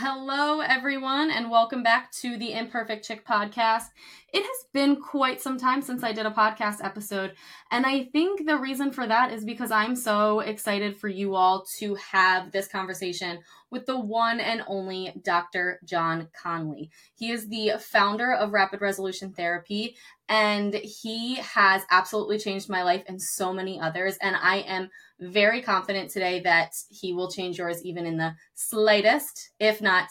Hello, 0.00 0.60
everyone, 0.60 1.32
and 1.32 1.50
welcome 1.50 1.82
back 1.82 2.12
to 2.12 2.38
the 2.38 2.52
Imperfect 2.52 3.04
Chick 3.04 3.26
podcast. 3.26 3.86
It 4.32 4.44
has 4.44 4.66
been 4.72 4.94
quite 5.02 5.42
some 5.42 5.58
time 5.58 5.82
since 5.82 6.04
I 6.04 6.12
did 6.12 6.24
a 6.24 6.30
podcast 6.30 6.84
episode, 6.84 7.34
and 7.72 7.84
I 7.84 8.04
think 8.04 8.46
the 8.46 8.58
reason 8.58 8.92
for 8.92 9.08
that 9.08 9.32
is 9.32 9.44
because 9.44 9.72
I'm 9.72 9.96
so 9.96 10.38
excited 10.38 10.96
for 10.96 11.08
you 11.08 11.34
all 11.34 11.64
to 11.78 11.96
have 11.96 12.52
this 12.52 12.68
conversation 12.68 13.40
with 13.72 13.86
the 13.86 13.98
one 13.98 14.38
and 14.38 14.62
only 14.68 15.14
Dr. 15.24 15.80
Jon 15.84 16.28
Connelly. 16.32 16.92
He 17.16 17.32
is 17.32 17.48
the 17.48 17.72
founder 17.80 18.32
of 18.32 18.52
Rapid 18.52 18.80
Resolution 18.80 19.32
Therapy, 19.32 19.96
and 20.28 20.74
he 20.74 21.36
has 21.36 21.82
absolutely 21.90 22.38
changed 22.38 22.68
my 22.68 22.82
life 22.82 23.02
and 23.06 23.20
so 23.20 23.52
many 23.52 23.80
others, 23.80 24.16
and 24.20 24.36
I 24.36 24.58
am 24.58 24.90
very 25.20 25.62
confident 25.62 26.10
today 26.10 26.40
that 26.40 26.74
he 26.90 27.12
will 27.12 27.30
change 27.30 27.58
yours 27.58 27.84
even 27.84 28.06
in 28.06 28.16
the 28.16 28.34
slightest, 28.54 29.50
if 29.58 29.80
not 29.80 30.08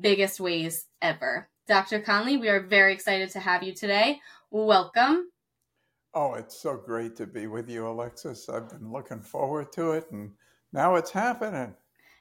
biggest 0.00 0.40
ways 0.40 0.86
ever. 1.02 1.48
Dr. 1.66 2.00
Connelly, 2.00 2.38
we 2.38 2.48
are 2.48 2.60
very 2.60 2.94
excited 2.94 3.30
to 3.30 3.40
have 3.40 3.62
you 3.62 3.74
today. 3.74 4.20
Welcome. 4.50 5.30
Oh, 6.14 6.34
it's 6.34 6.56
so 6.56 6.76
great 6.76 7.14
to 7.16 7.26
be 7.26 7.46
with 7.46 7.68
you, 7.68 7.86
Alexis. 7.86 8.48
I've 8.48 8.70
been 8.70 8.90
looking 8.90 9.20
forward 9.20 9.70
to 9.72 9.92
it, 9.92 10.10
and 10.10 10.32
now 10.72 10.94
it's 10.94 11.10
happening. 11.10 11.74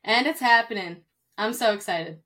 And 0.03 0.27
it's 0.27 0.41
happening. 0.41 0.97
I'm 1.37 1.53
so 1.53 1.73
excited. 1.73 2.19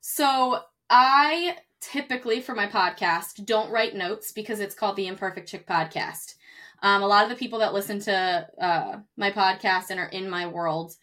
So, 0.00 0.60
I 0.90 1.56
typically, 1.80 2.40
for 2.40 2.54
my 2.54 2.66
podcast, 2.66 3.44
don't 3.44 3.70
write 3.70 3.94
notes 3.94 4.32
because 4.32 4.60
it's 4.60 4.74
called 4.74 4.96
the 4.96 5.06
Imperfect 5.06 5.48
Chick 5.48 5.66
Podcast. 5.66 6.34
Um, 6.82 7.02
a 7.02 7.06
lot 7.06 7.24
of 7.24 7.30
the 7.30 7.36
people 7.36 7.58
that 7.60 7.74
listen 7.74 7.98
to 8.00 8.46
uh, 8.60 8.98
my 9.16 9.30
podcast 9.30 9.90
and 9.90 9.98
are 9.98 10.06
in 10.08 10.30
my 10.30 10.46
world 10.46 10.94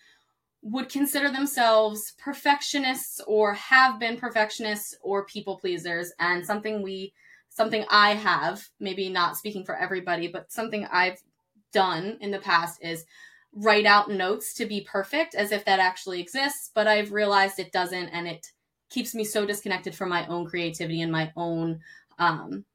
would 0.66 0.90
consider 0.90 1.32
themselves 1.32 2.14
perfectionists 2.18 3.22
or 3.28 3.54
have 3.54 4.00
been 4.00 4.18
perfectionists 4.18 4.96
or 5.04 5.26
people 5.26 5.60
pleasers 5.60 6.12
and 6.20 6.44
something 6.44 6.82
we 6.82 7.14
something 7.50 7.86
i 7.92 8.16
have 8.16 8.64
maybe 8.80 9.08
not 9.08 9.38
speaking 9.38 9.64
for 9.64 9.78
everybody 9.78 10.28
but 10.28 10.52
something 10.52 10.88
i've 10.92 11.22
done 11.72 12.18
in 12.20 12.32
the 12.32 12.40
past 12.40 12.84
is 12.84 13.06
write 13.54 13.86
out 13.86 14.10
notes 14.10 14.56
to 14.56 14.66
be 14.66 14.82
perfect 14.82 15.36
as 15.36 15.52
if 15.52 15.64
that 15.66 15.80
actually 15.80 16.20
exists 16.20 16.72
but 16.74 16.88
i've 16.88 17.14
realized 17.14 17.60
it 17.60 17.72
doesn't 17.72 18.08
and 18.08 18.28
it 18.28 18.48
keeps 18.90 19.16
me 19.16 19.24
so 19.24 19.46
disconnected 19.46 19.96
from 19.96 20.10
my 20.10 20.26
own 20.28 20.46
creativity 20.46 21.02
and 21.02 21.12
my 21.12 21.32
own 21.36 21.80
um, 22.18 22.66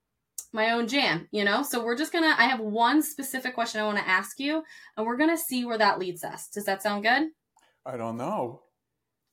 my 0.53 0.73
own 0.73 0.89
jam, 0.89 1.29
you 1.31 1.45
know? 1.45 1.63
So 1.63 1.83
we're 1.83 1.97
just 1.97 2.13
gonna, 2.13 2.35
I 2.37 2.45
have 2.45 2.61
one 2.61 3.03
specific 3.03 3.55
question 3.55 3.81
I 3.81 3.85
wanna 3.85 4.03
ask 4.05 4.41
you, 4.41 4.63
and 4.97 5.07
we're 5.07 5.17
gonna 5.17 5.37
see 5.37 5.65
where 5.65 5.79
that 5.79 5.99
leads 5.99 6.25
us. 6.25 6.49
Does 6.49 6.65
that 6.65 6.83
sound 6.83 7.05
good? 7.05 7.29
I 7.87 7.97
don't 7.97 8.17
know. 8.17 8.63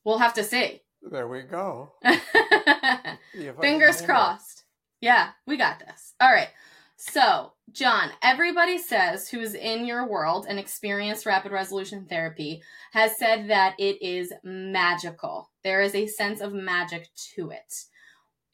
We'll 0.04 0.20
have 0.20 0.34
to 0.36 0.44
see. 0.44 0.82
There 1.02 1.28
we 1.28 1.42
go. 1.42 1.94
Fingers 3.62 4.02
crossed. 4.02 4.64
Yeah, 5.02 5.30
we 5.46 5.58
got 5.58 5.80
this. 5.80 6.14
All 6.20 6.32
right. 6.32 6.50
So, 6.98 7.54
Jon, 7.72 8.10
everybody 8.22 8.78
says 8.78 9.30
who's 9.30 9.54
in 9.54 9.86
your 9.86 10.08
world 10.08 10.48
and 10.50 10.60
experienced 10.60 11.26
rapid 11.26 11.52
resolution 11.52 12.06
therapy 12.10 12.62
has 12.92 13.18
said 13.18 13.50
that 13.50 13.76
it 13.80 14.02
is 14.02 14.34
magical. 14.44 15.52
There 15.64 15.82
is 15.82 15.94
a 15.96 16.08
sense 16.08 16.42
of 16.42 16.54
magic 16.54 17.08
to 17.36 17.52
it 17.52 17.74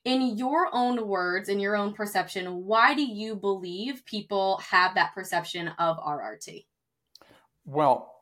in 0.06 0.38
your 0.38 0.70
own 0.74 1.08
words, 1.08 1.50
in 1.50 1.60
your 1.60 1.76
own 1.76 1.94
perception, 1.94 2.66
why 2.66 2.94
do 2.94 3.04
you 3.04 3.36
believe 3.36 4.06
people 4.06 4.58
have 4.58 4.96
that 4.96 5.14
perception 5.14 5.70
of 5.80 5.98
RRT? 5.98 6.66
Well, 7.66 8.14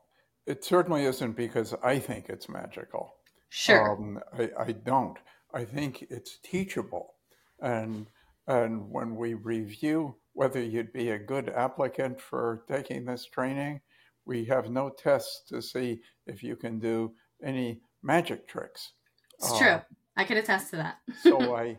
it 0.45 0.63
certainly 0.63 1.05
isn't 1.05 1.35
because 1.35 1.73
I 1.83 1.97
think 1.97 2.29
it's 2.29 2.49
magical. 2.49 3.15
Sure. 3.49 3.91
Um, 3.91 4.19
I, 4.37 4.49
I 4.59 4.71
don't. 4.71 5.17
I 5.53 5.65
think 5.65 6.05
it's 6.09 6.37
teachable. 6.43 7.15
And, 7.59 8.07
and 8.47 8.89
when 8.89 9.15
we 9.15 9.33
review 9.33 10.15
whether 10.33 10.61
you'd 10.61 10.93
be 10.93 11.09
a 11.09 11.19
good 11.19 11.49
applicant 11.49 12.19
for 12.19 12.63
taking 12.67 13.05
this 13.05 13.25
training, 13.25 13.81
we 14.25 14.45
have 14.45 14.69
no 14.69 14.89
tests 14.89 15.41
to 15.49 15.61
see 15.61 16.01
if 16.27 16.43
you 16.43 16.55
can 16.55 16.79
do 16.79 17.11
any 17.43 17.81
magic 18.03 18.47
tricks. 18.47 18.93
It's 19.39 19.51
uh, 19.51 19.57
true. 19.57 19.81
I 20.15 20.23
can 20.23 20.37
attest 20.37 20.69
to 20.71 20.77
that. 20.77 20.97
so 21.21 21.55
I, 21.55 21.77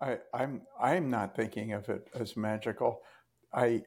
I, 0.00 0.18
I'm 0.32 0.62
I'm 0.80 1.10
not 1.10 1.36
thinking 1.36 1.72
of 1.72 1.88
it 1.88 2.08
as 2.14 2.36
magical. 2.36 3.02
I 3.52 3.82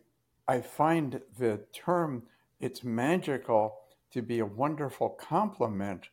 I 0.47 0.61
find 0.61 1.21
the 1.37 1.61
term 1.73 2.23
it's 2.59 2.83
magical 2.83 3.79
to 4.11 4.21
be 4.21 4.39
a 4.39 4.45
wonderful 4.45 5.09
compliment, 5.09 6.09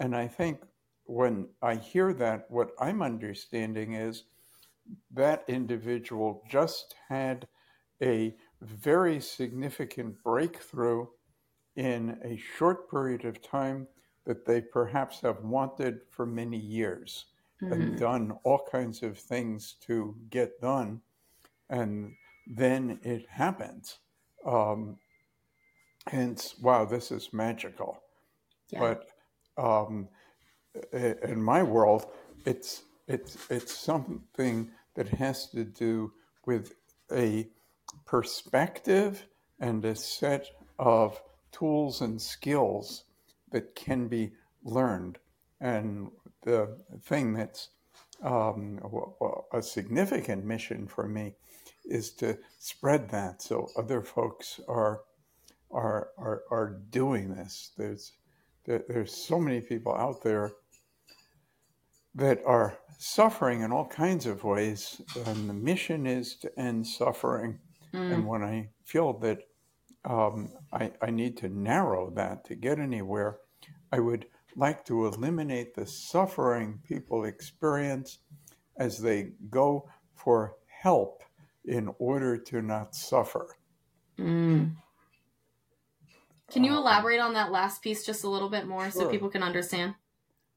and 0.00 0.14
I 0.14 0.28
think 0.28 0.60
when 1.04 1.48
I 1.62 1.76
hear 1.76 2.12
that, 2.12 2.50
what 2.50 2.72
I'm 2.78 3.00
understanding 3.00 3.94
is 3.94 4.24
that 5.12 5.44
individual 5.48 6.42
just 6.48 6.94
had 7.08 7.46
a 8.02 8.34
very 8.62 9.20
significant 9.20 10.22
breakthrough 10.22 11.06
in 11.76 12.18
a 12.24 12.36
short 12.56 12.90
period 12.90 13.24
of 13.24 13.40
time 13.42 13.86
that 14.26 14.44
they 14.44 14.60
perhaps 14.60 15.20
have 15.20 15.42
wanted 15.42 16.00
for 16.10 16.26
many 16.26 16.58
years 16.58 17.26
mm-hmm. 17.62 17.72
and 17.72 17.98
done 17.98 18.32
all 18.44 18.66
kinds 18.70 19.02
of 19.02 19.18
things 19.18 19.76
to 19.86 20.14
get 20.30 20.60
done. 20.60 21.00
And 21.70 22.12
then 22.46 22.98
it 23.02 23.26
happens. 23.28 23.98
Um, 24.46 24.96
hence, 26.06 26.56
wow, 26.60 26.84
this 26.84 27.10
is 27.10 27.32
magical. 27.32 28.02
Yeah. 28.70 28.80
But 28.80 29.06
um, 29.62 30.08
in 30.92 31.42
my 31.42 31.62
world, 31.62 32.06
it's 32.44 32.82
it's 33.06 33.38
it's 33.50 33.74
something 33.74 34.70
that 34.98 35.08
has 35.10 35.46
to 35.46 35.62
do 35.62 36.12
with 36.44 36.74
a 37.12 37.46
perspective 38.04 39.28
and 39.60 39.84
a 39.84 39.94
set 39.94 40.50
of 40.76 41.22
tools 41.52 42.00
and 42.00 42.20
skills 42.20 43.04
that 43.52 43.76
can 43.76 44.08
be 44.08 44.32
learned. 44.64 45.18
And 45.60 46.10
the 46.42 46.76
thing 47.04 47.32
that's 47.34 47.68
um, 48.24 48.80
a 49.52 49.62
significant 49.62 50.44
mission 50.44 50.88
for 50.88 51.06
me 51.06 51.36
is 51.84 52.10
to 52.14 52.36
spread 52.58 53.08
that 53.10 53.40
so 53.40 53.68
other 53.78 54.02
folks 54.02 54.60
are 54.66 55.02
are 55.70 56.08
are, 56.18 56.42
are 56.50 56.80
doing 56.90 57.36
this. 57.36 57.70
There's 57.78 58.14
there, 58.64 58.82
there's 58.88 59.14
so 59.14 59.38
many 59.38 59.60
people 59.60 59.94
out 59.94 60.24
there 60.24 60.54
that 62.14 62.40
are 62.44 62.78
suffering 62.98 63.62
in 63.62 63.72
all 63.72 63.86
kinds 63.86 64.26
of 64.26 64.44
ways, 64.44 65.00
and 65.26 65.48
the 65.48 65.54
mission 65.54 66.06
is 66.06 66.36
to 66.36 66.58
end 66.58 66.86
suffering. 66.86 67.58
Mm. 67.94 68.12
And 68.12 68.26
when 68.26 68.42
I 68.42 68.68
feel 68.84 69.12
that 69.20 69.38
um, 70.04 70.52
I, 70.72 70.92
I 71.00 71.10
need 71.10 71.36
to 71.38 71.48
narrow 71.48 72.10
that 72.10 72.44
to 72.46 72.54
get 72.54 72.78
anywhere, 72.78 73.38
I 73.92 74.00
would 74.00 74.26
like 74.56 74.84
to 74.86 75.06
eliminate 75.06 75.74
the 75.74 75.86
suffering 75.86 76.80
people 76.86 77.24
experience 77.24 78.18
as 78.76 78.98
they 78.98 79.30
go 79.50 79.88
for 80.14 80.56
help 80.66 81.22
in 81.64 81.90
order 81.98 82.36
to 82.36 82.62
not 82.62 82.94
suffer. 82.94 83.56
Mm. 84.18 84.74
Can 86.50 86.64
you 86.64 86.72
uh, 86.72 86.78
elaborate 86.78 87.20
on 87.20 87.34
that 87.34 87.52
last 87.52 87.82
piece 87.82 88.04
just 88.04 88.24
a 88.24 88.28
little 88.28 88.48
bit 88.48 88.66
more 88.66 88.90
sure. 88.90 89.02
so 89.02 89.10
people 89.10 89.28
can 89.28 89.42
understand 89.42 89.94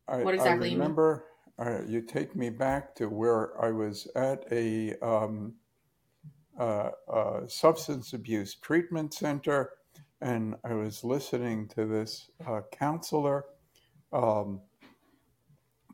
I, 0.07 0.23
what 0.23 0.33
exactly 0.33 0.69
I 0.69 0.73
remember, 0.73 1.11
you 1.11 1.17
mean? 1.17 1.30
Uh, 1.61 1.81
you 1.87 2.01
take 2.01 2.35
me 2.35 2.49
back 2.49 2.95
to 2.95 3.07
where 3.07 3.61
I 3.63 3.69
was 3.69 4.07
at 4.15 4.45
a 4.51 4.95
um, 5.05 5.53
uh, 6.59 6.89
uh, 7.07 7.45
substance 7.45 8.13
abuse 8.13 8.55
treatment 8.55 9.13
center, 9.13 9.73
and 10.21 10.55
I 10.63 10.73
was 10.73 11.03
listening 11.03 11.67
to 11.75 11.85
this 11.85 12.31
uh, 12.47 12.61
counselor 12.71 13.45
um, 14.11 14.61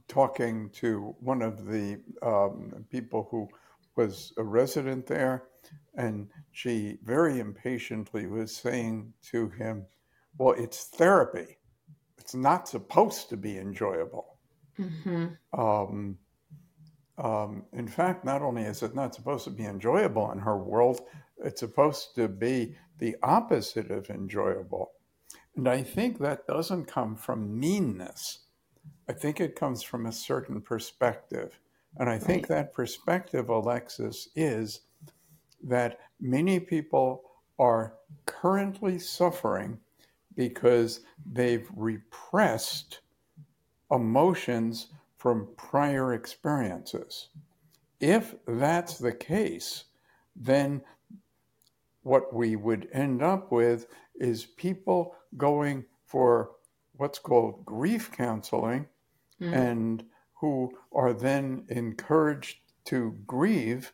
talking 0.08 0.70
to 0.76 1.14
one 1.20 1.42
of 1.42 1.66
the 1.66 2.00
um, 2.22 2.86
people 2.90 3.28
who 3.30 3.50
was 3.98 4.32
a 4.38 4.44
resident 4.44 5.06
there, 5.06 5.44
and 5.96 6.30
she 6.52 6.98
very 7.04 7.40
impatiently 7.40 8.28
was 8.28 8.56
saying 8.56 9.12
to 9.32 9.50
him, 9.50 9.86
Well, 10.38 10.56
it's 10.58 10.86
therapy. 10.86 11.58
It's 12.18 12.34
not 12.34 12.70
supposed 12.70 13.28
to 13.30 13.38
be 13.38 13.58
enjoyable. 13.58 14.37
Mm-hmm. 14.80 15.60
Um, 15.60 16.18
um, 17.18 17.64
in 17.74 17.88
fact, 17.88 18.26
not 18.26 18.42
only 18.42 18.64
is 18.64 18.84
it 18.84 18.96
not 18.96 19.16
supposed 19.16 19.46
to 19.46 19.50
be 19.50 19.66
enjoyable 19.66 20.32
in 20.32 20.40
her 20.40 20.58
world, 20.58 21.02
it's 21.44 21.60
supposed 21.60 22.16
to 22.16 22.28
be 22.28 22.76
the 23.00 23.16
opposite 23.24 23.92
of 23.92 24.10
enjoyable. 24.10 24.92
And 25.56 25.68
I 25.68 25.82
think 25.82 26.20
that 26.20 26.46
doesn't 26.46 26.86
come 26.86 27.16
from 27.16 27.60
meanness. 27.60 28.40
I 29.10 29.14
think 29.14 29.40
it 29.40 29.56
comes 29.56 29.82
from 29.82 30.06
a 30.06 30.12
certain 30.12 30.62
perspective. 30.62 31.60
And 31.98 32.10
I 32.10 32.20
think 32.20 32.50
right. 32.50 32.58
that 32.58 32.74
perspective, 32.74 33.50
Alexis, 33.50 34.30
is 34.36 34.82
that 35.64 36.00
many 36.20 36.60
people 36.60 37.24
are 37.58 37.96
currently 38.26 39.00
suffering 39.00 39.80
because 40.36 41.02
they've 41.26 41.68
repressed 41.76 43.00
emotions 43.92 44.88
from 45.18 45.48
prior 45.58 46.14
experiences. 46.14 47.30
If 48.00 48.36
that's 48.48 48.98
the 48.98 49.14
case, 49.14 49.86
then 50.36 50.82
what 52.04 52.34
we 52.34 52.56
would 52.56 52.88
end 52.94 53.22
up 53.22 53.52
with 53.52 53.88
is 54.16 54.46
people 54.46 55.16
going 55.36 55.86
for 56.06 56.52
what's 56.94 57.20
called 57.20 57.66
grief 57.66 58.12
counseling 58.12 58.88
mm. 59.42 59.54
and 59.54 60.04
who 60.36 60.72
are 60.94 61.14
then 61.14 61.66
encouraged 61.70 62.58
to 62.86 63.18
grieve 63.26 63.92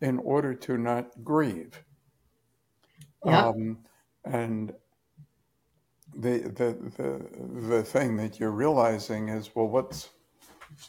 in 0.00 0.18
order 0.18 0.54
to 0.54 0.76
not 0.76 1.10
grieve. 1.24 1.82
Yeah. 3.24 3.46
Um, 3.48 3.78
and 4.24 4.72
the, 6.18 6.38
the 6.38 6.76
the 6.96 7.68
the 7.68 7.82
thing 7.82 8.16
that 8.16 8.40
you're 8.40 8.50
realizing 8.50 9.28
is 9.28 9.50
well 9.54 9.68
what's 9.68 10.10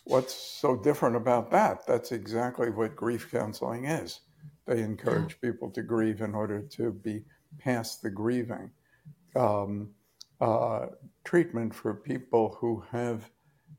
what's 0.06 0.34
so 0.34 0.76
different 0.76 1.16
about 1.16 1.52
that 1.52 1.86
that's 1.86 2.12
exactly 2.12 2.70
what 2.70 2.96
grief 2.96 3.30
counseling 3.32 3.86
is 3.86 4.22
they 4.66 4.82
encourage 4.82 5.40
people 5.42 5.70
to 5.70 5.82
grieve 5.82 6.22
in 6.22 6.34
order 6.34 6.62
to 6.62 6.92
be 6.92 7.24
past 7.60 8.02
the 8.02 8.10
grieving 8.10 8.72
um, 9.36 9.90
uh, 10.42 10.88
treatment 11.24 11.74
for 11.74 11.94
people 11.94 12.58
who 12.60 12.84
have 12.92 13.30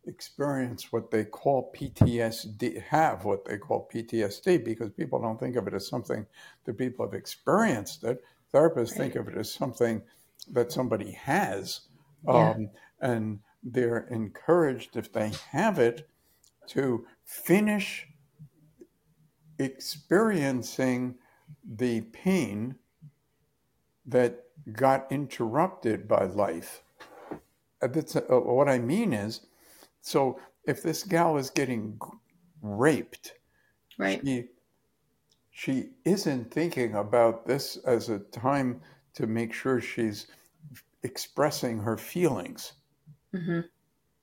experienced 0.07 0.93
what 0.93 1.11
they 1.11 1.25
call 1.25 1.73
PTSD, 1.77 2.83
have 2.83 3.25
what 3.25 3.45
they 3.45 3.59
call 3.59 3.89
PTSD, 3.93 4.65
because 4.65 4.91
people 4.91 5.21
don't 5.21 5.39
think 5.39 5.57
of 5.57 5.67
it 5.69 5.75
as 5.75 5.87
something 5.87 6.27
that 6.65 6.79
people 6.79 7.07
have 7.07 7.15
experienced 7.15 8.05
it. 8.05 8.25
Therapists 8.53 8.91
right. 8.93 8.97
think 8.97 9.17
of 9.17 9.29
it 9.29 9.37
as 9.37 9.53
something 9.53 10.03
that 10.53 10.73
somebody 10.73 11.13
has. 11.13 11.81
Yeah. 12.27 12.51
Um, 12.51 12.71
and 13.01 13.41
they're 13.63 14.07
encouraged, 14.11 14.97
if 14.97 15.13
they 15.13 15.33
have 15.51 15.79
it, 15.79 16.09
to 16.69 17.07
finish 17.25 18.07
experiencing 19.59 21.15
the 21.77 22.01
pain 22.01 22.75
that 24.07 24.45
got 24.73 25.11
interrupted 25.11 26.09
by 26.09 26.25
life. 26.25 26.83
Uh, 27.83 27.89
that's, 27.89 28.17
uh, 28.17 28.21
what 28.31 28.69
I 28.69 28.79
mean 28.79 29.13
is, 29.13 29.43
so 30.01 30.41
if 30.65 30.83
this 30.83 31.05
gal 31.05 31.37
is 31.37 31.51
getting 31.51 31.99
raped, 32.63 33.35
right. 33.99 34.21
she, 34.25 34.45
she 35.51 35.91
isn't 36.05 36.51
thinking 36.51 36.95
about 36.95 37.47
this 37.47 37.77
as 37.79 38.09
a 38.09 38.19
time 38.19 38.81
to 39.15 39.27
make 39.27 39.53
sure 39.53 39.81
she's 39.81 40.27
expressing 41.03 41.79
her 41.79 41.97
feelings. 41.97 42.73
Mm-hmm. 43.35 43.61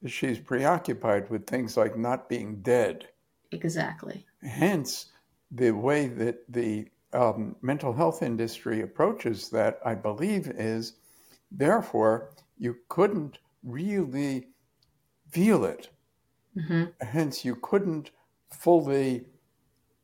She's 0.08 0.40
preoccupied 0.40 1.30
with 1.30 1.48
things 1.48 1.78
like 1.78 1.98
not 1.98 2.30
being 2.30 2.62
dead. 2.62 3.08
Exactly. 3.52 4.26
Hence, 4.44 5.08
the 5.52 5.72
way 5.72 6.08
that 6.08 6.52
the 6.52 6.88
um, 7.14 7.56
mental 7.62 7.94
health 7.94 8.22
industry 8.22 8.82
approaches 8.82 9.50
that, 9.50 9.80
I 9.86 9.96
believe, 9.96 10.50
is 10.50 10.94
therefore 11.52 12.32
you 12.58 12.78
couldn't 12.90 13.40
really 13.64 14.50
feel 15.30 15.66
it. 15.66 15.90
Mm-hmm. 16.58 16.86
Hence, 17.02 17.44
you 17.44 17.56
couldn't 17.56 18.12
fully 18.52 19.26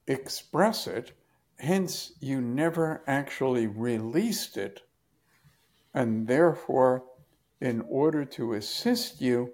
express 0.07 0.87
it. 0.87 1.13
Hence, 1.61 2.13
you 2.19 2.41
never 2.41 3.03
actually 3.05 3.67
released 3.67 4.57
it. 4.57 4.81
And 5.93 6.27
therefore, 6.27 7.03
in 7.59 7.81
order 7.81 8.25
to 8.25 8.53
assist 8.53 9.21
you, 9.21 9.53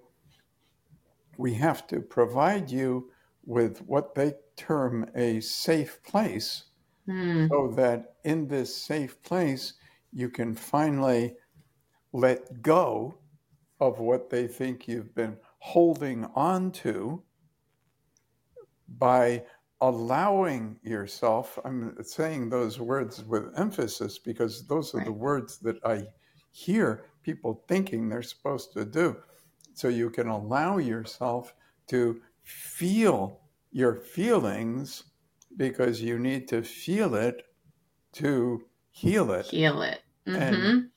we 1.38 1.56
have 1.56 1.86
to 1.88 2.00
provide 2.00 2.72
you 2.72 3.12
with 3.46 3.82
what 3.82 4.16
they 4.16 4.36
term 4.56 5.10
a 5.16 5.42
safe 5.42 6.02
place 6.04 6.64
mm. 7.06 7.50
so 7.50 7.74
that 7.76 8.16
in 8.24 8.48
this 8.48 8.74
safe 8.74 9.22
place, 9.22 9.74
you 10.14 10.30
can 10.30 10.56
finally 10.56 11.36
let 12.14 12.62
go 12.62 13.18
of 13.82 14.00
what 14.00 14.30
they 14.30 14.48
think 14.48 14.88
you've 14.88 15.14
been 15.14 15.36
holding 15.60 16.24
on 16.36 16.72
to 16.72 17.22
by 18.88 19.44
allowing 19.82 20.80
yourself. 20.84 21.60
I'm 21.64 21.96
saying 22.04 22.50
those 22.50 22.80
words 22.80 23.24
with 23.24 23.58
emphasis 23.58 24.18
because 24.18 24.66
those 24.68 24.94
are 24.94 24.98
right. 24.98 25.06
the 25.06 25.14
words 25.14 25.58
that 25.60 25.84
I 25.86 26.08
hear 26.52 27.06
people 27.24 27.64
thinking 27.68 28.10
they're 28.10 28.24
supposed 28.24 28.74
to 28.74 28.86
do. 28.86 29.18
So 29.74 29.90
you 29.90 30.10
can 30.10 30.28
allow 30.28 30.78
yourself 30.78 31.54
to 31.88 32.22
feel 32.44 33.42
your 33.72 33.96
feelings 33.96 35.04
because 35.56 36.02
you 36.02 36.18
need 36.18 36.48
to 36.48 36.64
feel 36.64 37.16
it 37.16 37.44
to 38.14 38.64
heal 38.90 39.32
it. 39.32 39.46
Heal 39.46 39.82
it. 39.84 40.00
Mm-hmm. 40.28 40.42
And 40.42 40.90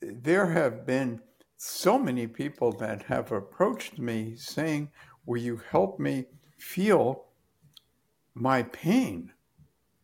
there 0.00 0.46
have 0.46 0.86
been 0.86 1.20
so 1.56 1.98
many 1.98 2.26
people 2.26 2.72
that 2.72 3.02
have 3.02 3.32
approached 3.32 3.98
me 3.98 4.34
saying, 4.36 4.90
Will 5.26 5.40
you 5.40 5.60
help 5.70 6.00
me 6.00 6.24
feel 6.56 7.27
my 8.40 8.62
pain? 8.64 9.32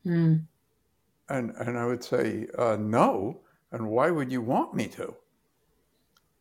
Mm. 0.04 0.46
And, 1.28 1.50
and 1.56 1.78
I 1.78 1.86
would 1.86 2.04
say, 2.04 2.48
uh, 2.58 2.76
No. 2.76 3.40
And 3.72 3.88
why 3.88 4.10
would 4.10 4.30
you 4.30 4.40
want 4.40 4.74
me 4.74 4.86
to? 4.88 5.16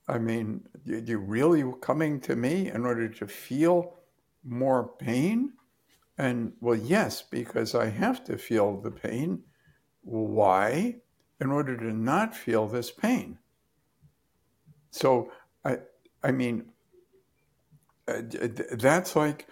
I 0.07 0.19
mean, 0.19 0.67
you, 0.85 1.03
you 1.05 1.17
really 1.17 1.63
coming 1.81 2.19
to 2.21 2.35
me 2.35 2.69
in 2.69 2.85
order 2.85 3.07
to 3.09 3.27
feel 3.27 3.95
more 4.43 4.87
pain? 4.99 5.53
And 6.17 6.53
well, 6.61 6.77
yes, 6.77 7.23
because 7.23 7.73
I 7.73 7.89
have 7.89 8.23
to 8.25 8.37
feel 8.37 8.79
the 8.79 8.91
pain. 8.91 9.43
Why? 10.01 10.97
In 11.39 11.49
order 11.49 11.75
to 11.75 11.91
not 11.91 12.35
feel 12.35 12.67
this 12.67 12.91
pain. 12.91 13.39
So 14.91 15.31
I, 15.65 15.79
I 16.23 16.31
mean, 16.31 16.65
uh, 18.07 18.21
that's 18.73 19.15
like 19.15 19.47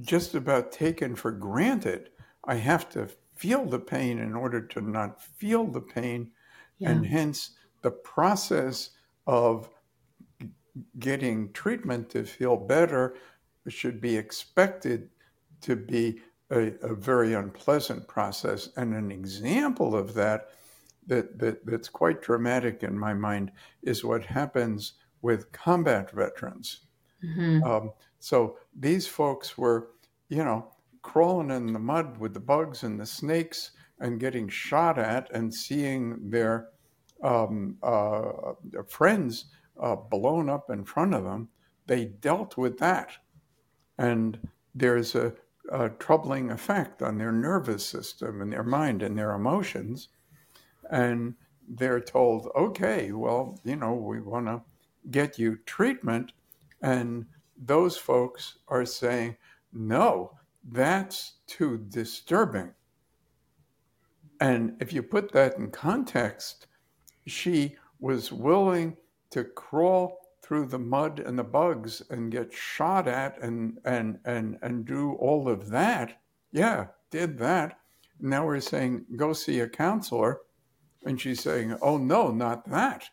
just 0.00 0.34
about 0.34 0.72
taken 0.72 1.14
for 1.14 1.30
granted. 1.32 2.10
I 2.44 2.56
have 2.56 2.88
to 2.90 3.08
feel 3.34 3.64
the 3.64 3.78
pain 3.78 4.18
in 4.18 4.34
order 4.34 4.60
to 4.60 4.80
not 4.80 5.22
feel 5.22 5.64
the 5.64 5.80
pain, 5.80 6.30
yeah. 6.78 6.90
and 6.90 7.06
hence 7.06 7.52
the 7.82 7.90
process 7.90 8.90
of 9.26 9.68
getting 10.98 11.52
treatment 11.52 12.10
to 12.10 12.24
feel 12.24 12.56
better 12.56 13.16
should 13.68 14.00
be 14.00 14.16
expected 14.16 15.10
to 15.60 15.76
be 15.76 16.20
a, 16.50 16.72
a, 16.82 16.94
very 16.94 17.34
unpleasant 17.34 18.06
process. 18.08 18.70
And 18.76 18.94
an 18.94 19.10
example 19.10 19.94
of 19.94 20.14
that, 20.14 20.50
that, 21.06 21.38
that 21.38 21.66
that's 21.66 21.88
quite 21.88 22.22
dramatic 22.22 22.82
in 22.82 22.98
my 22.98 23.12
mind 23.12 23.52
is 23.82 24.04
what 24.04 24.24
happens 24.24 24.94
with 25.20 25.52
combat 25.52 26.10
veterans. 26.12 26.80
Mm-hmm. 27.22 27.64
Um, 27.64 27.92
so 28.20 28.56
these 28.78 29.06
folks 29.06 29.58
were, 29.58 29.90
you 30.28 30.44
know, 30.44 30.72
crawling 31.02 31.50
in 31.50 31.72
the 31.72 31.78
mud 31.78 32.18
with 32.18 32.34
the 32.34 32.40
bugs 32.40 32.82
and 32.82 33.00
the 33.00 33.06
snakes 33.06 33.72
and 34.00 34.20
getting 34.20 34.48
shot 34.48 34.98
at 34.98 35.30
and 35.32 35.52
seeing 35.52 36.30
their 36.30 36.68
um, 37.22 37.76
uh, 37.82 38.52
friends 38.86 39.46
uh, 39.80 39.96
blown 39.96 40.48
up 40.48 40.70
in 40.70 40.84
front 40.84 41.14
of 41.14 41.24
them. 41.24 41.48
They 41.86 42.06
dealt 42.06 42.56
with 42.56 42.78
that. 42.78 43.12
And 43.98 44.38
there's 44.74 45.14
a 45.14 45.34
a 45.70 45.90
troubling 45.90 46.50
effect 46.50 47.02
on 47.02 47.18
their 47.18 47.32
nervous 47.32 47.84
system 47.84 48.40
and 48.40 48.52
their 48.52 48.62
mind 48.62 49.02
and 49.02 49.18
their 49.18 49.32
emotions. 49.32 50.08
And 50.90 51.34
they're 51.68 52.00
told, 52.00 52.48
okay, 52.56 53.12
well, 53.12 53.58
you 53.64 53.76
know, 53.76 53.92
we 53.92 54.20
want 54.20 54.46
to 54.46 54.62
get 55.10 55.38
you 55.38 55.58
treatment. 55.66 56.32
And 56.80 57.26
those 57.56 57.96
folks 57.96 58.58
are 58.68 58.86
saying, 58.86 59.36
no, 59.72 60.32
that's 60.70 61.34
too 61.46 61.78
disturbing. 61.88 62.72
And 64.40 64.76
if 64.80 64.92
you 64.92 65.02
put 65.02 65.32
that 65.32 65.56
in 65.56 65.70
context, 65.70 66.66
she 67.26 67.76
was 68.00 68.32
willing 68.32 68.96
to 69.30 69.44
crawl 69.44 70.18
through 70.42 70.66
the 70.66 70.78
mud 70.78 71.20
and 71.20 71.38
the 71.38 71.44
bugs 71.44 72.02
and 72.10 72.32
get 72.32 72.52
shot 72.52 73.06
at 73.06 73.38
and 73.42 73.78
and 73.84 74.18
and 74.24 74.58
and 74.62 74.86
do 74.86 75.12
all 75.14 75.46
of 75.46 75.68
that 75.68 76.22
yeah 76.52 76.86
did 77.10 77.36
that 77.36 77.78
now 78.20 78.46
we're 78.46 78.58
saying 78.58 79.04
go 79.16 79.34
see 79.34 79.60
a 79.60 79.68
counselor 79.68 80.40
and 81.04 81.20
she's 81.20 81.42
saying 81.42 81.76
oh 81.82 81.98
no 81.98 82.30
not 82.30 82.66
that 82.70 83.04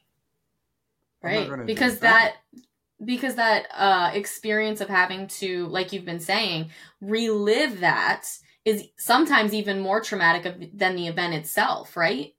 right 1.21 1.65
because 1.65 1.99
that. 1.99 2.35
that 2.53 2.61
because 3.03 3.35
that 3.35 3.67
uh 3.75 4.11
experience 4.13 4.81
of 4.81 4.87
having 4.87 5.27
to 5.27 5.67
like 5.67 5.91
you've 5.91 6.05
been 6.05 6.19
saying 6.19 6.69
relive 7.01 7.79
that 7.81 8.25
is 8.63 8.85
sometimes 8.97 9.53
even 9.53 9.79
more 9.79 10.01
traumatic 10.01 10.71
than 10.73 10.95
the 10.95 11.07
event 11.07 11.33
itself 11.33 11.97
right 11.97 12.33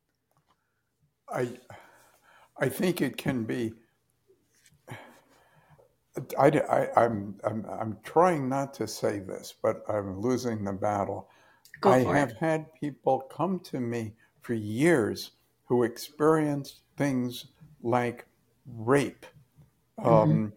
i 1.28 1.48
i 2.58 2.68
think 2.68 3.00
it 3.00 3.16
can 3.16 3.44
be 3.44 3.72
I, 6.38 6.46
I, 6.46 7.04
I'm, 7.04 7.34
I'm, 7.44 7.66
I'm 7.66 7.98
trying 8.02 8.48
not 8.48 8.72
to 8.74 8.88
say 8.88 9.18
this, 9.18 9.54
but 9.62 9.84
I'm 9.88 10.20
losing 10.20 10.64
the 10.64 10.72
battle. 10.72 11.28
Go 11.80 11.90
I 11.90 11.98
have 11.98 12.30
it. 12.30 12.36
had 12.38 12.72
people 12.74 13.20
come 13.30 13.60
to 13.64 13.80
me 13.80 14.14
for 14.40 14.54
years 14.54 15.32
who 15.64 15.82
experienced 15.82 16.80
things 16.96 17.46
like 17.82 18.24
rape, 18.66 19.26
hmm 20.02 20.06
um, 20.06 20.52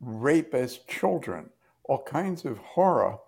rape 0.00 0.54
as 0.54 0.78
children, 0.88 1.50
all 1.84 2.02
kinds 2.02 2.44
of 2.44 2.58
horror, 2.58 3.18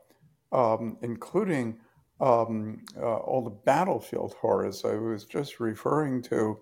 um, 0.53 0.99
including 1.03 1.79
um, 2.21 2.85
uh, 2.97 3.17
all 3.17 3.43
the 3.43 3.51
battlefield 3.51 4.35
horrors 4.41 4.85
I 4.85 4.95
was 4.97 5.25
just 5.25 5.61
referring 5.61 6.23
to. 6.25 6.59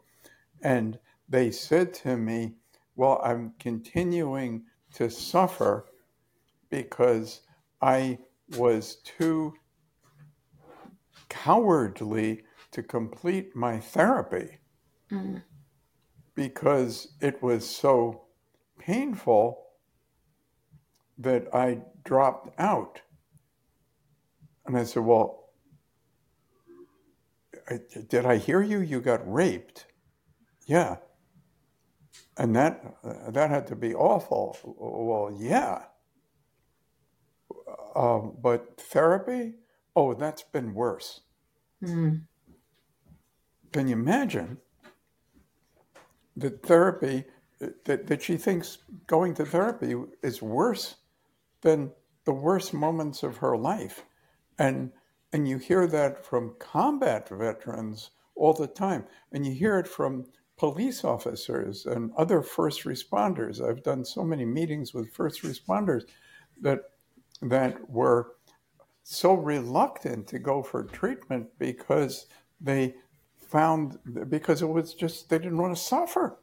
And 0.63 0.99
they 1.29 1.51
said 1.51 1.95
to 1.95 2.17
me, 2.17 2.55
Well, 2.97 3.21
I'm 3.25 3.55
continuing 3.59 4.65
to 4.95 5.11
suffer 5.11 5.87
because 6.71 7.43
I 7.83 8.19
was 8.57 8.97
too 9.05 9.55
cowardly 11.29 12.43
to 12.73 12.83
complete 12.83 13.55
my 13.57 13.79
therapy 13.81 14.59
mm 15.13 15.43
because 16.35 17.15
it 17.21 17.43
was 17.43 17.69
so 17.69 18.23
painful 18.81 19.67
that 21.19 21.55
I 21.55 21.83
dropped 22.05 22.59
out. 22.59 23.03
And 24.67 24.77
I 24.77 24.85
said, 24.85 25.05
Well, 25.05 25.51
I, 27.69 27.81
did 28.09 28.27
I 28.27 28.39
hear 28.39 28.63
you? 28.63 28.81
You 28.81 29.01
got 29.01 29.21
raped. 29.31 29.87
Yeah. 30.67 30.97
And 32.37 32.57
that 32.57 32.97
uh, 33.05 33.31
that 33.31 33.51
had 33.51 33.67
to 33.69 33.77
be 33.77 33.95
awful. 33.95 34.57
Well, 34.65 35.37
yeah. 35.39 35.83
Um, 37.95 38.37
but 38.41 38.81
therapy? 38.81 39.55
Oh, 39.95 40.15
that's 40.15 40.43
been 40.43 40.75
worse. 40.75 41.21
mm 41.85 42.23
Can 43.73 43.89
you 43.89 43.95
imagine 43.95 44.59
that 46.37 46.63
therapy, 46.63 47.25
that, 47.85 48.07
that 48.07 48.23
she 48.23 48.37
thinks 48.37 48.79
going 49.07 49.35
to 49.35 49.45
therapy 49.45 49.95
is 50.23 50.43
worse 50.43 50.97
than 51.61 51.93
the 52.25 52.33
worst 52.33 52.73
moments 52.73 53.23
of 53.23 53.39
her 53.39 53.57
life? 53.57 54.05
And, 54.59 54.93
and 55.33 55.49
you 55.49 55.59
hear 55.59 55.87
that 55.87 56.25
from 56.25 56.55
combat 56.59 57.29
veterans 57.29 58.11
all 58.35 58.53
the 58.53 58.67
time. 58.67 59.05
And 59.33 59.47
you 59.47 59.53
hear 59.53 59.79
it 59.79 59.89
from 59.89 60.27
police 60.57 61.05
officers 61.05 61.87
and 61.87 62.13
other 62.17 62.43
first 62.43 62.85
responders. 62.85 63.67
I've 63.67 63.83
done 63.83 64.05
so 64.05 64.25
many 64.25 64.45
meetings 64.45 64.93
with 64.93 65.13
first 65.13 65.43
responders 65.43 66.05
that, 66.61 66.81
that 67.43 67.89
were 67.89 68.33
so 69.03 69.35
reluctant 69.35 70.27
to 70.29 70.39
go 70.39 70.63
for 70.63 70.85
treatment 70.85 71.49
because 71.59 72.27
they 72.61 72.95
found 73.51 73.99
because 74.29 74.63
it 74.63 74.69
was 74.69 74.95
just 74.95 75.29
they 75.29 75.39
didn't 75.39 75.59
want 75.59 75.77
to 75.77 75.83
suffer. 75.83 76.39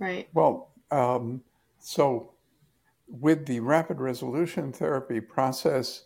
Right. 0.00 0.28
Well, 0.32 0.72
um, 0.90 1.42
so 1.78 2.32
with 3.06 3.46
the 3.46 3.60
rapid 3.60 4.00
resolution 4.00 4.72
therapy 4.72 5.20
process, 5.20 6.04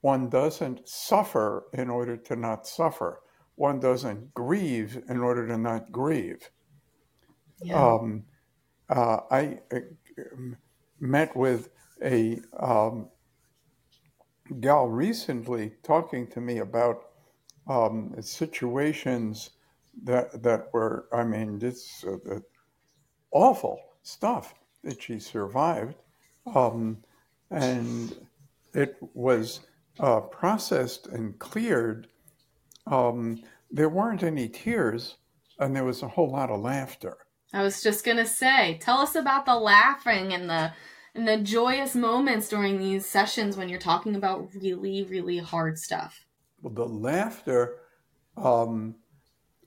one 0.00 0.28
doesn't 0.28 0.88
suffer 0.88 1.64
in 1.72 1.90
order 1.90 2.16
to 2.16 2.36
not 2.36 2.66
suffer. 2.66 3.20
One 3.56 3.80
doesn't 3.80 4.32
grieve 4.34 5.02
in 5.08 5.18
order 5.18 5.48
to 5.48 5.58
not 5.58 5.90
grieve. 5.90 6.48
Yeah. 7.62 7.82
Um, 7.82 8.24
uh, 8.88 9.20
I 9.30 9.58
uh, 9.74 9.80
met 11.00 11.34
with 11.34 11.70
a 12.02 12.40
um, 12.60 13.08
gal 14.60 14.86
recently 14.86 15.72
talking 15.82 16.26
to 16.28 16.40
me 16.40 16.58
about 16.58 17.06
um, 17.66 18.14
situations 18.20 19.50
that 20.04 20.42
that 20.42 20.68
were, 20.72 21.08
I 21.12 21.24
mean, 21.24 21.58
this 21.58 22.04
uh, 22.06 22.36
uh, 22.36 22.40
awful 23.36 23.80
stuff 24.02 24.54
that 24.82 25.02
she 25.02 25.18
survived, 25.18 25.96
um, 26.54 26.96
and 27.50 28.16
it 28.72 28.96
was 29.14 29.60
uh, 30.00 30.20
processed 30.20 31.06
and 31.08 31.38
cleared. 31.38 32.08
Um, 32.86 33.42
there 33.70 33.90
weren't 33.90 34.22
any 34.22 34.48
tears, 34.48 35.16
and 35.58 35.76
there 35.76 35.84
was 35.84 36.02
a 36.02 36.08
whole 36.08 36.30
lot 36.30 36.50
of 36.50 36.60
laughter. 36.60 37.18
I 37.52 37.62
was 37.62 37.82
just 37.82 38.04
gonna 38.04 38.26
say, 38.26 38.78
tell 38.80 38.98
us 38.98 39.14
about 39.14 39.44
the 39.44 39.56
laughing 39.56 40.32
and 40.32 40.48
the 40.48 40.72
and 41.14 41.28
the 41.28 41.38
joyous 41.38 41.94
moments 41.94 42.48
during 42.48 42.78
these 42.78 43.06
sessions 43.06 43.56
when 43.56 43.68
you're 43.68 43.78
talking 43.78 44.16
about 44.16 44.48
really, 44.54 45.02
really 45.04 45.38
hard 45.38 45.78
stuff. 45.78 46.24
Well, 46.62 46.74
the 46.74 46.86
laughter, 46.86 47.76
um, 48.36 48.96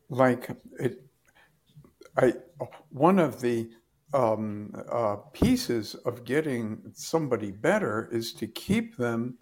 like 0.09 0.49
it, 0.79 1.08
I 2.19 2.33
one 2.89 3.17
of 3.19 3.41
the 3.41 3.71
um, 4.13 4.73
uh, 4.91 5.17
pieces 5.33 5.95
of 5.95 6.23
getting 6.23 6.91
somebody 6.93 7.51
better 7.51 8.09
is 8.11 8.33
to 8.35 8.47
keep 8.47 8.97
them 8.97 9.39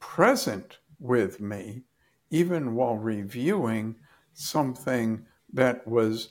present 0.00 0.78
with 1.00 1.40
me, 1.40 1.84
even 2.30 2.74
while 2.74 2.96
reviewing 2.96 3.96
something 4.34 5.26
that 5.52 5.86
was 5.86 6.30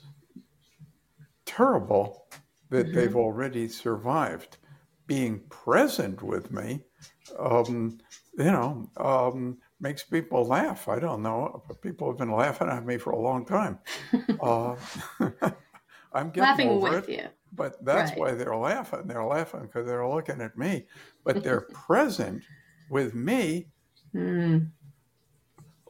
terrible 1.46 2.26
that 2.70 2.92
hmm 2.92 2.92
they've 2.92 3.16
already 3.16 3.68
survived. 3.68 4.58
Being 5.06 5.40
present 5.50 6.22
with 6.22 6.50
me, 6.50 6.82
um, 7.38 7.98
you 8.38 8.44
know, 8.44 8.90
um, 8.96 9.58
makes 9.78 10.02
people 10.02 10.44
laugh. 10.46 10.88
I 10.88 10.98
don't 10.98 11.22
know, 11.22 11.62
people 11.82 12.08
have 12.08 12.16
been 12.16 12.32
laughing 12.32 12.68
at 12.68 12.86
me 12.86 12.96
for 12.96 13.10
a 13.10 13.20
long 13.20 13.44
time. 13.44 13.80
Uh, 14.40 14.76
I'm 16.14 16.28
getting 16.30 16.42
Laughing 16.42 16.68
over 16.68 16.90
with 16.90 17.08
it, 17.08 17.22
you. 17.22 17.28
but 17.52 17.84
that's 17.84 18.10
Right. 18.12 18.18
why 18.20 18.32
they're 18.34 18.56
laughing. 18.56 19.06
They're 19.06 19.24
laughing 19.24 19.62
because 19.62 19.86
they're 19.86 20.06
looking 20.08 20.40
at 20.40 20.56
me, 20.56 20.86
but 21.24 21.42
they're 21.42 21.62
present 21.72 22.44
with 22.90 23.14
me, 23.14 23.70
Mm, 24.14 24.70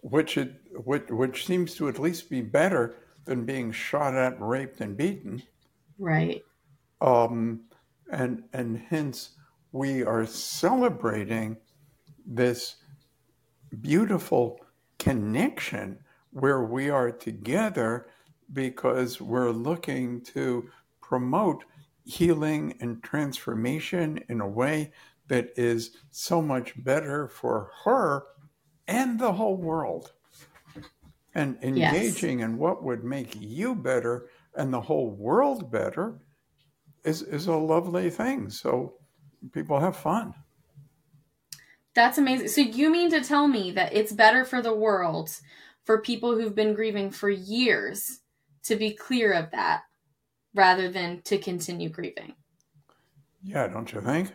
which 0.03 0.39
it 0.39 0.61
which, 0.85 1.11
which 1.11 1.47
seems 1.47 1.75
to 1.77 1.89
at 1.89 1.99
least 1.99 2.31
be 2.31 2.41
better 2.41 2.97
than 3.27 3.45
being 3.45 3.71
shot 3.73 4.15
at, 4.15 4.41
raped, 4.41 4.81
and 4.81 4.97
beaten. 4.97 5.43
right. 5.99 6.43
Um, 7.01 7.65
and 8.11 8.45
and 8.53 8.79
hence 8.79 9.37
we 9.73 10.03
are 10.05 10.27
celebrating 10.27 11.57
this 12.27 12.77
beautiful 13.81 14.61
connection 14.99 15.99
where 16.31 16.63
we 16.65 16.91
are 16.91 17.11
together 17.11 18.09
because 18.53 19.21
we're 19.21 19.51
looking 19.51 20.23
to 20.23 20.71
promote 21.01 21.65
healing 22.05 22.77
and 22.81 23.03
transformation 23.03 24.19
in 24.29 24.41
a 24.41 24.49
way 24.49 24.93
that 25.29 25.51
is 25.57 25.97
so 26.11 26.43
much 26.43 26.83
better 26.85 27.29
for 27.29 27.71
her 27.85 28.25
and 28.87 29.19
the 29.19 29.33
whole 29.33 29.57
world. 29.57 30.13
And 31.35 31.59
Yes. 31.75 31.95
engaging 32.03 32.41
in 32.41 32.59
what 32.59 32.83
would 32.83 33.05
make 33.05 33.35
you 33.37 33.75
better 33.75 34.29
and 34.55 34.73
the 34.73 34.81
whole 34.83 35.11
world 35.11 35.71
better 35.71 36.21
is, 37.05 37.23
is 37.23 37.47
a 37.47 37.57
lovely 37.57 38.11
thing. 38.11 38.51
So 38.51 38.95
people 39.53 39.81
have 39.81 39.97
fun. 39.97 40.35
That's 41.95 42.19
amazing. 42.19 42.49
So 42.49 42.61
you 42.61 42.91
mean 42.91 43.11
to 43.11 43.21
tell 43.23 43.47
me 43.47 43.71
that 43.73 43.93
it's 43.93 44.13
better 44.13 44.45
for 44.45 44.61
the 44.61 44.75
world 44.75 45.31
for 45.85 46.01
people 46.01 46.35
who've 46.35 46.55
been 46.55 46.75
grieving 46.75 47.11
for 47.11 47.31
years 47.31 48.21
to 48.65 48.77
be 48.77 48.95
clear 48.95 49.33
of 49.33 49.51
that 49.53 49.85
rather 50.55 50.91
than 50.91 51.23
to 51.23 51.39
continue 51.39 51.91
grieving? 51.91 52.37
Yeah, 53.43 53.69
don't 53.69 53.93
you 53.93 54.01
think? 54.01 54.35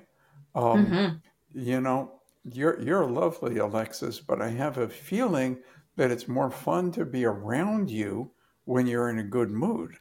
Um, 0.56 0.94
hmm 0.94 1.22
you 1.54 1.82
know, 1.82 2.22
you're 2.44 2.80
you're 2.82 3.06
lovely, 3.10 3.58
Alexis, 3.58 4.20
but 4.22 4.42
I 4.42 4.50
have 4.50 4.78
a 4.78 4.88
feeling 4.90 5.62
that 5.98 6.12
it's 6.12 6.28
more 6.30 6.52
fun 6.52 6.92
to 6.94 7.06
be 7.06 7.26
around 7.26 7.90
you 7.92 8.36
when 8.66 8.88
you're 8.88 9.10
in 9.10 9.20
a 9.20 9.24
good 9.24 9.52
mood, 9.52 9.98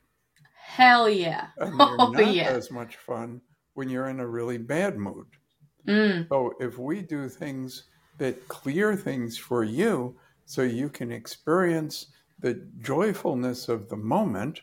Hell 0.67 1.09
yeah. 1.09 1.53
and 1.59 1.77
you're 1.81 1.99
Oh 1.99 2.11
not 2.11 2.37
yeah. 2.37 2.57
as 2.57 2.71
much 2.71 2.97
fun 2.97 3.41
when 3.75 3.89
you're 3.89 4.09
in 4.09 4.21
a 4.21 4.27
really 4.27 4.59
bad 4.59 4.97
mood. 4.97 5.27
Mm, 5.87 6.33
So 6.33 6.55
if 6.61 6.79
we 6.79 7.03
do 7.03 7.29
things 7.29 7.89
that 8.19 8.49
clear 8.49 8.97
things 8.97 9.39
for 9.39 9.65
you 9.65 10.19
so 10.47 10.63
you 10.63 10.89
can 10.91 11.13
experience 11.13 12.07
the 12.38 12.66
joyfulness 12.80 13.68
of 13.68 13.88
the 13.88 13.97
moment, 13.97 14.61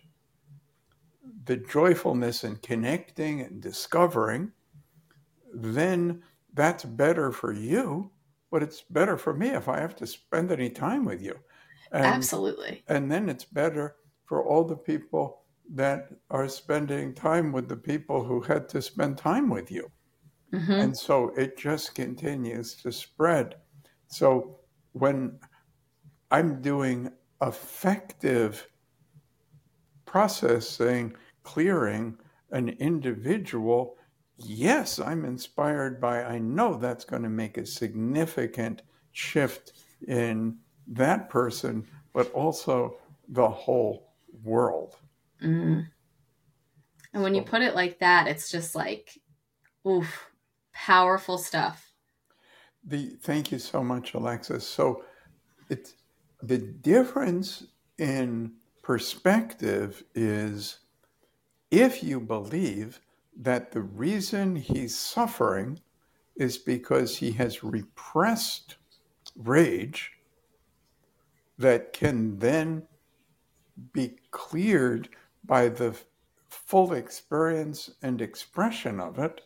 the 1.46 1.58
joyfulness 1.58 2.44
in 2.44 2.56
connecting 2.58 3.42
and 3.42 3.62
discovering, 3.62 4.52
then 5.54 6.24
that's 6.54 6.86
better 6.86 7.32
for 7.32 7.54
you, 7.54 8.12
but 8.52 8.64
it's 8.64 8.82
better 8.82 9.18
for 9.18 9.34
me 9.34 9.50
if 9.50 9.68
I 9.68 9.80
have 9.80 9.96
to 9.98 10.08
spend 10.08 10.52
any 10.52 10.70
time 10.70 11.06
with 11.06 11.22
you. 11.22 11.38
And 11.92 12.06
absolutely. 12.06 12.84
and 12.88 13.12
then 13.12 13.30
it's 13.30 13.46
better 13.46 13.96
for 14.26 14.44
all 14.44 14.64
the 14.64 14.76
people 14.76 15.44
that 15.74 16.10
are 16.30 16.48
spending 16.48 17.14
time 17.14 17.52
with 17.52 17.68
the 17.68 17.76
people 17.76 18.24
who 18.24 18.42
had 18.42 18.68
to 18.70 18.82
spend 18.82 19.18
time 19.18 19.50
with 19.50 19.72
you. 19.72 19.92
Mm-hmm. 20.54 20.72
And 20.72 20.98
so 20.98 21.32
it 21.38 21.58
just 21.58 21.96
continues 21.96 22.76
to 22.76 22.92
spread. 22.92 23.56
So 24.08 24.60
when 24.94 25.40
I'm 26.32 26.62
doing 26.62 27.12
effective 27.46 28.68
processing, 30.06 31.16
clearing 31.44 32.18
an 32.52 32.70
individual, 32.70 33.98
yes, 34.38 35.00
I'm 35.00 35.26
inspired 35.26 36.00
by, 36.00 36.24
I 36.24 36.40
know 36.40 36.78
that's 36.78 37.06
going 37.06 37.24
to 37.24 37.30
make 37.30 37.58
a 37.58 37.66
significant 37.66 38.82
shift 39.12 39.74
in 40.08 40.58
that 40.88 41.30
person, 41.30 41.86
but 42.14 42.32
also 42.32 42.98
the 43.30 43.48
whole 43.48 44.14
world. 44.44 44.96
Mm. 45.44 45.88
And 47.14 47.24
when 47.24 47.34
you 47.34 47.42
put 47.42 47.62
it 47.62 47.76
like 47.76 48.00
that, 48.00 48.28
it's 48.28 48.52
just 48.52 48.76
like, 48.76 49.20
oof, 49.88 50.30
powerful 50.74 51.38
stuff. 51.38 51.92
The 52.84 53.18
thank 53.22 53.52
you 53.52 53.58
so 53.58 53.84
much, 53.84 54.14
Alexis. 54.14 54.68
So 54.68 55.04
it's 55.70 55.94
the 56.42 56.58
difference 56.58 57.66
in 57.98 58.54
perspective 58.82 60.04
is 60.14 60.80
if 61.72 62.04
you 62.04 62.20
believe 62.20 63.00
that 63.36 63.72
the 63.72 63.82
reason 63.82 64.56
he's 64.56 64.96
suffering 64.96 65.80
is 66.36 66.58
because 66.58 67.18
he 67.18 67.32
has 67.32 67.64
repressed 67.64 68.76
rage 69.36 70.12
that 71.58 71.94
can 71.94 72.38
then 72.40 72.84
be 73.94 74.18
cleared 74.32 75.10
by 75.44 75.68
the 75.68 75.96
full 76.50 76.94
experience 76.94 77.92
and 78.02 78.22
expression 78.22 79.00
of 79.00 79.20
it, 79.20 79.42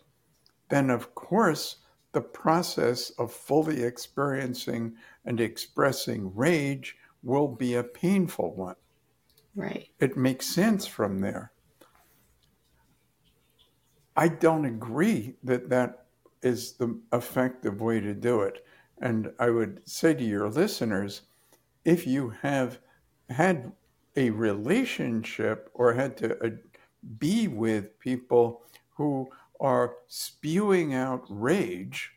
then 0.70 0.90
of 0.90 1.16
course 1.16 1.78
the 2.12 2.22
process 2.22 3.12
of 3.12 3.32
fully 3.32 3.84
experiencing 3.84 4.96
and 5.26 5.40
expressing 5.40 6.34
rage 6.36 6.98
will 7.22 7.48
be 7.48 7.76
a 7.76 7.84
painful 7.84 8.56
one. 8.56 8.76
Right. 9.56 9.90
It 10.00 10.18
makes 10.18 10.46
sense 10.46 10.88
from 10.88 11.20
there. 11.20 11.52
I 14.16 14.28
don't 14.28 14.66
agree 14.66 15.36
that 15.44 15.70
that 15.70 16.06
is 16.42 16.74
the 16.74 17.00
effective 17.14 17.82
way 17.82 18.00
to 18.00 18.14
do 18.14 18.42
it. 18.42 18.66
And 19.02 19.32
I 19.40 19.50
would 19.50 19.82
say 19.86 20.14
to 20.14 20.24
your 20.24 20.50
listeners 20.50 21.22
if 21.86 22.06
you 22.06 22.30
have 22.42 22.80
had 23.30 23.72
a 24.16 24.30
relationship 24.32 25.70
or 25.74 25.94
had 25.94 26.18
to 26.18 26.46
uh, 26.46 26.50
be 27.18 27.48
with 27.48 27.98
people 28.00 28.64
who 28.96 29.30
are 29.60 29.96
spewing 30.08 30.94
out 30.94 31.24
rage, 31.30 32.12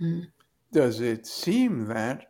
mm. 0.00 0.26
does 0.72 1.00
it 1.00 1.26
seem 1.26 1.86
that 1.86 2.26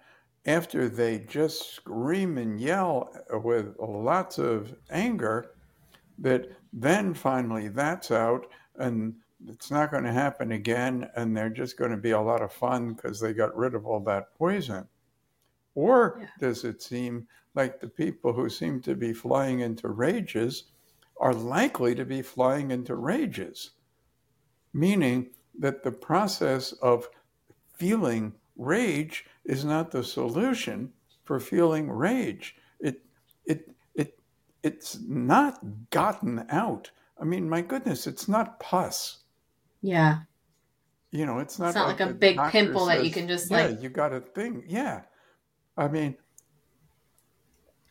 after 0.47 0.89
they 0.89 1.21
just 1.21 1.75
scream 1.75 2.37
and 2.37 2.61
yell 2.61 3.11
with 3.43 3.75
lots 3.79 4.39
of 4.39 4.75
anger, 4.91 5.53
that 6.19 6.47
then 6.73 7.15
finally 7.15 7.69
that's 7.69 8.11
out 8.11 8.47
and 8.77 9.15
it's 9.49 9.71
not 9.71 9.91
going 9.91 10.05
to 10.05 10.13
happen 10.13 10.53
again 10.53 11.09
and 11.17 11.37
they're 11.37 11.51
just 11.51 11.77
going 11.77 11.91
to 11.91 11.97
be 11.97 12.13
a 12.13 12.21
lot 12.21 12.43
of 12.43 12.53
fun 12.53 12.95
because 12.95 13.21
they 13.21 13.33
got 13.33 13.57
rid 13.57 13.75
of 13.75 13.87
all 13.87 14.01
that 14.01 14.35
poison? 14.37 14.87
Or 15.75 16.19
yeah. 16.21 16.27
does 16.39 16.65
it 16.65 16.83
seem 16.83 17.27
like 17.55 17.81
the 17.81 17.89
people 17.89 18.33
who 18.33 18.49
seem 18.49 18.81
to 18.83 18.95
be 18.95 19.13
flying 19.13 19.61
into 19.61 19.89
rages 19.89 20.65
are 21.19 21.35
likely 21.35 21.95
to 21.95 22.05
be 22.05 22.23
flying 22.23 22.71
into 22.71 22.97
rages? 22.97 23.71
Meaning 24.75 25.28
that 25.59 25.85
the 25.85 25.93
process 25.93 26.73
of 26.73 27.09
feeling 27.73 28.35
rage 28.57 29.25
is 29.45 29.64
not 29.64 29.90
the 29.90 30.04
solution 30.04 30.92
for 31.25 31.40
feeling 31.40 31.90
rage. 31.90 32.57
It, 32.81 33.01
it, 33.46 33.70
it, 33.94 34.18
it's 34.62 34.99
not 35.07 35.61
gotten 35.90 36.44
out. 36.51 36.90
I 37.20 37.25
mean, 37.25 37.49
my 37.49 37.62
goodness, 37.62 38.07
it's 38.07 38.29
not 38.29 38.59
pus. 38.61 39.18
Yeah. 39.81 40.18
You 41.12 41.27
know, 41.27 41.38
it's 41.38 41.59
not, 41.59 41.68
it's 41.68 41.77
not 41.77 41.88
like, 41.88 42.01
like 42.01 42.11
a 42.11 42.14
big 42.14 42.40
pimple 42.51 42.87
says, 42.87 42.99
that 42.99 43.05
you 43.05 43.12
can 43.12 43.29
just 43.29 43.51
yeah, 43.51 43.66
like. 43.66 43.77
Yeah, 43.77 43.81
you 43.83 43.88
got 43.88 44.12
a 44.12 44.20
thing. 44.20 44.64
Yeah. 44.66 45.03
I 45.77 45.88
mean, 45.88 46.16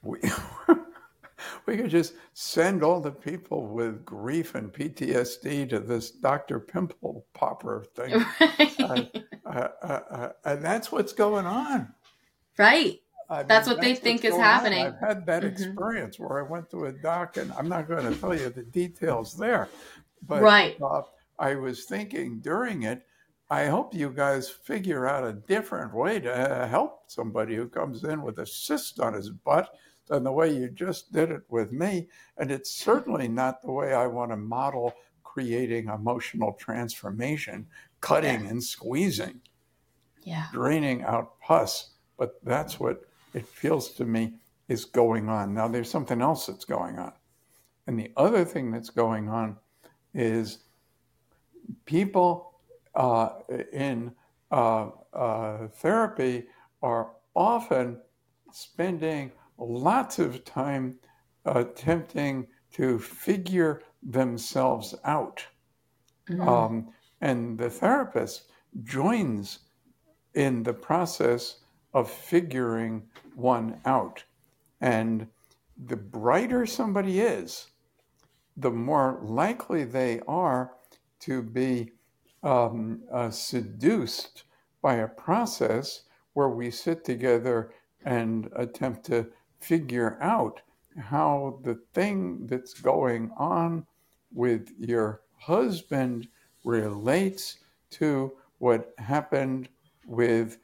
we, 0.02 0.20
we 1.66 1.78
could 1.78 1.90
just 1.90 2.14
send 2.34 2.84
all 2.84 3.00
the 3.00 3.12
people 3.12 3.68
with 3.68 4.06
grief 4.06 4.56
and 4.56 4.72
PTSD 4.72 5.70
to 5.70 5.80
this 5.80 6.12
Dr. 6.12 6.60
Pimple 6.60 7.26
Popper 7.34 7.86
thing. 7.96 8.24
Right. 8.80 9.16
Uh, 9.46 9.50
uh, 9.50 9.70
uh, 9.82 9.86
uh, 10.10 10.30
and 10.46 10.64
that's 10.64 10.92
what's 10.92 11.14
going 11.14 11.46
on. 11.46 11.94
Right. 12.58 13.00
I 13.30 13.40
mean, 13.40 13.48
that's 13.48 13.68
what 13.68 13.78
that's 13.78 13.88
they 13.88 13.96
think 13.96 14.26
is 14.26 14.36
happening. 14.36 14.82
On. 14.82 14.88
I've 14.88 15.00
had 15.00 15.26
that 15.26 15.44
mm-hmm. 15.44 15.54
experience 15.54 16.20
where 16.20 16.40
I 16.40 16.50
went 16.50 16.70
to 16.72 16.86
a 16.86 16.92
doc, 16.92 17.38
and 17.38 17.52
I'm 17.54 17.70
not 17.70 17.88
going 17.88 18.12
to 18.12 18.20
tell 18.20 18.36
you 18.36 18.50
the 18.50 18.64
details 18.64 19.36
there, 19.36 19.70
but 20.28 20.42
right. 20.42 20.78
Uh, 20.82 21.04
I 21.40 21.56
was 21.56 21.86
thinking 21.86 22.40
during 22.40 22.84
it, 22.84 23.06
I 23.50 23.66
hope 23.66 23.94
you 23.94 24.10
guys 24.10 24.50
figure 24.50 25.08
out 25.08 25.24
a 25.24 25.34
different 25.34 25.94
way 25.94 26.20
to 26.20 26.68
help 26.70 27.04
somebody 27.08 27.56
who 27.56 27.68
comes 27.68 28.04
in 28.04 28.22
with 28.22 28.40
a 28.40 28.46
cyst 28.46 29.00
on 29.00 29.14
his 29.14 29.30
butt 29.30 29.70
than 30.08 30.24
the 30.24 30.32
way 30.32 30.54
you 30.54 30.70
just 30.70 31.12
did 31.12 31.32
it 31.32 31.44
with 31.50 31.72
me. 31.72 32.08
And 32.38 32.52
it's 32.52 32.72
certainly 32.72 33.28
not 33.28 33.62
the 33.62 33.72
way 33.72 33.94
I 33.94 34.08
want 34.08 34.32
to 34.32 34.38
model 34.38 34.94
creating 35.24 35.88
emotional 35.88 36.54
transformation, 36.54 37.68
cutting 38.02 38.44
yeah. 38.44 38.50
and 38.50 38.64
squeezing, 38.64 39.42
yeah. 40.24 40.48
draining 40.52 41.04
out 41.04 41.40
pus. 41.40 41.92
But 42.18 42.44
that's 42.44 42.80
what 42.80 43.02
it 43.34 43.48
feels 43.48 43.90
to 43.94 44.06
me 44.06 44.34
is 44.68 44.86
going 44.86 45.30
on. 45.30 45.54
Now, 45.54 45.68
there's 45.68 45.90
something 45.90 46.22
else 46.22 46.46
that's 46.46 46.66
going 46.66 47.00
on. 47.00 47.14
And 47.88 48.00
the 48.00 48.12
other 48.16 48.46
thing 48.46 48.72
that's 48.72 48.90
going 48.90 49.28
on 49.28 49.58
is 50.14 50.60
people 51.86 52.54
uh, 52.96 53.30
in 53.72 54.12
uh, 54.52 54.90
uh, 55.14 55.68
therapy 55.68 56.46
are 56.82 57.12
often 57.36 57.98
spending 58.52 59.32
lots 59.58 60.20
of 60.20 60.44
time 60.44 60.98
attempting 61.46 62.48
to 62.74 63.00
figure 63.00 63.82
themselves 64.02 64.96
out. 65.04 65.46
Mm-hmm. 66.30 66.48
Um, 66.48 66.90
and 67.22 67.58
the 67.58 67.70
therapist 67.70 68.50
joins 68.84 69.60
in 70.34 70.64
the 70.64 70.74
process 70.74 71.58
of 71.94 72.10
figuring 72.10 73.04
one 73.36 73.80
out. 73.86 74.24
And 74.82 75.28
the 75.86 75.96
brighter 75.96 76.66
somebody 76.66 77.20
is, 77.20 77.68
the 78.58 78.72
more 78.72 79.20
likely 79.24 79.84
they 79.84 80.20
are 80.28 80.74
to 81.22 81.42
be 81.42 81.92
um, 82.44 83.02
uh, 83.12 83.30
seduced 83.30 84.44
by 84.82 84.96
a 84.96 85.08
process 85.08 86.04
where 86.34 86.50
we 86.50 86.70
sit 86.70 87.06
together 87.06 87.72
and 88.06 88.50
attempt 88.56 89.06
to 89.06 89.28
figure 89.64 90.18
out 90.22 90.62
how 90.98 91.60
the 91.64 91.76
thing 91.94 92.46
that's 92.48 92.74
going 92.74 93.32
on 93.38 93.86
with 94.32 94.70
your 94.78 95.22
husband 95.38 96.28
relates 96.64 97.58
to 97.90 98.32
what 98.60 98.94
happened 98.98 99.70
with 100.06 100.58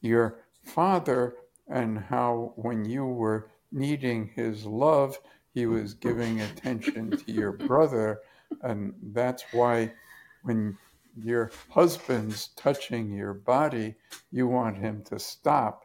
your 0.00 0.40
father 0.62 1.34
and 1.68 1.98
how 1.98 2.52
when 2.56 2.84
you 2.84 3.06
were 3.06 3.48
needing 3.72 4.30
his 4.34 4.64
love 4.66 5.18
he 5.54 5.66
was 5.66 5.94
giving 5.94 6.40
attention 6.40 7.10
to 7.10 7.32
your 7.32 7.52
brother 7.52 8.20
and 8.62 8.94
that's 9.12 9.44
why 9.52 9.90
when 10.42 10.76
your 11.16 11.50
husband's 11.68 12.48
touching 12.56 13.10
your 13.10 13.34
body, 13.34 13.94
you 14.30 14.46
want 14.46 14.76
him 14.76 15.02
to 15.04 15.18
stop. 15.18 15.84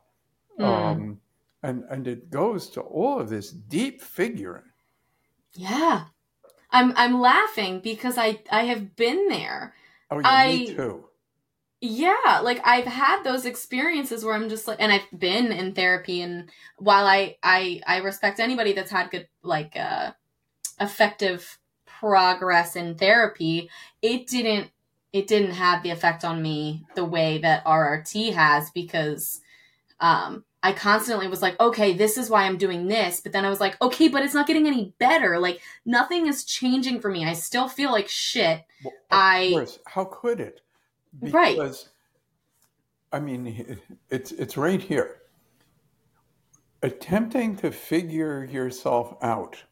Mm. 0.60 0.63
Um, 0.63 1.21
and, 1.65 1.84
and 1.89 2.08
it 2.08 2.30
goes 2.30 2.69
to 2.71 2.82
all 2.82 3.19
of 3.19 3.30
this 3.30 3.51
deep 3.51 4.01
figuring. 4.01 4.63
Yeah. 5.54 6.06
I'm 6.71 6.93
I'm 6.95 7.19
laughing 7.21 7.80
because 7.80 8.17
I 8.17 8.39
I 8.51 8.63
have 8.63 8.95
been 8.95 9.30
there. 9.30 9.73
Oh 10.12 10.19
yeah, 10.19 10.28
I, 10.28 10.47
me 10.51 10.75
too. 10.75 11.06
Yeah, 11.80 12.41
like 12.43 12.62
I've 12.65 12.86
had 12.86 13.23
those 13.23 13.45
experiences 13.45 14.25
where 14.25 14.34
I'm 14.34 14.49
just 14.49 14.67
like 14.67 14.82
and 14.82 14.91
I've 14.91 15.08
been 15.17 15.51
in 15.51 15.73
therapy 15.73 16.21
and 16.21 16.49
while 16.78 17.06
I 17.06 17.38
I 17.41 17.82
I 17.88 17.97
respect 17.97 18.39
anybody 18.39 18.73
that's 18.73 18.91
had 18.91 19.10
good 19.10 19.28
like 19.41 19.78
uh 19.78 20.12
effective 20.80 21.60
progress 21.86 22.75
in 22.75 22.95
therapy, 22.95 23.69
it 24.01 24.28
didn't 24.28 24.71
it 25.13 25.28
didn't 25.28 25.51
have 25.51 25.82
the 25.82 25.91
effect 25.91 26.25
on 26.25 26.41
me 26.41 26.86
the 26.95 27.06
way 27.06 27.38
that 27.38 27.63
RRT 27.63 28.34
has 28.34 28.69
because 28.71 29.39
um, 30.01 30.43
I 30.65 30.73
constantly 30.73 31.28
was 31.28 31.43
like, 31.43 31.60
okay, 31.60 31.93
this 31.93 32.17
is 32.17 32.28
why 32.28 32.45
I'm 32.45 32.58
doing 32.58 32.88
this. 32.88 33.21
But 33.21 33.34
then 33.34 33.45
I 33.45 33.51
was 33.51 33.60
like, 33.60 33.80
okay, 33.84 34.08
but 34.08 34.23
it's 34.23 34.34
not 34.34 34.47
getting 34.47 34.65
any 34.65 34.95
better. 34.97 35.38
Like 35.38 35.62
nothing 35.86 36.25
is 36.25 36.43
changing 36.43 37.01
for 37.01 37.12
me. 37.12 37.23
I 37.23 37.34
still 37.34 37.69
feel 37.69 37.91
like 37.91 38.08
shit. 38.08 38.63
Well, 38.84 38.93
I- 39.12 39.51
course. 39.54 39.78
How 39.86 40.06
could 40.06 40.39
it? 40.39 40.62
Right. 41.21 41.56
Because, 41.56 41.89
I 43.12 43.19
mean, 43.19 43.80
it's 44.10 44.32
it's 44.32 44.58
right 44.58 44.82
here. 44.82 45.21
Attempting 46.82 47.58
to 47.58 47.71
figure 47.71 48.43
yourself 48.43 49.17
out 49.21 49.63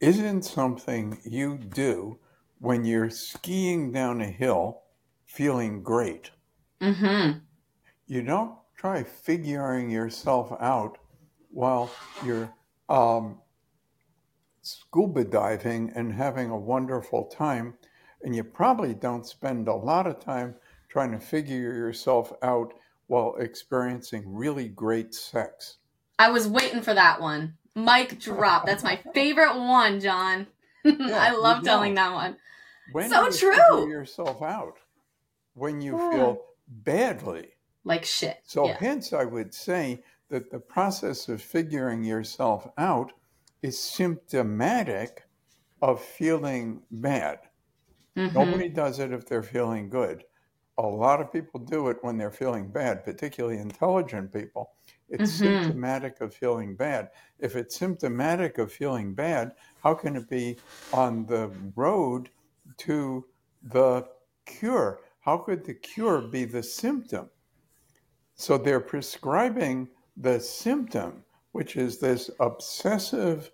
isn't 0.00 0.42
something 0.42 1.18
you 1.24 1.56
do 1.56 2.18
when 2.58 2.84
you're 2.84 3.08
skiing 3.08 3.92
down 3.92 4.20
a 4.20 4.26
hill 4.26 4.82
feeling 5.24 5.82
great. 5.82 6.32
Mm-hmm. 6.82 7.38
You 8.08 8.22
don't 8.22 8.58
try 8.78 9.02
figuring 9.02 9.90
yourself 9.90 10.52
out 10.60 10.98
while 11.50 11.90
you're 12.24 12.52
um, 12.88 13.38
scuba 14.62 15.24
diving 15.24 15.90
and 15.94 16.12
having 16.12 16.50
a 16.50 16.56
wonderful 16.58 17.24
time. 17.26 17.74
And 18.22 18.34
you 18.34 18.44
probably 18.44 18.94
don't 18.94 19.26
spend 19.26 19.68
a 19.68 19.74
lot 19.74 20.06
of 20.06 20.20
time 20.20 20.54
trying 20.88 21.12
to 21.12 21.18
figure 21.18 21.74
yourself 21.74 22.32
out 22.42 22.72
while 23.08 23.34
experiencing 23.36 24.22
really 24.26 24.68
great 24.68 25.14
sex. 25.14 25.78
I 26.18 26.30
was 26.30 26.46
waiting 26.48 26.82
for 26.82 26.94
that 26.94 27.20
one. 27.20 27.56
Mic 27.74 28.18
drop. 28.20 28.66
That's 28.66 28.84
my 28.84 29.00
favorite 29.14 29.56
one, 29.56 30.00
Jon. 30.00 30.46
I 30.84 31.34
love 31.34 31.64
telling 31.64 31.94
that 31.94 32.12
one. 32.12 32.36
When 32.92 33.10
So 33.10 33.24
you 33.26 33.32
true. 33.32 33.56
figure 33.56 33.88
yourself 33.88 34.42
out 34.42 34.78
when 35.54 35.80
you 35.80 35.92
Yeah. 35.98 36.10
feel 36.10 36.42
badly. 36.68 37.48
Like 37.84 38.04
shit. 38.04 38.38
So, 38.44 38.66
yeah. 38.66 38.76
hence, 38.78 39.12
I 39.12 39.24
would 39.24 39.54
say 39.54 40.02
that 40.28 40.50
the 40.50 40.60
process 40.60 41.28
of 41.28 41.40
figuring 41.40 42.04
yourself 42.04 42.68
out 42.76 43.12
is 43.62 43.78
symptomatic 43.78 45.24
of 45.80 46.02
feeling 46.02 46.82
bad. 46.90 47.40
Mhm. 48.16 48.34
Nobody 48.34 48.68
does 48.68 48.98
it 48.98 49.12
if 49.12 49.26
they're 49.26 49.42
feeling 49.42 49.88
good. 49.88 50.24
A 50.76 50.86
lot 50.86 51.20
of 51.20 51.32
people 51.32 51.60
do 51.60 51.88
it 51.88 51.98
when 52.02 52.18
they're 52.18 52.30
feeling 52.30 52.68
bad, 52.70 53.04
particularly 53.04 53.58
intelligent 53.58 54.32
people. 54.32 54.74
It's 55.08 55.32
Mhm. 55.32 55.62
symptomatic 55.62 56.20
of 56.20 56.34
feeling 56.34 56.76
bad. 56.76 57.10
If 57.38 57.56
it's 57.56 57.76
symptomatic 57.76 58.58
of 58.58 58.72
feeling 58.72 59.14
bad, 59.14 59.56
how 59.82 59.94
can 59.94 60.14
it 60.16 60.28
be 60.28 60.58
on 60.92 61.26
the 61.26 61.48
road 61.74 62.30
to 62.78 63.26
the 63.62 64.08
cure? 64.46 65.00
How 65.20 65.38
could 65.38 65.64
the 65.64 65.74
cure 65.74 66.20
be 66.20 66.44
the 66.44 66.62
symptom? 66.62 67.30
So 68.38 68.56
they're 68.56 68.80
prescribing 68.80 69.88
the 70.16 70.38
symptom, 70.38 71.24
which 71.52 71.76
is 71.76 71.98
this 71.98 72.30
obsessive 72.38 73.50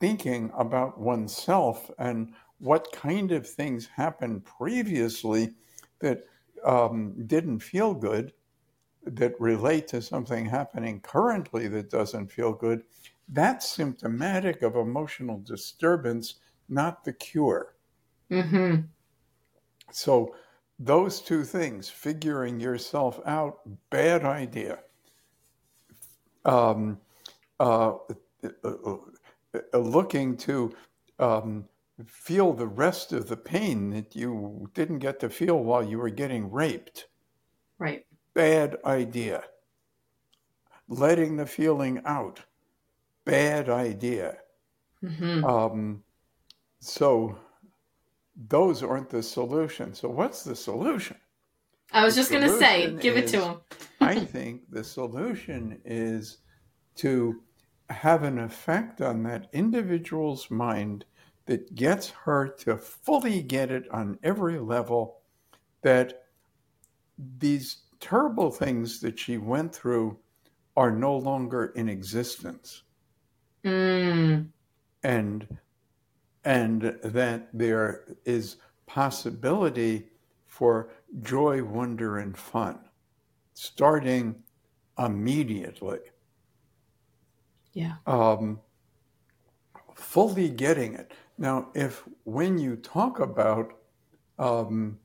thinking 0.00 0.52
about 0.56 1.00
oneself 1.00 1.90
and 1.98 2.34
what 2.58 2.92
kind 2.92 3.32
of 3.32 3.48
things 3.48 3.86
happened 3.86 4.44
previously 4.44 5.54
that 6.00 6.26
um, 6.62 7.14
didn't 7.26 7.60
feel 7.60 7.94
good, 7.94 8.34
that 9.04 9.40
relate 9.40 9.88
to 9.88 10.02
something 10.02 10.44
happening 10.44 11.00
currently 11.00 11.66
that 11.68 11.90
doesn't 11.90 12.30
feel 12.30 12.52
good. 12.52 12.82
That's 13.30 13.66
symptomatic 13.66 14.60
of 14.60 14.76
emotional 14.76 15.38
disturbance, 15.38 16.34
not 16.68 17.02
the 17.02 17.14
cure. 17.14 17.76
Mm-hmm. 18.30 18.82
So, 19.90 20.34
those 20.78 21.20
two 21.20 21.44
things, 21.44 21.88
figuring 21.88 22.60
yourself 22.60 23.20
out, 23.26 23.60
bad 23.90 24.24
idea. 24.24 24.80
Um, 26.44 27.00
uh, 27.60 27.94
uh, 28.64 28.96
uh, 29.74 29.78
looking 29.78 30.36
to 30.38 30.72
um, 31.18 31.68
feel 32.06 32.52
the 32.52 32.66
rest 32.66 33.12
of 33.12 33.28
the 33.28 33.36
pain 33.36 33.90
that 33.90 34.14
you 34.14 34.70
didn't 34.74 35.00
get 35.00 35.20
to 35.20 35.30
feel 35.30 35.58
while 35.64 35.82
you 35.82 35.98
were 35.98 36.10
getting 36.10 36.50
raped, 36.50 37.08
Right. 37.78 38.06
bad 38.34 38.76
idea. 38.84 39.44
Letting 40.88 41.36
the 41.36 41.46
feeling 41.46 42.02
out, 42.04 42.44
bad 43.24 43.68
idea. 43.68 44.38
Mm-hmm. 45.02 45.44
Um, 45.44 46.04
so, 46.80 47.38
those 48.46 48.82
aren't 48.82 49.10
the 49.10 49.22
solution. 49.22 49.94
So, 49.94 50.08
what's 50.08 50.44
the 50.44 50.54
solution? 50.54 51.16
I 51.92 52.04
was 52.04 52.14
the 52.14 52.20
just 52.20 52.30
gonna 52.30 52.56
say, 52.58 52.84
solution 52.84 53.00
give 53.00 53.16
it 53.16 53.28
to 53.28 53.44
him. 53.44 53.56
I 54.00 54.20
think 54.20 54.62
the 54.70 54.84
solution 54.84 55.80
is 55.84 56.38
to 56.96 57.42
have 57.90 58.22
an 58.22 58.38
effect 58.38 59.00
on 59.00 59.22
that 59.24 59.48
individual's 59.52 60.50
mind 60.50 61.04
that 61.46 61.74
gets 61.74 62.10
her 62.10 62.46
to 62.46 62.76
fully 62.76 63.42
get 63.42 63.70
it 63.70 63.88
on 63.90 64.18
every 64.22 64.58
level 64.58 65.20
that 65.82 66.24
these 67.38 67.78
terrible 68.00 68.50
things 68.50 69.00
that 69.00 69.18
she 69.18 69.38
went 69.38 69.74
through 69.74 70.18
are 70.76 70.90
no 70.92 71.16
longer 71.16 71.72
in 71.74 71.88
existence 71.88 72.82
Mm. 73.64 74.50
and 75.02 75.58
and 76.44 76.98
that 77.02 77.48
there 77.52 78.04
is 78.24 78.56
possibility 78.86 80.08
for 80.46 80.90
joy, 81.22 81.62
wonder, 81.62 82.18
and 82.18 82.36
fun 82.36 82.78
starting 83.58 84.36
immediately. 85.00 85.98
Yeah. 87.72 87.96
Um, 88.06 88.60
fully 89.96 90.48
getting 90.48 90.94
it. 90.94 91.12
Now, 91.38 91.70
if 91.74 92.04
when 92.22 92.56
you 92.56 92.76
talk 92.76 93.18
about 93.18 93.72
um, 94.38 94.96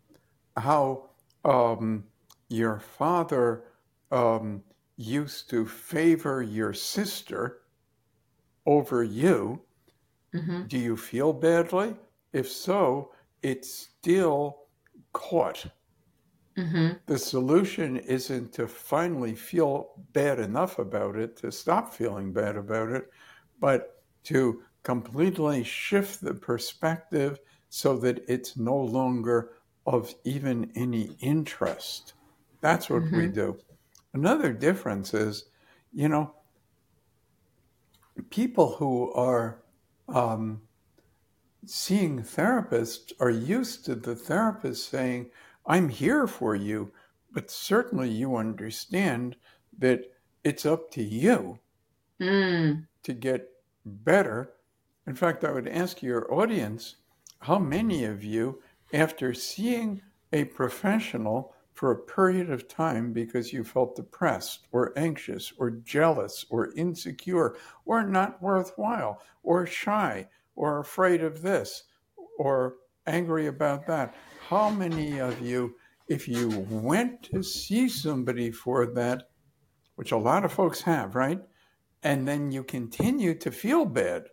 how 0.56 1.10
um, 1.44 2.04
your 2.50 2.80
father 2.80 3.64
um, 4.12 4.62
used 4.98 5.50
to 5.50 5.66
favor 5.66 6.44
your 6.44 6.74
sister 6.74 7.62
over 8.68 9.04
you, 9.04 9.62
Mm-hmm. 10.34 10.64
do 10.64 10.78
you 10.78 10.98
feel 10.98 11.32
badly? 11.32 11.96
If 12.32 12.50
so, 12.50 13.12
it's 13.44 13.72
still 13.72 14.64
caught. 15.12 15.66
Mm-hmm. 16.58 16.94
The 17.06 17.18
solution 17.18 17.98
isn't 17.98 18.54
to 18.54 18.68
finally 18.68 19.36
feel 19.36 19.92
bad 20.14 20.40
enough 20.40 20.80
about 20.80 21.16
it, 21.16 21.38
to 21.38 21.52
stop 21.52 21.94
feeling 21.94 22.32
bad 22.32 22.56
about 22.56 22.90
it, 22.90 23.12
but 23.60 24.04
to 24.26 24.64
completely 24.84 25.64
shift 25.64 26.22
the 26.22 26.34
perspective 26.34 27.40
so 27.70 27.98
that 27.98 28.24
it's 28.28 28.58
no 28.58 28.76
longer 28.78 29.54
of 29.86 30.14
even 30.24 30.72
any 30.76 31.16
interest. 31.20 32.14
That's 32.62 32.90
what 32.90 33.04
we 33.12 33.28
do. 33.28 33.58
Another 34.14 34.54
difference 34.54 35.14
is, 35.14 35.46
you 35.92 36.08
know, 36.08 36.34
people 38.30 38.76
who 38.76 39.12
are 39.14 39.63
um, 40.08 40.62
seeing 41.66 42.22
therapists 42.22 43.14
are 43.20 43.30
used 43.30 43.86
to 43.86 43.96
the 43.96 44.16
therapist 44.16 44.90
saying, 44.90 45.30
I'm 45.66 45.90
here 45.90 46.28
for 46.28 46.56
you, 46.56 46.92
but 47.32 47.50
certainly 47.50 48.10
you 48.10 48.36
understand 48.36 49.36
that 49.80 50.12
it's 50.44 50.66
up 50.66 50.92
to 50.92 51.04
you 51.04 51.60
Mm. 52.20 52.88
to 53.04 53.14
get 53.14 53.50
better. 53.86 54.54
In 55.08 55.16
fact, 55.16 55.44
I 55.44 55.52
would 55.52 55.68
ask 55.68 56.02
your 56.02 56.32
audience 56.34 56.96
how 57.40 57.60
many 57.60 58.06
of 58.06 58.24
you, 58.24 58.62
after 58.94 59.34
seeing 59.34 60.02
a 60.32 60.46
professional 60.46 61.53
for 61.74 61.92
a 61.92 62.04
period 62.04 62.50
of 62.52 62.68
time 62.68 63.14
because 63.14 63.52
you 63.52 63.64
felt 63.64 63.96
depressed 63.96 64.68
or 64.72 64.98
anxious 64.98 65.52
or 65.58 65.72
jealous 65.72 66.46
or 66.50 66.74
insecure 66.76 67.56
or 67.86 68.04
not 68.04 68.42
worthwhile 68.42 69.22
or 69.44 69.66
shy 69.66 70.28
or 70.56 70.80
afraid 70.80 71.24
of 71.24 71.42
this 71.42 71.84
or 72.38 72.76
angry 73.08 73.48
about 73.48 73.88
that, 73.88 74.16
how 74.50 74.70
many 74.70 75.20
of 75.20 75.42
you, 75.42 75.76
if 76.08 76.28
you 76.28 76.66
went 76.70 77.24
to 77.24 77.44
see 77.44 77.90
somebody 77.90 78.52
for 78.52 78.86
that, 78.86 79.30
which 79.96 80.12
a 80.12 80.18
lot 80.18 80.46
of 80.46 80.52
folks 80.52 80.82
have, 80.82 81.16
right? 81.16 81.42
and 82.04 82.28
then 82.28 82.52
you 82.52 82.64
continue 82.64 83.34
to 83.34 83.50
feel 83.50 83.86
bad, 83.86 84.26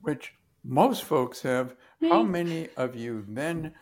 which 0.00 0.34
most 0.64 1.04
folks 1.04 1.42
have. 1.42 1.76
How 2.00 2.22
many 2.22 2.68
of 2.76 2.96
you 2.96 3.24
then 3.28 3.74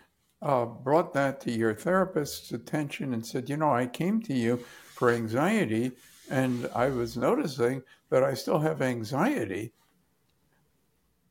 uh, 0.42 0.64
brought 0.64 1.12
that 1.14 1.40
to 1.42 1.52
your 1.52 1.74
therapist's 1.74 2.52
attention 2.52 3.12
and 3.12 3.24
said, 3.24 3.48
you 3.48 3.56
know, 3.56 3.72
I 3.72 3.86
came 3.86 4.22
to 4.22 4.34
you 4.34 4.58
for 4.94 5.10
anxiety 5.10 5.92
and 6.30 6.70
I 6.74 6.88
was 6.88 7.16
noticing 7.16 7.82
that 8.10 8.22
I 8.22 8.34
still 8.34 8.58
have 8.60 8.80
anxiety? 8.80 9.72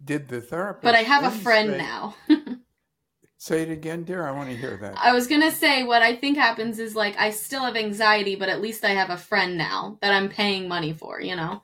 Did 0.03 0.27
the 0.27 0.41
therapist? 0.41 0.83
But 0.83 0.95
I 0.95 1.03
have 1.03 1.23
a 1.23 1.31
friend 1.31 1.71
say- 1.71 1.77
now. 1.77 2.15
Say 3.41 3.61
it 3.61 3.69
again, 3.69 4.03
dear. 4.03 4.27
I 4.27 4.31
want 4.31 4.49
to 4.49 4.57
hear 4.57 4.75
that. 4.81 4.97
I 4.97 5.13
was 5.13 5.27
gonna 5.27 5.49
say 5.49 5.83
what 5.83 6.01
I 6.01 6.13
think 6.13 6.37
happens 6.37 6.77
is 6.77 6.93
like 6.93 7.15
I 7.17 7.29
still 7.29 7.63
have 7.63 7.77
anxiety, 7.77 8.35
but 8.35 8.49
at 8.49 8.61
least 8.61 8.83
I 8.83 8.89
have 8.89 9.09
a 9.09 9.15
friend 9.15 9.57
now 9.57 9.97
that 10.01 10.11
I'm 10.11 10.27
paying 10.27 10.67
money 10.67 10.91
for. 10.91 11.21
You 11.21 11.37
know. 11.37 11.63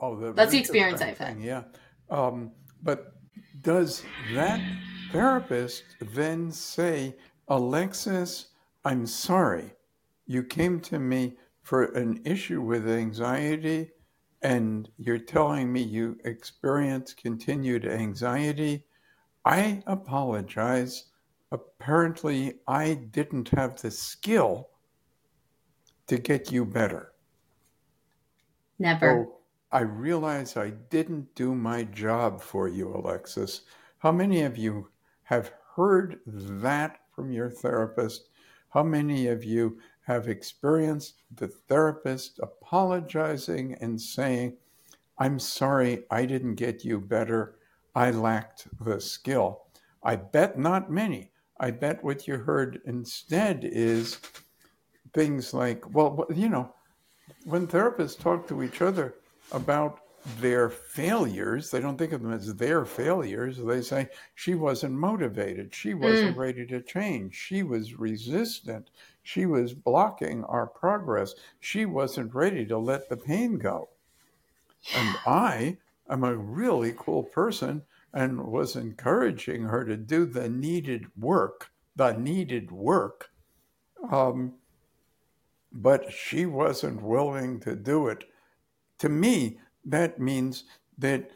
Oh, 0.00 0.16
the 0.16 0.32
That's 0.32 0.50
the 0.50 0.58
experience 0.58 1.00
I've 1.00 1.18
had. 1.18 1.38
Yeah, 1.38 1.62
um, 2.10 2.50
but 2.82 3.12
does 3.60 4.02
that 4.34 4.60
therapist 5.12 5.84
then 6.00 6.50
say, 6.50 7.14
Alexis, 7.48 8.46
I'm 8.84 9.06
sorry, 9.06 9.74
you 10.26 10.42
came 10.42 10.80
to 10.80 10.98
me 10.98 11.36
for 11.62 11.84
an 11.84 12.22
issue 12.24 12.62
with 12.62 12.88
anxiety, 12.88 13.90
and 14.40 14.88
you're 14.96 15.18
telling 15.18 15.70
me 15.70 15.82
you 15.82 16.18
experience 16.24 17.12
continued 17.12 17.86
anxiety? 17.86 18.86
I 19.44 19.82
apologize. 19.86 21.04
Apparently, 21.52 22.54
I 22.66 22.94
didn't 22.94 23.50
have 23.50 23.80
the 23.80 23.90
skill 23.90 24.70
to 26.06 26.16
get 26.16 26.50
you 26.50 26.64
better. 26.64 27.12
Never. 28.78 29.26
So 29.26 29.36
I 29.70 29.80
realize 29.80 30.56
I 30.56 30.70
didn't 30.70 31.34
do 31.34 31.54
my 31.54 31.84
job 31.84 32.40
for 32.40 32.66
you, 32.66 32.94
Alexis. 32.94 33.62
How 33.98 34.10
many 34.10 34.42
of 34.42 34.56
you 34.56 34.88
have 35.32 35.52
heard 35.76 36.20
that 36.26 37.00
from 37.10 37.32
your 37.32 37.48
therapist? 37.48 38.28
How 38.68 38.82
many 38.82 39.28
of 39.28 39.42
you 39.42 39.78
have 40.02 40.28
experienced 40.28 41.22
the 41.34 41.48
therapist 41.48 42.38
apologizing 42.42 43.78
and 43.80 43.98
saying, 43.98 44.58
I'm 45.18 45.38
sorry, 45.38 46.04
I 46.10 46.26
didn't 46.26 46.56
get 46.56 46.84
you 46.84 47.00
better. 47.00 47.54
I 47.94 48.10
lacked 48.10 48.68
the 48.84 49.00
skill. 49.00 49.62
I 50.02 50.16
bet 50.16 50.58
not 50.58 50.90
many. 50.90 51.30
I 51.58 51.70
bet 51.70 52.04
what 52.04 52.28
you 52.28 52.36
heard 52.36 52.82
instead 52.84 53.60
is 53.64 54.18
things 55.14 55.54
like, 55.54 55.94
well, 55.94 56.26
you 56.34 56.50
know, 56.50 56.74
when 57.44 57.66
therapists 57.66 58.20
talk 58.20 58.46
to 58.48 58.62
each 58.62 58.82
other 58.82 59.14
about 59.50 60.01
their 60.38 60.70
failures, 60.70 61.70
they 61.70 61.80
don't 61.80 61.98
think 61.98 62.12
of 62.12 62.22
them 62.22 62.32
as 62.32 62.54
their 62.54 62.84
failures. 62.84 63.58
They 63.58 63.82
say, 63.82 64.08
she 64.34 64.54
wasn't 64.54 64.94
motivated. 64.94 65.74
She 65.74 65.94
wasn't 65.94 66.36
mm. 66.36 66.40
ready 66.40 66.66
to 66.66 66.80
change. 66.80 67.34
She 67.34 67.62
was 67.62 67.98
resistant. 67.98 68.90
She 69.22 69.46
was 69.46 69.74
blocking 69.74 70.44
our 70.44 70.66
progress. 70.66 71.34
She 71.60 71.86
wasn't 71.86 72.34
ready 72.34 72.64
to 72.66 72.78
let 72.78 73.08
the 73.08 73.16
pain 73.16 73.58
go. 73.58 73.88
And 74.96 75.16
I 75.26 75.76
am 76.08 76.24
a 76.24 76.36
really 76.36 76.94
cool 76.96 77.24
person 77.24 77.82
and 78.12 78.44
was 78.44 78.76
encouraging 78.76 79.62
her 79.64 79.84
to 79.84 79.96
do 79.96 80.26
the 80.26 80.48
needed 80.48 81.06
work, 81.18 81.70
the 81.96 82.12
needed 82.12 82.70
work. 82.70 83.30
Um, 84.10 84.54
but 85.72 86.12
she 86.12 86.46
wasn't 86.46 87.02
willing 87.02 87.58
to 87.60 87.74
do 87.74 88.08
it. 88.08 88.24
To 88.98 89.08
me, 89.08 89.58
that 89.84 90.18
means 90.18 90.64
that 90.98 91.30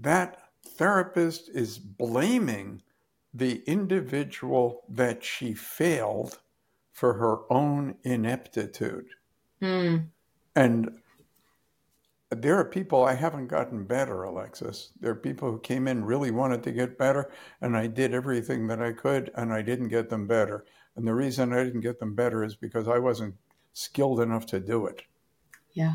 that 0.00 0.50
therapist 0.64 1.48
is 1.50 1.78
blaming 1.78 2.82
the 3.34 3.62
individual 3.66 4.82
that 4.88 5.22
she 5.22 5.54
failed 5.54 6.38
for 6.92 7.14
her 7.14 7.52
own 7.52 7.94
ineptitude. 8.02 9.06
Mm. 9.62 10.08
And 10.56 10.98
there 12.30 12.58
are 12.58 12.64
people 12.64 13.04
I 13.04 13.14
haven't 13.14 13.46
gotten 13.46 13.84
better, 13.84 14.24
Alexis. 14.24 14.90
There 15.00 15.12
are 15.12 15.16
people 15.16 15.50
who 15.50 15.60
came 15.60 15.88
in 15.88 16.04
really 16.04 16.30
wanted 16.30 16.62
to 16.64 16.72
get 16.72 16.98
better, 16.98 17.30
and 17.60 17.76
I 17.76 17.86
did 17.86 18.12
everything 18.12 18.66
that 18.66 18.82
I 18.82 18.92
could, 18.92 19.30
and 19.34 19.52
I 19.52 19.62
didn't 19.62 19.88
get 19.88 20.10
them 20.10 20.26
better. 20.26 20.64
And 20.96 21.06
the 21.06 21.14
reason 21.14 21.52
I 21.52 21.64
didn't 21.64 21.80
get 21.80 22.00
them 22.00 22.14
better 22.14 22.44
is 22.44 22.54
because 22.54 22.88
I 22.88 22.98
wasn't 22.98 23.34
skilled 23.72 24.20
enough 24.20 24.46
to 24.46 24.60
do 24.60 24.86
it. 24.86 25.02
Yeah. 25.72 25.94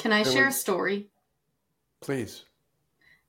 Can 0.00 0.12
I 0.12 0.22
there 0.22 0.32
share 0.32 0.46
was... 0.46 0.56
a 0.56 0.58
story? 0.58 1.08
Please. 2.00 2.44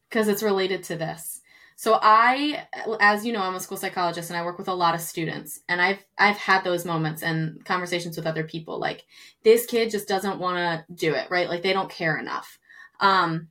Because 0.10 0.28
it's 0.28 0.44
related 0.44 0.84
to 0.86 0.96
this. 0.96 1.42
So 1.76 1.98
I, 2.00 2.68
as 3.00 3.26
you 3.26 3.34
know, 3.34 3.42
I'm 3.42 3.56
a 3.56 3.60
school 3.60 3.76
psychologist 3.76 4.30
and 4.30 4.38
I 4.38 4.46
work 4.46 4.60
with 4.60 4.68
a 4.68 4.74
lot 4.74 4.94
of 4.94 5.02
students, 5.02 5.62
and 5.68 5.82
I've 5.82 6.06
I've 6.16 6.38
had 6.38 6.64
those 6.64 6.86
moments 6.86 7.24
and 7.24 7.66
conversations 7.66 8.16
with 8.16 8.28
other 8.28 8.44
people. 8.44 8.80
Like 8.80 9.04
this 9.44 9.66
kid 9.66 9.90
just 9.90 10.08
doesn't 10.08 10.40
want 10.40 10.58
to 10.58 10.94
do 10.94 11.16
it, 11.16 11.32
right? 11.32 11.50
Like 11.50 11.64
they 11.64 11.74
don't 11.74 11.90
care 11.90 12.18
enough. 12.18 12.60
Um, 13.00 13.48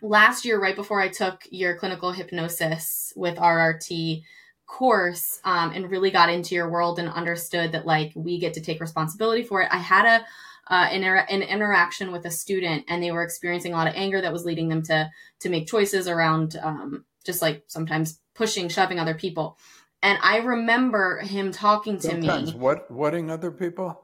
last 0.00 0.44
year, 0.44 0.60
right 0.60 0.76
before 0.76 1.00
I 1.00 1.08
took 1.08 1.42
your 1.50 1.76
clinical 1.76 2.12
hypnosis 2.12 3.12
with 3.16 3.38
RRT 3.38 4.22
course, 4.66 5.40
um, 5.44 5.72
and 5.72 5.90
really 5.90 6.12
got 6.12 6.30
into 6.30 6.54
your 6.54 6.70
world 6.70 7.00
and 7.00 7.08
understood 7.08 7.72
that 7.72 7.86
like 7.86 8.12
we 8.14 8.38
get 8.38 8.54
to 8.54 8.60
take 8.60 8.80
responsibility 8.80 9.42
for 9.42 9.62
it, 9.62 9.68
I 9.72 9.78
had 9.78 10.06
a 10.06 10.24
uh, 10.70 10.88
an, 10.90 11.02
an 11.02 11.42
interaction 11.42 12.12
with 12.12 12.24
a 12.24 12.30
student 12.30 12.84
and 12.88 13.02
they 13.02 13.10
were 13.10 13.22
experiencing 13.22 13.72
a 13.72 13.76
lot 13.76 13.88
of 13.88 13.94
anger 13.96 14.20
that 14.20 14.32
was 14.32 14.44
leading 14.44 14.68
them 14.68 14.82
to 14.82 15.10
to 15.40 15.48
make 15.48 15.66
choices 15.66 16.08
around 16.08 16.56
um, 16.62 17.04
just 17.24 17.42
like 17.42 17.64
sometimes 17.66 18.20
pushing, 18.34 18.68
shoving 18.68 18.98
other 18.98 19.14
people. 19.14 19.58
And 20.02 20.18
I 20.22 20.38
remember 20.38 21.18
him 21.18 21.50
talking 21.50 21.98
to 22.00 22.14
me 22.14 22.26
sometimes 22.26 22.54
me. 22.54 22.60
What 22.60 22.90
whatting 22.90 23.30
other 23.30 23.50
people? 23.50 24.00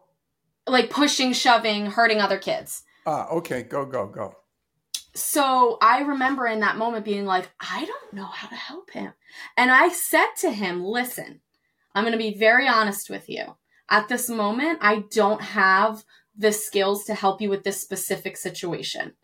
Like 0.66 0.90
pushing, 0.90 1.32
shoving, 1.32 1.86
hurting 1.86 2.20
other 2.20 2.38
kids. 2.38 2.82
Ah, 3.06 3.28
okay, 3.28 3.62
go, 3.62 3.84
go, 3.84 4.06
go. 4.06 4.34
So 5.14 5.78
I 5.80 6.00
remember 6.00 6.46
in 6.46 6.60
that 6.60 6.76
moment 6.76 7.04
being 7.04 7.24
like, 7.24 7.48
I 7.60 7.84
don't 7.84 8.12
know 8.14 8.24
how 8.24 8.48
to 8.48 8.56
help 8.56 8.90
him. 8.90 9.12
And 9.56 9.70
I 9.70 9.88
said 9.88 10.28
to 10.40 10.50
him, 10.50 10.84
listen, 10.84 11.40
I'm 11.94 12.02
going 12.02 12.12
to 12.12 12.18
be 12.18 12.36
very 12.36 12.66
honest 12.66 13.08
with 13.10 13.28
you. 13.28 13.56
At 13.88 14.08
this 14.08 14.28
moment, 14.28 14.78
I 14.82 15.04
don't 15.10 15.42
have 15.42 16.04
the 16.36 16.52
skills 16.52 17.04
to 17.04 17.14
help 17.14 17.40
you 17.40 17.48
with 17.48 17.64
this 17.64 17.80
specific 17.80 18.36
situation 18.36 19.14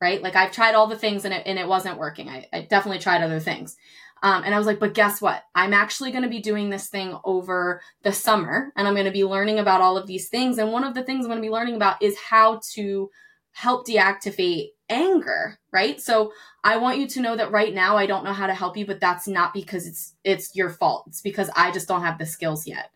right? 0.00 0.22
Like 0.22 0.36
I've 0.36 0.52
tried 0.52 0.74
all 0.74 0.86
the 0.86 0.98
things 0.98 1.24
and 1.24 1.32
it, 1.32 1.42
and 1.46 1.58
it 1.58 1.68
wasn't 1.68 1.98
working. 1.98 2.28
I, 2.28 2.46
I 2.52 2.62
definitely 2.62 2.98
tried 2.98 3.22
other 3.22 3.40
things. 3.40 3.76
Um, 4.22 4.42
and 4.44 4.54
I 4.54 4.58
was 4.58 4.66
like, 4.66 4.80
but 4.80 4.94
guess 4.94 5.20
what? 5.20 5.42
I'm 5.54 5.74
actually 5.74 6.10
going 6.10 6.22
to 6.22 6.28
be 6.28 6.40
doing 6.40 6.70
this 6.70 6.88
thing 6.88 7.16
over 7.24 7.82
the 8.02 8.12
summer 8.12 8.72
and 8.76 8.88
I'm 8.88 8.94
going 8.94 9.06
to 9.06 9.12
be 9.12 9.24
learning 9.24 9.58
about 9.58 9.80
all 9.80 9.96
of 9.96 10.06
these 10.06 10.28
things. 10.28 10.58
And 10.58 10.72
one 10.72 10.84
of 10.84 10.94
the 10.94 11.02
things 11.02 11.24
I'm 11.24 11.30
going 11.30 11.42
to 11.42 11.46
be 11.46 11.52
learning 11.52 11.76
about 11.76 12.00
is 12.02 12.18
how 12.18 12.60
to 12.74 13.10
help 13.52 13.86
deactivate 13.86 14.68
anger, 14.88 15.58
right? 15.72 16.00
So 16.00 16.32
I 16.64 16.78
want 16.78 16.98
you 16.98 17.06
to 17.08 17.20
know 17.20 17.36
that 17.36 17.52
right 17.52 17.74
now 17.74 17.96
I 17.96 18.06
don't 18.06 18.24
know 18.24 18.32
how 18.32 18.46
to 18.46 18.54
help 18.54 18.76
you, 18.76 18.86
but 18.86 19.00
that's 19.00 19.28
not 19.28 19.54
because 19.54 19.86
it's 19.86 20.14
it's 20.24 20.54
your 20.54 20.70
fault. 20.70 21.04
It's 21.08 21.22
because 21.22 21.50
I 21.56 21.70
just 21.70 21.88
don't 21.88 22.02
have 22.02 22.18
the 22.18 22.26
skills 22.26 22.66
yet. 22.66 22.90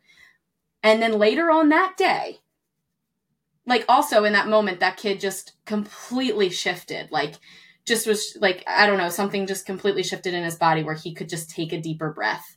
And 0.83 1.03
then 1.03 1.19
later 1.19 1.51
on 1.51 1.69
that 1.69 1.97
day, 1.97 2.39
like 3.67 3.85
also 3.89 4.25
in 4.25 4.33
that 4.33 4.49
moment 4.49 4.81
that 4.81 4.97
kid 4.97 5.21
just 5.21 5.53
completely 5.65 6.51
shifted 6.51 7.11
like 7.11 7.37
just 7.87 8.07
was 8.07 8.37
like 8.41 8.63
i 8.67 8.87
don't 8.87 8.99
know 8.99 9.09
something 9.09 9.47
just 9.47 9.67
completely 9.67 10.03
shifted 10.03 10.35
in 10.35 10.45
his 10.45 10.57
body 10.57 10.83
where 10.83 10.95
he 10.95 11.15
could 11.15 11.29
just 11.29 11.51
take 11.51 11.73
a 11.73 11.81
deeper 11.81 12.13
breath. 12.13 12.57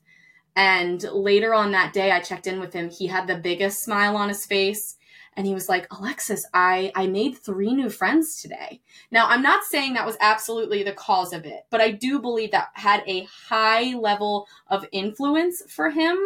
And 0.55 1.01
later 1.11 1.53
on 1.53 1.71
that 1.71 1.93
day 1.93 2.11
i 2.11 2.19
checked 2.19 2.47
in 2.47 2.59
with 2.59 2.73
him. 2.73 2.89
He 2.89 3.07
had 3.07 3.27
the 3.27 3.37
biggest 3.37 3.83
smile 3.83 4.15
on 4.15 4.29
his 4.29 4.45
face 4.45 4.97
and 5.35 5.47
he 5.47 5.53
was 5.55 5.67
like 5.67 5.87
alexis 5.91 6.45
i 6.53 6.91
i 6.95 7.07
made 7.07 7.35
three 7.35 7.73
new 7.73 7.89
friends 7.89 8.41
today. 8.41 8.81
Now 9.09 9.27
i'm 9.27 9.41
not 9.41 9.63
saying 9.63 9.93
that 9.93 10.05
was 10.05 10.17
absolutely 10.19 10.83
the 10.83 10.93
cause 10.93 11.33
of 11.33 11.45
it 11.45 11.65
but 11.71 11.81
i 11.81 11.89
do 11.89 12.19
believe 12.19 12.51
that 12.51 12.69
had 12.73 13.03
a 13.07 13.27
high 13.49 13.95
level 13.95 14.47
of 14.67 14.85
influence 14.91 15.63
for 15.67 15.89
him 15.89 16.17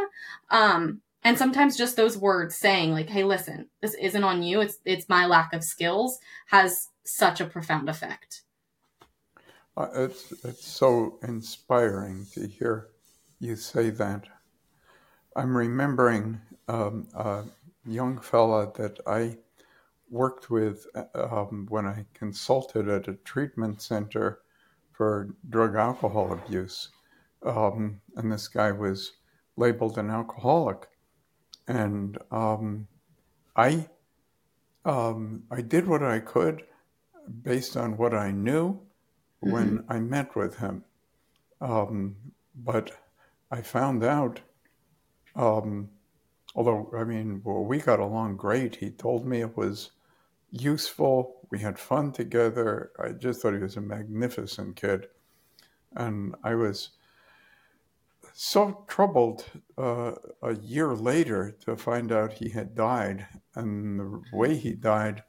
um 0.50 1.02
and 1.28 1.38
sometimes 1.38 1.76
just 1.76 1.98
those 1.98 2.18
words 2.18 2.56
saying 2.56 2.94
like 2.94 3.10
hey 3.10 3.26
listen 3.26 3.68
this 3.82 3.94
isn't 3.96 4.24
on 4.24 4.44
you. 4.44 4.62
It's 4.62 4.78
it's 4.86 5.10
my 5.10 5.26
lack 5.26 5.52
of 5.54 5.64
skills 5.64 6.20
has 6.48 6.88
such 7.04 7.42
a 7.42 7.46
profound 7.46 7.90
effect. 7.90 8.44
Uh, 9.76 9.90
it's 9.94 10.32
it's 10.46 10.66
so 10.66 11.20
inspiring 11.24 12.26
to 12.34 12.48
hear 12.48 12.88
you 13.40 13.58
say 13.58 13.90
that. 13.90 14.24
I'm 15.36 15.56
remembering 15.56 16.40
um, 16.70 17.08
a 17.14 17.44
young 17.86 18.20
fella 18.20 18.72
that 18.76 19.00
i 19.06 19.38
worked 20.10 20.50
with 20.50 20.88
um, 21.14 21.68
when 21.70 21.86
i 21.86 22.06
consulted 22.14 22.88
at 22.88 23.10
a 23.10 23.14
treatment 23.14 23.82
center 23.82 24.40
for 24.94 25.36
drug 25.50 25.76
alcohol 25.76 26.32
abuse. 26.34 26.90
Um, 27.44 28.02
and 28.16 28.32
this 28.32 28.48
guy 28.48 28.72
was 28.72 29.12
labeled 29.58 29.98
an 29.98 30.10
alcoholic 30.10 30.88
and 31.68 32.18
um, 32.32 32.88
I 33.56 33.88
um, 34.86 35.44
I 35.52 35.62
did 35.62 35.88
what 35.88 36.04
I 36.04 36.20
could 36.20 36.64
based 37.44 37.76
on 37.76 37.98
what 37.98 38.14
I 38.14 38.32
knew 38.32 38.74
mm-hmm. 38.74 39.52
when 39.52 39.84
I 39.90 40.00
met 40.00 40.36
with 40.36 40.58
him, 40.58 40.84
um, 41.62 42.16
but 42.56 42.92
I 43.52 43.62
found 43.62 44.04
out. 44.04 44.40
Um, 45.36 45.90
although 46.56 46.90
I 46.98 47.04
mean, 47.04 47.42
well, 47.44 47.64
we 47.64 47.78
got 47.80 48.00
along 48.00 48.38
great. 48.38 48.76
He 48.76 48.90
told 48.90 49.26
me 49.26 49.42
it 49.42 49.56
was 49.56 49.92
useful. 50.52 51.48
We 51.52 51.60
had 51.60 51.78
fun 51.78 52.12
together. 52.12 52.92
I 53.00 53.10
just 53.10 53.42
thought 53.42 53.54
he 53.54 53.60
was 53.60 53.78
a 53.78 53.82
magnificent 53.82 54.76
kid, 54.76 55.08
and 55.96 56.36
I 56.44 56.56
was 56.56 56.92
so 58.40 58.86
troubled 58.88 59.46
uh, 59.80 60.12
a 60.44 60.54
year 60.58 60.94
later 60.94 61.58
to 61.66 61.76
find 61.76 62.12
out 62.12 62.34
he 62.34 62.50
had 62.50 62.76
died. 62.76 63.26
And 63.56 64.00
the 64.00 64.22
way 64.32 64.56
he 64.56 64.74
died 64.74 65.24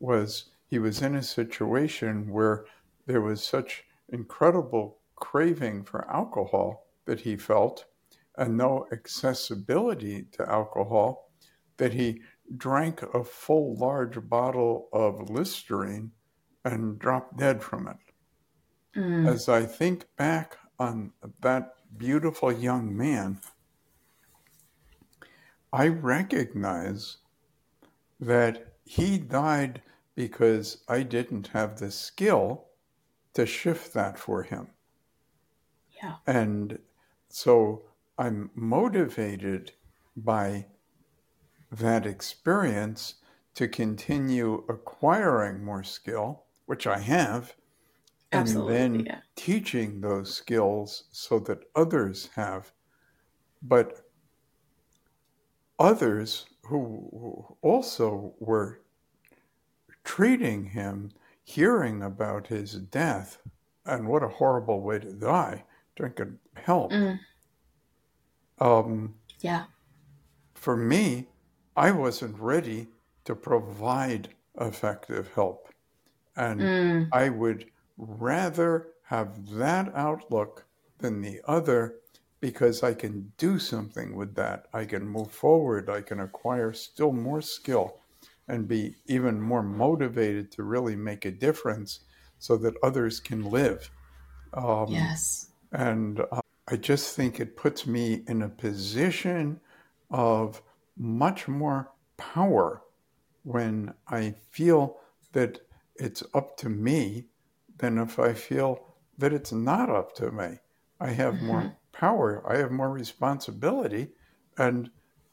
was 0.00 0.46
he 0.66 0.80
was 0.80 1.00
in 1.00 1.14
a 1.14 1.22
situation 1.22 2.32
where 2.32 2.64
there 3.06 3.20
was 3.20 3.44
such 3.44 3.84
incredible 4.08 4.98
craving 5.14 5.84
for 5.84 6.10
alcohol 6.10 6.88
that 7.04 7.20
he 7.20 7.36
felt 7.36 7.84
and 8.36 8.56
no 8.56 8.88
accessibility 8.90 10.24
to 10.32 10.50
alcohol 10.50 11.30
that 11.76 11.94
he 11.94 12.22
drank 12.56 13.02
a 13.14 13.22
full 13.22 13.76
large 13.76 14.28
bottle 14.28 14.88
of 14.92 15.30
Listerine 15.30 16.10
and 16.64 16.98
dropped 16.98 17.36
dead 17.36 17.62
from 17.62 17.86
it. 17.86 18.98
Mm. 18.98 19.28
As 19.28 19.48
I 19.48 19.64
think 19.64 20.06
back 20.16 20.56
on 20.80 21.12
that 21.40 21.77
beautiful 21.96 22.52
young 22.52 22.96
man, 22.96 23.40
I 25.72 25.88
recognize 25.88 27.18
that 28.20 28.74
he 28.84 29.18
died 29.18 29.82
because 30.14 30.78
I 30.88 31.02
didn't 31.02 31.48
have 31.48 31.78
the 31.78 31.90
skill 31.90 32.64
to 33.34 33.46
shift 33.46 33.92
that 33.94 34.18
for 34.18 34.42
him. 34.42 34.68
Yeah. 36.02 36.16
And 36.26 36.78
so 37.28 37.82
I'm 38.18 38.50
motivated 38.54 39.72
by 40.16 40.66
that 41.70 42.06
experience 42.06 43.16
to 43.54 43.68
continue 43.68 44.64
acquiring 44.68 45.64
more 45.64 45.84
skill, 45.84 46.44
which 46.66 46.86
I 46.86 46.98
have, 46.98 47.54
Absolutely, 48.32 48.76
and 48.76 48.94
then 48.94 49.06
yeah. 49.06 49.20
teaching 49.36 50.00
those 50.00 50.34
skills 50.34 51.04
so 51.12 51.38
that 51.40 51.64
others 51.74 52.28
have. 52.34 52.72
But 53.62 54.04
others 55.78 56.46
who 56.64 57.56
also 57.62 58.34
were 58.38 58.80
treating 60.04 60.64
him, 60.64 61.10
hearing 61.44 62.02
about 62.02 62.46
his 62.46 62.74
death, 62.74 63.38
and 63.86 64.06
what 64.06 64.22
a 64.22 64.28
horrible 64.28 64.82
way 64.82 64.98
to 64.98 65.12
die, 65.12 65.64
drinking 65.96 66.38
help. 66.54 66.92
Mm. 66.92 67.18
Um, 68.60 69.14
yeah. 69.40 69.64
For 70.54 70.76
me, 70.76 71.28
I 71.76 71.90
wasn't 71.92 72.38
ready 72.38 72.88
to 73.24 73.34
provide 73.34 74.28
effective 74.60 75.30
help. 75.34 75.68
And 76.36 76.60
mm. 76.60 77.08
I 77.12 77.28
would 77.30 77.66
rather 77.98 78.88
have 79.06 79.50
that 79.50 79.92
outlook 79.94 80.64
than 80.98 81.20
the 81.20 81.40
other 81.46 81.96
because 82.40 82.82
I 82.82 82.94
can 82.94 83.32
do 83.36 83.58
something 83.58 84.14
with 84.14 84.34
that. 84.36 84.66
I 84.72 84.84
can 84.84 85.06
move 85.06 85.30
forward. 85.30 85.90
I 85.90 86.02
can 86.02 86.20
acquire 86.20 86.72
still 86.72 87.12
more 87.12 87.42
skill 87.42 87.98
and 88.46 88.68
be 88.68 88.96
even 89.06 89.40
more 89.40 89.62
motivated 89.62 90.50
to 90.52 90.62
really 90.62 90.96
make 90.96 91.24
a 91.24 91.30
difference 91.30 92.00
so 92.38 92.56
that 92.58 92.74
others 92.82 93.20
can 93.20 93.50
live. 93.50 93.90
Um, 94.54 94.86
yes. 94.88 95.50
And 95.72 96.20
uh, 96.20 96.40
I 96.68 96.76
just 96.76 97.16
think 97.16 97.40
it 97.40 97.56
puts 97.56 97.86
me 97.86 98.22
in 98.26 98.42
a 98.42 98.48
position 98.48 99.60
of 100.10 100.62
much 100.96 101.48
more 101.48 101.90
power 102.16 102.82
when 103.42 103.94
I 104.08 104.34
feel 104.50 104.98
that 105.32 105.60
it's 105.96 106.22
up 106.34 106.56
to 106.58 106.68
me 106.68 107.26
than 107.78 107.98
if 107.98 108.18
I 108.18 108.34
feel 108.34 108.84
that 109.18 109.32
it's 109.32 109.52
not 109.52 109.90
up 109.90 110.14
to 110.16 110.30
me. 110.30 110.58
I 111.00 111.10
have 111.10 111.34
mm-hmm. 111.34 111.46
more 111.46 111.76
power, 111.92 112.42
I 112.48 112.58
have 112.58 112.70
more 112.70 112.90
responsibility, 112.90 114.08
and 114.56 114.90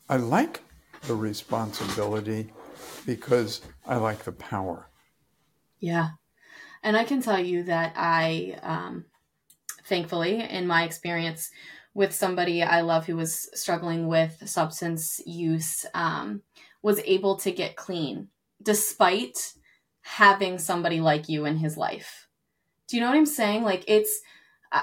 I 0.09 0.17
like 0.17 0.61
the 1.07 1.15
responsibility 1.15 2.51
because 3.05 3.61
I 3.85 3.97
like 3.97 4.23
the 4.23 4.31
power. 4.31 4.89
Yeah. 5.79 6.09
And 6.83 6.95
I 6.95 7.03
can 7.03 7.21
tell 7.21 7.39
you 7.39 7.63
that 7.63 7.93
I, 7.95 8.57
um, 8.61 9.05
thankfully, 9.85 10.41
in 10.41 10.67
my 10.67 10.83
experience 10.83 11.49
with 11.93 12.13
somebody 12.13 12.61
I 12.61 12.81
love 12.81 13.05
who 13.05 13.15
was 13.15 13.49
struggling 13.53 14.07
with 14.07 14.47
substance 14.47 15.21
use, 15.25 15.85
um, 15.93 16.41
was 16.81 16.99
able 17.05 17.37
to 17.37 17.51
get 17.51 17.75
clean 17.75 18.27
despite 18.61 19.53
having 20.01 20.59
somebody 20.59 20.99
like 20.99 21.29
you 21.29 21.45
in 21.45 21.57
his 21.57 21.77
life. 21.77 22.24
Do 22.87 22.97
you 22.97 23.01
know 23.01 23.09
what 23.09 23.17
I'm 23.17 23.25
saying? 23.25 23.63
Like 23.63 23.83
it's 23.87 24.21
uh, 24.71 24.81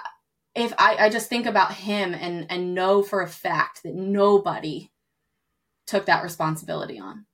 if 0.54 0.72
I, 0.78 0.96
I 0.98 1.08
just 1.08 1.28
think 1.28 1.46
about 1.46 1.72
him 1.72 2.14
and 2.14 2.46
and 2.50 2.74
know 2.74 3.02
for 3.02 3.22
a 3.22 3.28
fact 3.28 3.82
that 3.82 3.94
nobody 3.94 4.90
took 5.86 6.06
that 6.06 6.22
responsibility 6.22 6.98
on. 6.98 7.26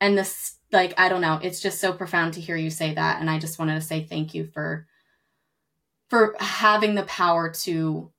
And 0.00 0.18
this 0.18 0.58
like 0.70 0.94
I 0.98 1.08
don't 1.08 1.20
know, 1.20 1.38
it's 1.42 1.60
just 1.60 1.80
so 1.80 1.92
profound 1.92 2.34
to 2.34 2.40
hear 2.40 2.56
you 2.56 2.70
say 2.70 2.94
that 2.94 3.20
and 3.20 3.30
I 3.30 3.38
just 3.38 3.58
wanted 3.58 3.74
to 3.74 3.80
say 3.80 4.04
thank 4.04 4.34
you 4.34 4.46
for 4.46 4.86
for 6.08 6.34
having 6.38 6.94
the 6.94 7.04
power 7.04 7.50
to 7.50 8.12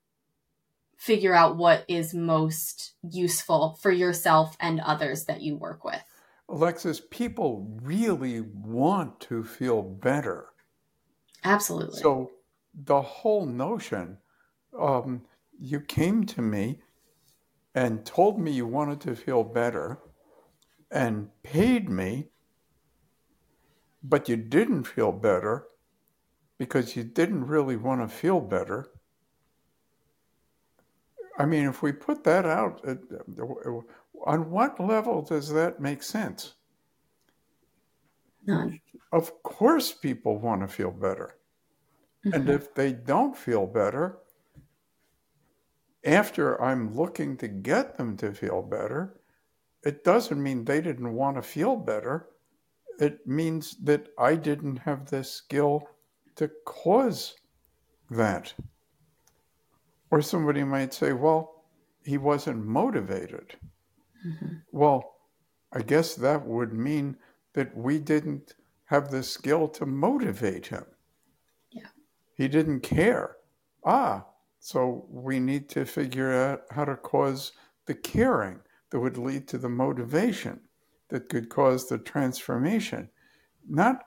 figure 0.97 1.35
out 1.35 1.57
what 1.57 1.83
is 1.89 2.13
most 2.13 2.93
useful 3.03 3.77
for 3.81 3.91
yourself 3.91 4.55
and 4.59 4.79
others 4.79 5.25
that 5.25 5.41
you 5.41 5.57
work 5.57 5.83
with. 5.83 6.01
Alexis, 6.47 7.01
people 7.11 7.77
really 7.81 8.39
want 8.39 9.19
to 9.19 9.43
feel 9.43 9.81
better. 9.81 10.52
Absolutely. 11.43 11.99
So 11.99 12.31
the 12.73 13.01
whole 13.01 13.45
notion, 13.45 14.17
um, 14.77 15.25
you 15.59 15.79
came 15.81 16.25
to 16.27 16.41
me 16.41 16.81
and 17.75 18.05
told 18.05 18.39
me 18.39 18.51
you 18.51 18.67
wanted 18.67 19.01
to 19.01 19.15
feel 19.15 19.43
better 19.43 19.99
and 20.91 21.31
paid 21.43 21.89
me, 21.89 22.29
but 24.03 24.29
you 24.29 24.35
didn't 24.37 24.83
feel 24.83 25.11
better 25.11 25.67
because 26.57 26.95
you 26.95 27.03
didn't 27.03 27.45
really 27.47 27.77
want 27.77 28.01
to 28.01 28.07
feel 28.15 28.41
better. 28.41 28.91
I 31.37 31.45
mean, 31.45 31.65
if 31.67 31.83
we 31.83 31.91
put 31.91 32.23
that 32.23 32.43
out, 32.45 32.83
on 34.25 34.49
what 34.49 34.79
level 34.79 35.21
does 35.21 35.49
that 35.53 35.79
make 35.79 36.01
sense? 36.01 36.55
None. 38.45 38.79
Of 39.13 39.43
course, 39.43 39.91
people 39.93 40.39
want 40.39 40.61
to 40.61 40.67
feel 40.67 40.89
better. 40.89 41.35
Mm-hmm. 42.25 42.33
And 42.33 42.49
if 42.49 42.73
they 42.73 42.93
don't 42.93 43.37
feel 43.37 43.67
better, 43.67 44.17
after 46.03 46.59
I'm 46.59 46.95
looking 46.95 47.37
to 47.37 47.47
get 47.47 47.95
them 47.95 48.17
to 48.17 48.33
feel 48.33 48.63
better, 48.63 49.19
it 49.83 50.03
doesn't 50.03 50.41
mean 50.41 50.65
they 50.65 50.81
didn't 50.81 51.13
want 51.13 51.35
to 51.35 51.43
feel 51.43 51.75
better. 51.75 52.29
It 52.99 53.25
means 53.27 53.77
that 53.83 54.07
I 54.17 54.35
didn't 54.35 54.77
have 54.77 55.05
the 55.09 55.23
skill 55.23 55.87
to 56.35 56.49
cause 56.65 57.35
that. 58.09 58.51
Or 60.09 60.23
somebody 60.23 60.63
might 60.63 60.93
say, 60.93 61.13
well, 61.13 61.65
he 62.03 62.17
wasn't 62.17 62.65
motivated. 62.65 63.55
Mm-hmm. 64.25 64.55
Well, 64.71 65.17
I 65.71 65.83
guess 65.83 66.15
that 66.15 66.43
would 66.47 66.73
mean 66.73 67.15
that 67.53 67.77
we 67.77 67.99
didn't 67.99 68.55
have 68.85 69.09
the 69.09 69.23
skill 69.23 69.67
to 69.67 69.85
motivate 69.85 70.67
him. 70.67 70.85
Yeah. 71.71 71.87
He 72.35 72.47
didn't 72.47 72.81
care. 72.81 73.37
Ah, 73.85 74.25
so 74.59 75.05
we 75.09 75.39
need 75.39 75.69
to 75.69 75.85
figure 75.85 76.33
out 76.33 76.61
how 76.71 76.85
to 76.85 76.95
cause 76.95 77.53
the 77.85 77.95
caring 77.95 78.59
that 78.89 78.99
would 78.99 79.17
lead 79.17 79.47
to 79.49 79.57
the 79.57 79.69
motivation 79.69 80.61
that 81.09 81.29
could 81.29 81.49
cause 81.49 81.87
the 81.87 81.97
transformation. 81.97 83.09
Not 83.67 84.05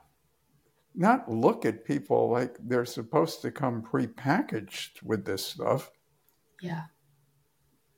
not 0.94 1.30
look 1.30 1.66
at 1.66 1.84
people 1.84 2.30
like 2.30 2.56
they're 2.58 2.86
supposed 2.86 3.42
to 3.42 3.50
come 3.50 3.82
prepackaged 3.82 5.02
with 5.02 5.26
this 5.26 5.44
stuff. 5.44 5.90
Yeah. 6.62 6.84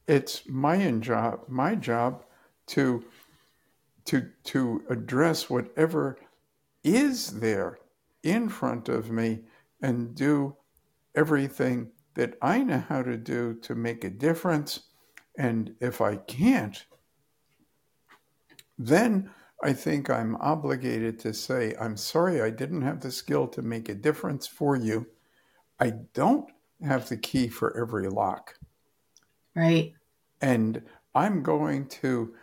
It's 0.08 0.48
my 0.48 0.90
job 0.92 1.40
my 1.48 1.74
job 1.74 2.24
to 2.68 3.04
to 4.06 4.30
to 4.44 4.82
address 4.90 5.48
whatever 5.48 6.18
is 6.94 7.40
there 7.40 7.78
in 8.22 8.48
front 8.48 8.88
of 8.88 9.10
me 9.10 9.40
and 9.80 10.14
do 10.14 10.56
everything 11.14 11.90
that 12.14 12.36
I 12.42 12.62
know 12.62 12.84
how 12.88 13.02
to 13.02 13.16
do 13.16 13.54
to 13.62 13.74
make 13.74 14.04
a 14.04 14.10
difference. 14.10 14.80
And 15.38 15.74
if 15.80 16.00
I 16.00 16.16
can't, 16.16 16.84
then 18.76 19.30
I 19.62 19.72
think 19.72 20.10
I'm 20.10 20.36
obligated 20.36 21.18
to 21.20 21.34
say, 21.34 21.74
I'm 21.80 21.96
sorry, 21.96 22.40
I 22.42 22.50
didn't 22.50 22.82
have 22.82 23.00
the 23.00 23.10
skill 23.10 23.48
to 23.48 23.62
make 23.62 23.88
a 23.88 23.94
difference 23.94 24.46
for 24.46 24.76
you. 24.76 25.06
I 25.80 25.90
don't 26.12 26.48
have 26.84 27.08
the 27.08 27.16
key 27.16 27.48
for 27.48 27.76
every 27.76 28.08
lock. 28.08 28.54
Right. 29.54 29.94
And 30.40 30.82
I'm 31.14 31.42
going 31.42 31.86
to 32.02 32.34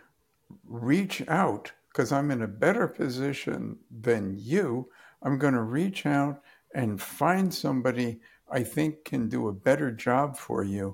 reach 0.66 1.26
out 1.28 1.72
because 1.96 2.12
I'm 2.12 2.30
in 2.30 2.42
a 2.42 2.46
better 2.46 2.86
position 2.86 3.78
than 3.90 4.36
you. 4.38 4.90
I'm 5.22 5.38
going 5.38 5.54
to 5.54 5.62
reach 5.62 6.04
out 6.04 6.42
and 6.74 7.00
find 7.00 7.52
somebody 7.52 8.20
I 8.52 8.64
think 8.64 9.06
can 9.06 9.30
do 9.30 9.48
a 9.48 9.52
better 9.54 9.90
job 9.90 10.36
for 10.36 10.62
you. 10.62 10.92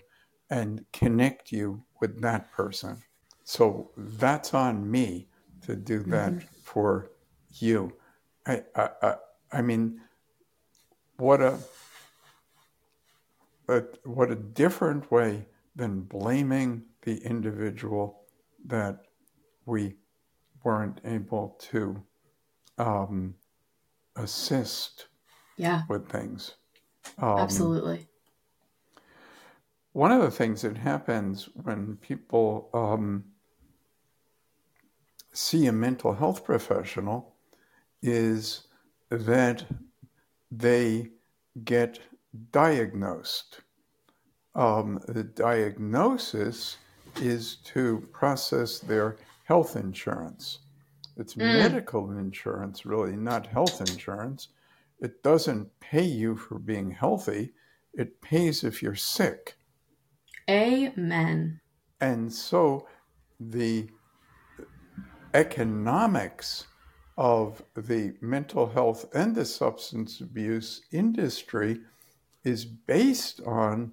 and 0.49 0.85
connect 0.93 1.51
you 1.51 1.83
with 2.01 2.21
that 2.21 2.53
person. 2.53 3.03
So 3.43 3.91
that's 3.97 4.53
on 4.53 4.91
me 4.91 5.29
to 5.63 5.75
do 5.75 6.01
that 6.05 6.33
mm-hmm. 6.33 6.47
for 6.63 7.11
you. 7.55 7.95
I, 8.47 8.63
I, 8.77 8.89
I, 9.03 9.15
I 9.51 9.63
mean, 9.63 9.99
what 11.17 11.41
a, 11.41 11.59
a 13.69 13.83
what 14.05 14.31
a 14.31 14.35
different 14.35 15.11
way 15.11 15.47
than 15.75 16.03
blaming 16.03 16.83
the 17.01 17.17
individual 17.25 18.25
that 18.67 19.07
we 19.65 19.97
weren't 20.65 21.01
able 21.05 21.57
to 21.71 22.03
um, 22.79 23.35
assist 24.17 25.07
yeah. 25.57 25.83
with 25.89 26.09
things. 26.09 26.55
Um, 27.19 27.39
Absolutely. 27.39 28.09
One 29.93 30.13
of 30.13 30.23
the 30.23 30.31
things 30.31 30.63
that 30.63 30.79
happens 30.79 31.49
when 31.55 31.97
people 31.97 32.71
um, 32.73 33.25
see 35.33 35.67
a 35.67 35.73
mental 35.73 36.15
health 36.15 36.45
professional 36.45 37.35
is 38.03 38.69
that 39.11 39.65
they 40.51 41.11
get 41.65 41.99
diagnosed. 42.51 43.61
Um, 44.55 45.01
the 45.09 45.25
diagnosis 45.25 46.79
is 47.17 47.57
to 47.65 48.09
process 48.13 48.79
their 48.79 49.17
health 49.45 49.76
insurance. 49.76 50.61
It's 51.16 51.34
mm. 51.34 51.40
medical 51.40 52.11
insurance, 52.12 52.86
really, 52.86 53.16
not 53.16 53.47
health 53.47 53.80
insurance. 53.80 54.49
It 55.01 55.22
doesn't 55.22 55.68
pay 55.80 56.05
you 56.05 56.36
for 56.36 56.59
being 56.59 56.90
healthy, 56.90 57.53
it 57.95 58.20
pays 58.22 58.64
if 58.64 58.82
you're 58.82 58.95
sick. 58.95 59.57
Amen. 60.49 61.61
And 62.01 62.32
so 62.32 62.88
the 63.38 63.88
economics 65.34 66.66
of 67.18 67.62
the 67.76 68.14
mental 68.20 68.68
health 68.68 69.07
and 69.14 69.34
the 69.34 69.45
substance 69.45 70.20
abuse 70.20 70.82
industry 70.93 71.80
is 72.45 72.64
based 72.64 73.40
on 73.47 73.93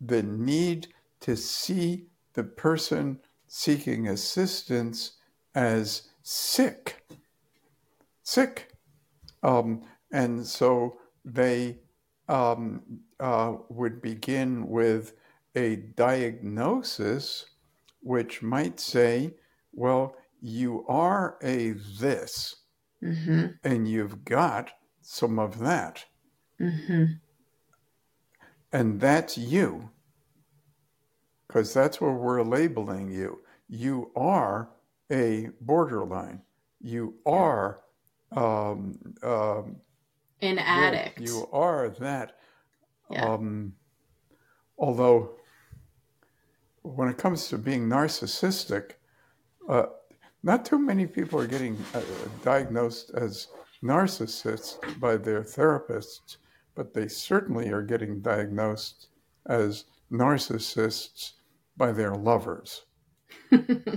the 0.00 0.22
need 0.22 0.88
to 1.20 1.36
see 1.36 2.06
the 2.34 2.44
person 2.44 3.18
seeking 3.48 4.08
assistance 4.08 5.12
as 5.54 6.02
sick. 6.22 7.04
Sick. 8.22 8.70
Um, 9.42 9.82
and 10.12 10.46
so 10.46 10.98
they 11.24 11.78
um, 12.28 12.82
uh, 13.18 13.54
would 13.68 14.00
begin 14.00 14.68
with 14.68 15.14
a 15.54 15.76
diagnosis 15.76 17.46
which 18.00 18.42
might 18.42 18.78
say, 18.78 19.34
well, 19.72 20.14
you 20.40 20.84
are 20.88 21.36
a 21.42 21.70
this, 22.00 22.56
mm-hmm. 23.02 23.46
and 23.64 23.88
you've 23.88 24.24
got 24.24 24.70
some 25.00 25.38
of 25.38 25.58
that. 25.58 26.04
Mm-hmm. 26.60 27.04
And 28.72 29.00
that's 29.00 29.36
you, 29.36 29.90
because 31.48 31.72
that's 31.72 32.00
what 32.00 32.14
we're 32.14 32.42
labeling 32.42 33.10
you. 33.10 33.40
You 33.68 34.10
are 34.14 34.68
a 35.10 35.48
borderline. 35.60 36.42
You 36.80 37.14
are 37.26 37.80
um, 38.32 38.98
um, 39.22 39.76
an 40.42 40.58
addict. 40.58 41.20
You 41.20 41.48
are 41.52 41.88
that. 41.88 42.38
Yeah. 43.10 43.32
Um, 43.32 43.72
although, 44.78 45.30
when 46.82 47.08
it 47.08 47.16
comes 47.16 47.48
to 47.48 47.58
being 47.58 47.88
narcissistic, 47.88 48.92
uh, 49.68 49.86
not 50.42 50.64
too 50.64 50.78
many 50.78 51.06
people 51.06 51.40
are 51.40 51.46
getting 51.46 51.76
uh, 51.94 52.02
diagnosed 52.44 53.10
as 53.14 53.48
narcissists 53.82 54.78
by 55.00 55.16
their 55.16 55.42
therapists, 55.42 56.36
but 56.74 56.94
they 56.94 57.08
certainly 57.08 57.70
are 57.70 57.82
getting 57.82 58.20
diagnosed 58.20 59.08
as 59.46 59.84
narcissists 60.12 61.32
by 61.78 61.92
their 61.92 62.14
lovers. 62.14 62.82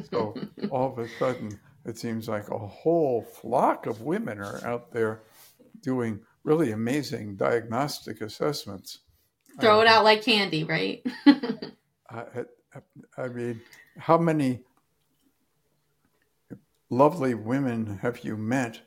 so 0.10 0.36
all 0.70 0.92
of 0.92 1.00
a 1.00 1.10
sudden, 1.20 1.60
it 1.86 1.98
seems 1.98 2.30
like 2.30 2.50
a 2.50 2.58
whole 2.58 3.24
flock 3.24 3.88
of 3.88 4.02
women 4.02 4.40
are 4.40 4.64
out 4.66 4.92
there 4.92 5.24
doing 5.82 6.22
really 6.44 6.72
amazing 6.72 7.36
diagnostic 7.36 8.22
assessments. 8.22 9.00
Throw 9.60 9.82
it 9.82 9.88
out 9.88 10.04
like 10.04 10.24
candy, 10.24 10.64
right? 10.64 11.06
I, 12.10 12.46
I 13.18 13.28
mean, 13.28 13.62
how 13.98 14.18
many 14.18 14.62
lovely 16.90 17.34
women 17.34 18.00
have 18.02 18.24
you 18.24 18.38
met 18.38 18.80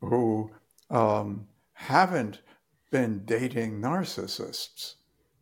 who 0.00 0.50
um, 0.90 1.46
haven't 1.72 2.40
been 2.90 3.24
dating 3.24 3.80
narcissists? 3.80 4.94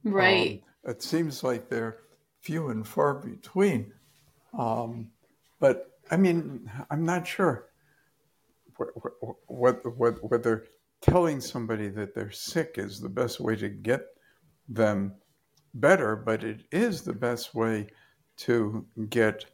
Right. 0.03 0.63
Um, 0.87 0.91
it 0.91 1.03
seems 1.03 1.43
like 1.43 1.69
they're 1.69 1.99
few 2.45 2.69
and 2.69 2.87
far 2.87 3.15
between. 3.15 3.93
Um, 4.57 5.11
but 5.59 5.99
I 6.11 6.17
mean, 6.17 6.71
I'm 6.91 7.05
not 7.05 7.27
sure 7.27 7.71
what 9.47 9.81
whether 10.23 10.67
telling 11.01 11.41
somebody 11.41 11.89
that 11.89 12.15
they're 12.15 12.31
sick 12.31 12.75
is 12.77 13.01
the 13.01 13.09
best 13.09 13.41
way 13.41 13.57
to 13.57 13.69
get 13.69 14.07
them 14.69 15.15
better, 15.75 16.17
but 16.17 16.45
it 16.45 16.65
is 16.73 17.03
the 17.03 17.13
best 17.13 17.55
way 17.55 17.87
to 18.37 18.87
get 19.11 19.45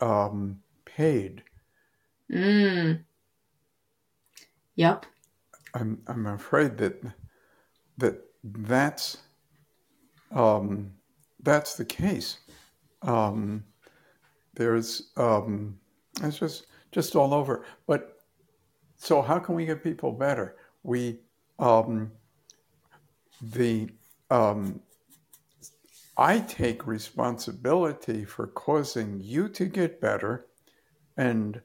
um, 0.00 0.60
paid 0.84 1.42
Mm. 2.32 3.04
Yep. 4.76 5.06
I'm 5.74 6.02
I'm 6.06 6.26
afraid 6.26 6.78
that 6.78 7.02
that 7.98 8.24
that's 8.42 9.18
um, 10.30 10.92
that's 11.42 11.76
the 11.76 11.84
case. 11.84 12.38
Um, 13.02 13.64
there's 14.54 15.10
um, 15.16 15.78
it's 16.22 16.38
just 16.38 16.66
just 16.92 17.16
all 17.16 17.34
over. 17.34 17.64
But 17.86 18.18
so 18.96 19.22
how 19.22 19.38
can 19.38 19.54
we 19.54 19.66
get 19.66 19.82
people 19.82 20.12
better? 20.12 20.56
We 20.82 21.20
um, 21.58 22.12
the 23.40 23.88
um, 24.30 24.80
I 26.16 26.40
take 26.40 26.86
responsibility 26.86 28.24
for 28.24 28.46
causing 28.48 29.18
you 29.20 29.48
to 29.50 29.64
get 29.64 30.00
better 30.00 30.46
and 31.16 31.60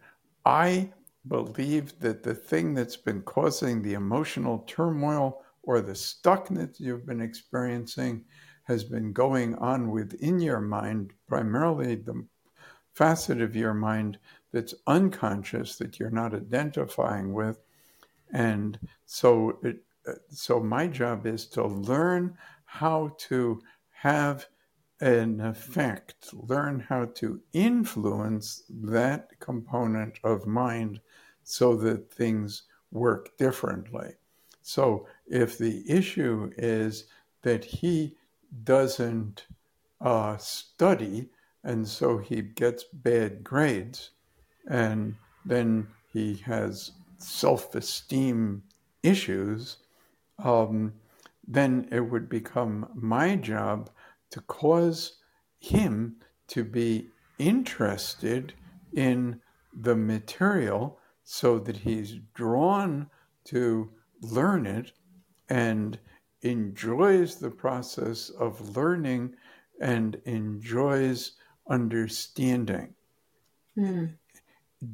I 0.46 0.92
believe 1.28 2.00
that 2.00 2.24
the 2.24 2.34
thing 2.34 2.74
that's 2.74 2.96
been 2.96 3.22
causing 3.22 3.82
the 3.82 3.94
emotional 3.94 4.60
turmoil 4.68 5.42
or 5.64 5.82
the 5.82 5.94
stuckness 5.94 6.80
you've 6.80 7.06
been 7.06 7.22
experiencing 7.22 8.24
has 8.68 8.84
been 8.84 9.14
going 9.14 9.56
on 9.56 9.92
within 9.92 10.40
your 10.40 10.60
mind, 10.60 11.14
primarily 11.28 11.96
the 11.96 12.26
facet 12.94 13.42
of 13.42 13.56
your 13.56 13.74
mind 13.74 14.20
that's 14.52 14.74
unconscious 14.88 15.78
that 15.78 16.00
you're 16.00 16.10
not 16.10 16.34
identifying 16.34 17.34
with. 17.34 17.60
And 18.34 18.78
so 19.06 19.58
it, 19.64 19.84
so 20.30 20.60
my 20.60 20.88
job 20.88 21.26
is 21.26 21.48
to 21.48 21.66
learn 21.66 22.38
how 22.66 23.16
to 23.20 23.62
have 23.92 24.48
an 25.00 25.40
effect, 25.40 26.34
learn 26.34 26.80
how 26.80 27.06
to 27.06 27.40
influence 27.54 28.64
that 28.70 29.30
component 29.40 30.20
of 30.26 30.46
mind 30.46 31.00
so 31.44 31.76
that 31.78 32.12
things 32.12 32.64
work 32.92 33.38
differently. 33.38 34.10
So 34.62 35.08
if 35.26 35.58
the 35.58 35.90
issue 35.90 36.52
is 36.58 37.06
that 37.44 37.64
he 37.64 38.17
doesn't 38.64 39.46
uh, 40.02 40.38
study 40.38 41.30
and 41.68 41.86
so 41.86 42.18
he 42.18 42.42
gets 42.42 42.86
bad 42.86 43.44
grades. 43.44 44.12
And 44.70 45.16
then 45.46 45.88
he 46.12 46.36
has 46.46 46.92
self-esteem 47.18 48.64
issues, 49.04 49.78
um, 50.40 50.94
then 51.46 51.88
it 51.92 52.00
would 52.00 52.30
become 52.30 52.90
my 52.94 53.36
job 53.36 53.90
to 54.32 54.42
cause 54.42 55.18
him 55.60 56.16
to 56.48 56.64
be 56.64 57.08
interested 57.38 58.54
in 58.94 59.42
the 59.74 59.96
material 59.96 61.00
so 61.24 61.60
that 61.60 61.78
he's 61.78 62.16
drawn 62.34 63.10
to 63.46 63.90
learn 64.22 64.66
it 64.66 64.92
and 65.50 66.00
enjoys 66.42 67.36
the 67.36 67.52
process 67.52 68.30
of 68.30 68.76
learning 68.76 69.36
and 69.82 70.16
enjoys 70.26 71.34
understanding. 71.70 72.94
Mm. 73.78 74.18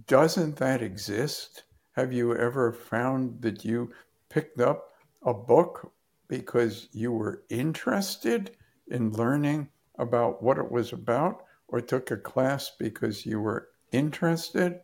Doesn't 0.07 0.55
that 0.57 0.81
exist? 0.81 1.63
Have 1.93 2.13
you 2.13 2.35
ever 2.35 2.71
found 2.73 3.41
that 3.41 3.63
you 3.65 3.91
picked 4.29 4.59
up 4.59 4.93
a 5.23 5.33
book 5.33 5.93
because 6.27 6.89
you 6.91 7.11
were 7.11 7.43
interested 7.49 8.55
in 8.87 9.11
learning 9.13 9.69
about 9.99 10.41
what 10.41 10.57
it 10.57 10.71
was 10.71 10.91
about 10.93 11.43
or 11.67 11.81
took 11.81 12.11
a 12.11 12.17
class 12.17 12.71
because 12.79 13.25
you 13.25 13.39
were 13.39 13.69
interested. 13.91 14.81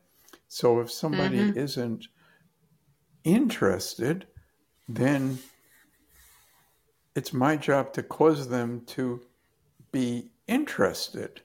So 0.47 0.80
if 0.80 0.91
somebody 0.91 1.39
Mm-hmm. 1.39 1.60
isn't 1.60 2.07
interested, 3.24 4.28
then 4.88 5.39
it's 7.20 7.34
my 7.34 7.57
job 7.57 7.91
to 7.91 8.01
cause 8.01 8.47
them 8.47 8.82
to 8.86 9.20
be 9.91 10.32
interested. 10.47 11.41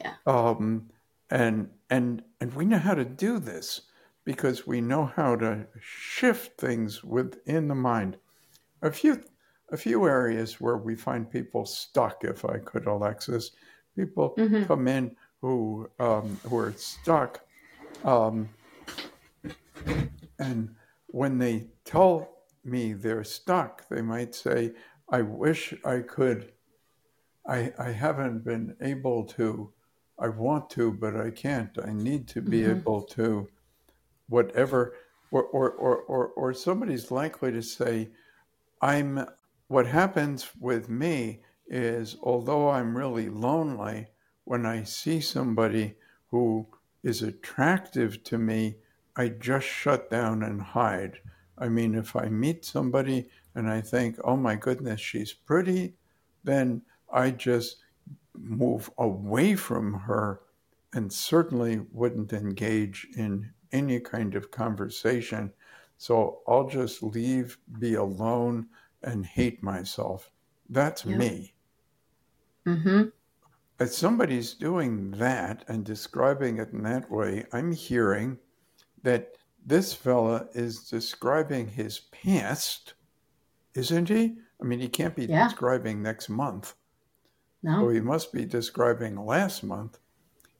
Yeah. 0.00 0.14
Um, 0.26 0.90
and 1.30 1.70
and 1.88 2.20
and 2.40 2.52
we 2.54 2.64
know 2.64 2.80
how 2.80 2.94
to 2.94 3.04
do 3.04 3.38
this 3.38 3.82
because 4.24 4.66
we 4.66 4.80
know 4.80 5.04
how 5.04 5.36
to 5.36 5.68
shift 5.80 6.60
things 6.60 7.04
within 7.04 7.68
the 7.68 7.76
mind. 7.76 8.16
A 8.82 8.90
few 8.90 9.22
a 9.70 9.76
few 9.76 10.04
areas 10.06 10.60
where 10.60 10.78
we 10.78 10.96
find 10.96 11.30
people 11.30 11.64
stuck, 11.64 12.24
if 12.24 12.44
I 12.44 12.58
could, 12.58 12.86
Alexis. 12.86 13.52
People 13.94 14.34
Mhm. 14.36 14.66
come 14.66 14.88
in 14.88 15.14
who 15.40 15.88
um, 16.00 16.40
who 16.42 16.58
are 16.58 16.72
stuck, 16.72 17.40
um, 18.02 18.48
and 20.40 20.74
when 21.06 21.38
they 21.38 21.68
tell 21.84 22.41
me 22.64 22.92
they're 22.92 23.24
stuck, 23.24 23.88
they 23.88 24.02
might 24.02 24.34
say, 24.34 24.74
"I 25.08 25.22
wish 25.22 25.74
I 25.84 26.00
could. 26.00 26.52
I 27.46 27.72
I 27.78 27.90
haven't 27.92 28.44
been 28.44 28.76
able 28.80 29.24
to. 29.26 29.72
I 30.18 30.28
want 30.28 30.70
to, 30.70 30.92
but 30.92 31.16
I 31.16 31.30
can't. 31.30 31.78
I 31.78 31.92
need 31.92 32.28
to 32.28 32.42
be 32.42 32.62
Mhm. 32.62 32.78
able 32.80 33.02
to." 33.04 33.48
Whatever, 34.28 34.94
or 35.30 35.44
or 35.44 35.70
or 35.72 35.96
or, 36.02 36.28
or 36.28 36.54
somebody's 36.54 37.10
likely 37.10 37.52
to 37.52 37.62
say, 37.62 38.12
I'm 38.82 39.26
what 39.68 39.86
happens 39.86 40.54
with 40.56 40.88
me 40.88 41.42
is 41.66 42.16
although 42.22 42.68
I'm 42.70 42.96
really 42.96 43.28
lonely, 43.30 44.08
when 44.44 44.66
I 44.66 44.84
see 44.84 45.20
somebody 45.20 45.96
who 46.28 46.68
is 47.02 47.22
attractive 47.22 48.22
to 48.24 48.38
me, 48.38 48.78
I 49.16 49.28
just 49.30 49.66
shut 49.66 50.10
down 50.10 50.42
and 50.42 50.60
hide. 50.60 51.20
I 51.62 51.68
mean, 51.68 51.94
if 51.94 52.16
I 52.16 52.28
meet 52.28 52.64
somebody 52.64 53.30
and 53.54 53.70
I 53.70 53.80
think, 53.80 54.18
oh 54.24 54.36
my 54.36 54.56
goodness, 54.56 55.00
she's 55.00 55.32
pretty, 55.32 55.94
then 56.42 56.82
I 57.12 57.30
just 57.30 57.76
move 58.34 58.90
away 58.98 59.54
from 59.54 59.94
her 59.94 60.40
and 60.92 61.12
certainly 61.12 61.80
wouldn't 61.92 62.32
engage 62.32 63.06
in 63.16 63.52
any 63.70 64.00
kind 64.00 64.34
of 64.34 64.50
conversation. 64.50 65.52
So 65.98 66.42
I'll 66.48 66.68
just 66.68 67.02
leave, 67.02 67.58
be 67.78 67.94
alone, 67.94 68.68
and 69.02 69.24
hate 69.24 69.62
myself. 69.62 70.32
That's 70.68 71.04
Yep. 71.04 71.18
me. 71.18 71.54
Mm-hmm. 72.66 73.02
As 73.78 73.96
somebody's 73.96 74.54
doing 74.54 75.12
that 75.12 75.64
and 75.68 75.84
describing 75.84 76.58
it 76.58 76.72
in 76.72 76.82
that 76.84 77.10
way, 77.10 77.46
I'm 77.52 77.72
hearing 77.72 78.38
that 79.02 79.36
this 79.64 79.92
fella 79.92 80.48
is 80.54 80.88
describing 80.88 81.68
his 81.68 82.00
past, 82.00 82.94
isn't 83.74 84.08
he? 84.08 84.36
I 84.60 84.64
mean, 84.64 84.80
he 84.80 84.88
can't 84.88 85.14
be 85.16 85.26
Yeah. 85.26 85.48
describing 85.48 86.02
next 86.02 86.28
month. 86.28 86.74
So 87.64 87.68
No. 87.68 87.88
he 87.88 88.00
must 88.00 88.32
be 88.32 88.44
describing 88.44 89.16
last 89.16 89.62
month. 89.62 89.98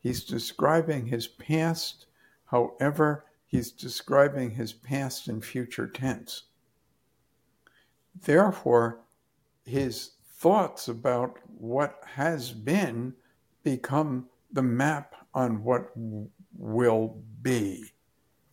He's 0.01 0.25
describing 0.25 1.07
his 1.07 1.27
past. 1.27 2.07
However, 2.47 3.25
he's 3.47 3.71
describing 3.73 4.53
his 4.53 4.73
past 4.73 5.29
in 5.29 5.41
future 5.41 5.87
tense. 5.89 6.45
Therefore, 8.15 9.01
his 9.65 10.13
thoughts 10.25 10.89
about 10.89 11.39
what 11.47 12.01
has 12.05 12.53
been 12.53 13.15
become 13.63 14.29
the 14.51 14.63
map 14.63 15.15
on 15.35 15.63
what 15.65 15.93
will 16.57 17.23
be. 17.43 17.92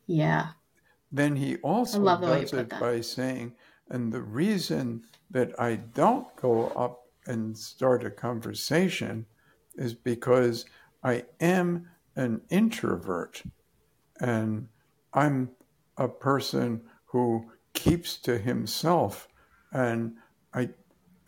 Yeah. 0.10 0.48
Then 1.12 1.36
he 1.36 1.58
also 1.58 2.00
love 2.00 2.22
the 2.22 2.28
way 2.28 2.40
you 2.42 2.48
does 2.48 2.54
it 2.54 2.70
by 2.70 3.02
saying, 3.02 3.54
and 3.90 4.12
the 4.12 4.22
reason 4.22 5.04
that 5.30 5.60
I 5.60 5.76
don't 5.76 6.36
go 6.36 6.70
up 6.70 7.06
and 7.28 7.56
start 7.56 8.04
a 8.04 8.10
conversation 8.10 9.28
is 9.76 9.94
because 9.94 10.66
I 11.04 11.26
am 11.40 11.88
an 12.16 12.42
introvert 12.50 13.44
and 14.20 14.68
I'm 15.14 15.52
a 15.98 16.08
person 16.08 16.82
who 17.06 17.52
keeps 17.74 18.18
to 18.18 18.40
himself 18.40 19.28
and 19.72 20.16
I 20.56 20.70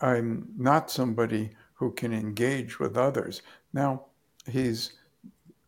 I'm 0.01 0.47
not 0.57 0.89
somebody 0.89 1.51
who 1.73 1.91
can 1.91 2.13
engage 2.13 2.79
with 2.79 2.97
others. 2.97 3.43
Now 3.73 4.05
he's 4.47 4.93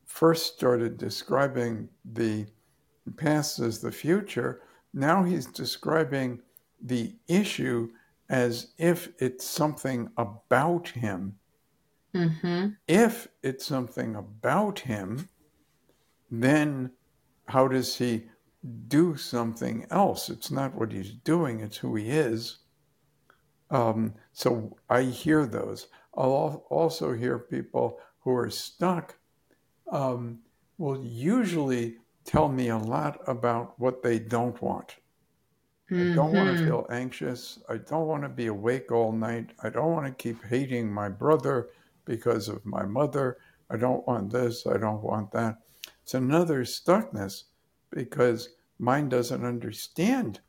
first 0.07 0.55
started 0.55 0.97
describing 0.97 1.89
the 2.03 2.47
past 3.11 3.59
as 3.59 3.79
the 3.79 3.91
future. 3.91 4.61
Now 4.93 5.23
he's 5.23 5.45
describing 5.45 6.41
the 6.81 7.15
issue 7.27 7.89
as 8.29 8.73
if 8.77 9.09
it's 9.19 9.45
something 9.45 10.09
about 10.17 10.87
him. 10.89 11.37
Mm-hmm. 12.15 12.69
If 12.87 13.27
it's 13.41 13.65
something 13.65 14.15
about 14.15 14.79
him, 14.79 15.29
then 16.31 16.91
how 17.47 17.67
does 17.67 17.97
he 17.97 18.25
do 18.87 19.17
something 19.17 19.85
else? 19.91 20.29
It's 20.29 20.51
not 20.51 20.75
what 20.75 20.91
he's 20.91 21.11
doing, 21.11 21.59
it's 21.59 21.77
who 21.77 21.95
he 21.95 22.09
is. 22.09 22.59
Um, 23.69 24.13
so 24.31 24.77
I 24.89 25.03
hear 25.03 25.45
those. 25.45 25.87
I'll 26.15 26.65
also 26.69 27.13
hear 27.13 27.39
people 27.39 27.99
who 28.19 28.33
are 28.35 28.49
stuck 28.49 29.15
um, 29.91 30.39
will 30.77 31.03
usually 31.03 31.97
tell 32.25 32.49
me 32.49 32.69
a 32.69 32.77
lot 32.77 33.21
about 33.27 33.79
what 33.79 34.01
they 34.03 34.19
don't 34.19 34.61
want. 34.61 34.97
I 35.99 36.03
don't 36.05 36.33
want 36.33 36.49
to 36.49 36.55
Mhm. 36.55 36.63
feel 36.63 36.85
anxious. 36.91 37.59
I 37.67 37.77
don't 37.77 38.07
want 38.07 38.23
to 38.23 38.29
be 38.29 38.47
awake 38.47 38.91
all 38.91 39.11
night. 39.11 39.53
I 39.63 39.69
don't 39.69 39.91
want 39.91 40.05
to 40.05 40.13
keep 40.13 40.43
hating 40.43 40.91
my 40.91 41.09
brother 41.09 41.69
because 42.05 42.47
of 42.47 42.65
my 42.65 42.85
mother. 42.85 43.37
I 43.71 43.77
don't 43.77 44.05
want 44.07 44.31
this. 44.31 44.67
I 44.67 44.77
don't 44.77 45.01
want 45.01 45.31
that. 45.31 45.63
It's 46.03 46.13
another 46.13 46.63
stuckness 46.63 47.45
because 47.89 48.55
mine 48.77 49.09
doesn't 49.09 49.43
understand 49.45 50.41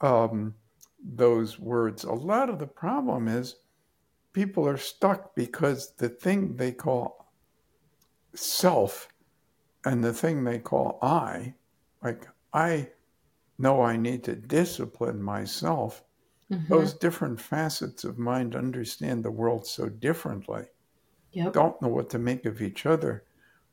um, 0.00 0.56
those 1.02 1.58
words. 1.58 2.04
A 2.04 2.12
lot 2.12 2.50
of 2.50 2.58
the 2.58 2.66
problem 2.66 3.28
is 3.28 3.56
people 4.32 4.68
are 4.68 4.78
stuck 4.78 5.34
because 5.34 5.94
the 5.96 6.08
thing 6.08 6.56
they 6.56 6.72
call 6.72 7.32
self 8.34 9.08
and 9.84 10.02
the 10.04 10.12
thing 10.14 10.44
they 10.44 10.58
call 10.58 10.98
I, 11.02 11.56
like 12.02 12.28
I 12.52 12.92
know 13.58 13.82
I 13.82 13.96
need 13.96 14.24
to 14.24 14.36
discipline 14.36 15.22
myself, 15.22 16.04
Mhm. 16.50 16.70
those 16.70 16.98
different 16.98 17.40
facets 17.40 18.04
of 18.04 18.18
mind 18.18 18.56
understand 18.56 19.24
the 19.24 19.32
world 19.32 19.66
so 19.66 19.88
differently, 19.90 20.68
Yep. 21.32 21.54
don't 21.54 21.80
know 21.82 21.88
what 21.88 22.10
to 22.10 22.18
make 22.18 22.44
of 22.46 22.62
each 22.62 22.86
other. 22.86 23.26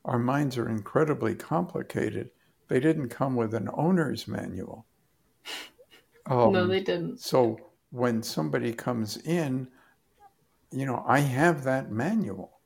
Our 0.05 0.19
minds 0.19 0.57
are 0.57 0.69
incredibly 0.69 1.35
complicated. 1.35 2.31
They 2.69 2.79
didn't 2.79 3.09
come 3.09 3.35
with 3.35 3.53
an 3.55 3.69
owner's 3.73 4.27
manual. 4.27 4.87
no, 6.43 6.67
Um, 6.67 6.67
they 6.67 6.83
didn't. 6.83 7.19
so 7.19 7.73
when 7.89 8.21
somebody 8.23 8.73
comes 8.73 9.17
in, 9.17 9.71
you 10.71 10.85
know, 10.85 11.03
I 11.05 11.19
have 11.19 11.63
that 11.65 11.91
manual 11.91 12.61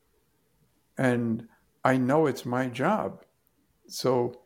and 0.97 1.49
I 1.83 1.97
know 1.97 2.27
it's 2.27 2.45
my 2.45 2.67
job. 2.69 3.25
So 3.91 4.41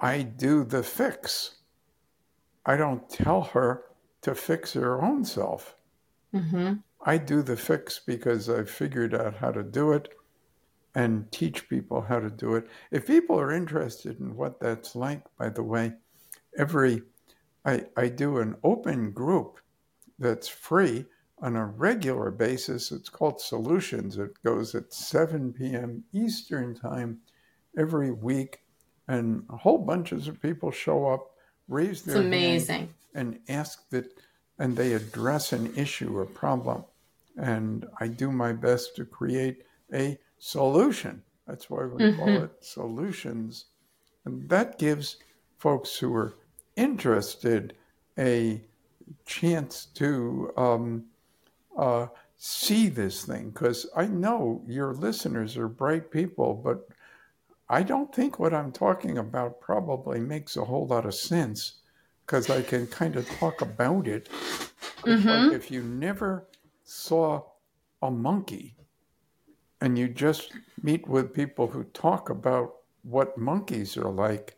I 0.00 0.22
do 0.22 0.64
the 0.64 0.82
fix. 0.82 1.56
I 2.66 2.76
don't 2.76 3.08
tell 3.08 3.42
her 3.42 3.84
to 4.22 4.34
fix 4.34 4.72
her 4.72 5.02
own 5.02 5.24
self. 5.24 5.76
Mm-hmm. 6.34 6.74
I 7.06 7.18
do 7.18 7.42
the 7.42 7.56
fix 7.56 8.00
because 8.04 8.48
I've 8.48 8.70
figured 8.70 9.14
out 9.14 9.36
how 9.36 9.50
to 9.52 9.62
do 9.62 9.92
it 9.92 10.08
and 10.94 11.30
teach 11.30 11.68
people 11.68 12.00
how 12.00 12.18
to 12.20 12.30
do 12.30 12.54
it. 12.54 12.66
If 12.90 13.06
people 13.06 13.38
are 13.38 13.52
interested 13.52 14.20
in 14.20 14.36
what 14.36 14.60
that's 14.60 14.96
like, 14.96 15.22
by 15.38 15.50
the 15.50 15.62
way, 15.62 15.92
every 16.56 17.02
I, 17.64 17.84
I 17.96 18.08
do 18.08 18.38
an 18.38 18.56
open 18.62 19.12
group 19.12 19.58
that's 20.18 20.48
free 20.48 21.06
on 21.38 21.56
a 21.56 21.66
regular 21.66 22.30
basis. 22.30 22.92
It's 22.92 23.08
called 23.08 23.40
Solutions. 23.40 24.18
It 24.18 24.42
goes 24.44 24.74
at 24.74 24.92
7 24.92 25.52
p.m. 25.52 26.04
Eastern 26.12 26.74
Time 26.74 27.20
every 27.76 28.10
week, 28.10 28.60
and 29.08 29.44
a 29.50 29.56
whole 29.56 29.78
bunches 29.78 30.28
of 30.28 30.40
people 30.40 30.70
show 30.70 31.06
up, 31.06 31.30
raise 31.68 31.98
It's 31.98 32.02
their 32.02 32.16
hand, 32.22 32.26
amazing. 32.26 32.88
and 33.14 33.38
ask 33.48 33.88
that, 33.90 34.06
and 34.58 34.76
they 34.76 34.92
address 34.94 35.52
an 35.52 35.72
issue 35.76 36.16
or 36.16 36.24
problem. 36.26 36.84
And 37.36 37.86
I 38.00 38.08
do 38.08 38.30
my 38.30 38.52
best 38.52 38.96
to 38.96 39.04
create 39.04 39.64
a 39.92 40.18
solution. 40.38 41.22
That's 41.46 41.68
why 41.68 41.84
we 41.84 42.12
call 42.16 42.28
Mhm. 42.28 42.44
it 42.44 42.64
solutions. 42.64 43.66
And 44.24 44.48
that 44.48 44.78
gives 44.78 45.16
folks 45.58 45.96
who 45.98 46.14
are 46.14 46.34
interested 46.76 47.74
a 48.18 48.62
chance 49.26 49.86
to 49.86 50.52
um, 50.56 51.04
uh, 51.76 52.06
see 52.36 52.88
this 52.88 53.24
thing 53.24 53.50
because 53.50 53.86
I 53.96 54.06
know 54.06 54.62
your 54.66 54.94
listeners 54.94 55.56
are 55.56 55.68
bright 55.68 56.10
people, 56.10 56.54
but 56.54 56.88
I 57.68 57.82
don't 57.82 58.14
think 58.14 58.38
what 58.38 58.52
I'm 58.52 58.72
talking 58.72 59.18
about 59.18 59.60
probably 59.60 60.20
makes 60.20 60.56
a 60.56 60.64
whole 60.64 60.86
lot 60.86 61.06
of 61.06 61.14
sense 61.14 61.74
because 62.26 62.50
I 62.50 62.62
can 62.62 62.86
kind 62.86 63.16
of 63.16 63.28
talk 63.28 63.62
about 63.62 64.06
it. 64.06 64.28
Mm-hmm. 65.02 65.28
Like 65.28 65.52
if 65.52 65.70
you 65.70 65.82
never 65.82 66.46
saw 66.84 67.42
a 68.02 68.10
monkey 68.10 68.74
and 69.80 69.98
you 69.98 70.08
just 70.08 70.52
meet 70.82 71.08
with 71.08 71.34
people 71.34 71.66
who 71.66 71.84
talk 71.84 72.30
about 72.30 72.76
what 73.02 73.38
monkeys 73.38 73.96
are 73.96 74.10
like, 74.10 74.56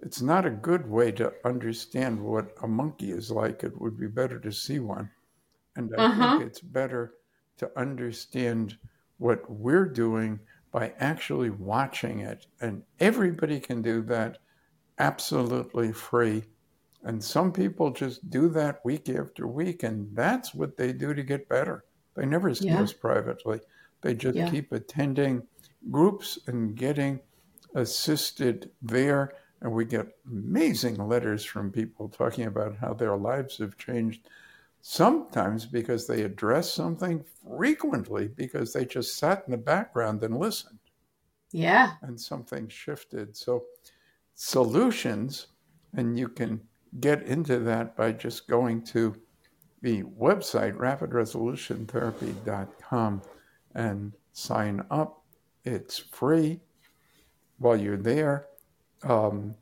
it's 0.00 0.22
not 0.22 0.46
a 0.46 0.50
good 0.50 0.88
way 0.88 1.12
to 1.12 1.32
understand 1.44 2.18
what 2.18 2.54
a 2.62 2.66
monkey 2.66 3.10
is 3.12 3.30
like. 3.30 3.62
It 3.64 3.78
would 3.80 3.98
be 3.98 4.06
better 4.06 4.38
to 4.38 4.52
see 4.52 4.78
one. 4.78 5.10
And 5.76 5.92
I 5.96 6.04
uh-huh. 6.06 6.38
think 6.38 6.48
it's 6.48 6.60
better 6.60 7.14
to 7.58 7.70
understand 7.78 8.76
what 9.18 9.48
we're 9.50 9.86
doing 9.86 10.40
by 10.72 10.92
actually 10.98 11.50
watching 11.50 12.20
it. 12.20 12.46
And 12.60 12.82
everybody 12.98 13.60
can 13.60 13.82
do 13.82 14.02
that 14.02 14.38
absolutely 14.98 15.92
free. 15.92 16.44
And 17.02 17.22
some 17.22 17.52
people 17.52 17.90
just 17.90 18.28
do 18.30 18.48
that 18.50 18.84
week 18.84 19.08
after 19.08 19.46
week, 19.46 19.82
and 19.82 20.14
that's 20.14 20.54
what 20.54 20.76
they 20.76 20.92
do 20.92 21.14
to 21.14 21.22
get 21.22 21.48
better. 21.48 21.84
They 22.14 22.26
never 22.26 22.54
see 22.54 22.68
yeah. 22.68 22.82
us 22.82 22.92
privately. 22.92 23.60
They 24.02 24.14
just 24.14 24.36
yeah. 24.36 24.50
keep 24.50 24.72
attending 24.72 25.46
groups 25.90 26.38
and 26.46 26.74
getting 26.76 27.20
assisted 27.74 28.70
there. 28.82 29.34
And 29.62 29.72
we 29.72 29.84
get 29.84 30.16
amazing 30.26 30.96
letters 30.96 31.44
from 31.44 31.70
people 31.70 32.08
talking 32.08 32.46
about 32.46 32.76
how 32.76 32.94
their 32.94 33.16
lives 33.16 33.58
have 33.58 33.76
changed. 33.78 34.28
Sometimes 34.82 35.66
because 35.66 36.06
they 36.06 36.22
address 36.22 36.72
something, 36.72 37.24
frequently 37.46 38.28
because 38.28 38.72
they 38.72 38.84
just 38.84 39.18
sat 39.18 39.42
in 39.46 39.52
the 39.52 39.58
background 39.58 40.22
and 40.22 40.38
listened. 40.38 40.78
Yeah. 41.52 41.92
And 42.02 42.20
something 42.20 42.68
shifted. 42.68 43.36
So, 43.36 43.64
solutions, 44.34 45.48
and 45.94 46.18
you 46.18 46.28
can 46.28 46.60
get 47.00 47.22
into 47.24 47.58
that 47.60 47.96
by 47.96 48.12
just 48.12 48.48
going 48.48 48.82
to 48.82 49.16
the 49.82 50.02
website, 50.02 50.76
rapidresolutiontherapy.com, 50.76 53.22
and 53.74 54.12
sign 54.32 54.84
up. 54.90 55.22
It's 55.64 55.98
free. 55.98 56.60
While 57.58 57.76
you're 57.76 57.96
there, 57.96 58.46
um, 59.02 59.54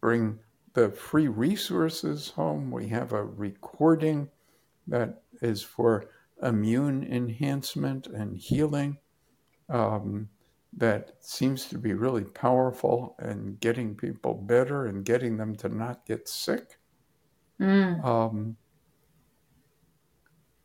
bring 0.00 0.38
the 0.74 0.90
free 0.90 1.28
resources 1.28 2.30
home. 2.30 2.70
We 2.70 2.88
have 2.88 3.12
a 3.12 3.24
recording 3.24 4.28
that 4.92 5.22
is 5.40 5.62
for 5.62 6.04
immune 6.42 7.02
enhancement 7.02 8.06
and 8.08 8.36
healing 8.36 8.98
um, 9.70 10.28
that 10.76 11.12
seems 11.20 11.64
to 11.64 11.78
be 11.78 11.94
really 11.94 12.24
powerful 12.24 13.16
and 13.18 13.58
getting 13.58 13.94
people 13.94 14.34
better 14.34 14.86
and 14.86 15.02
getting 15.02 15.38
them 15.38 15.56
to 15.56 15.70
not 15.70 16.04
get 16.04 16.28
sick. 16.28 16.78
Mm. 17.58 18.04
Um, 18.04 18.56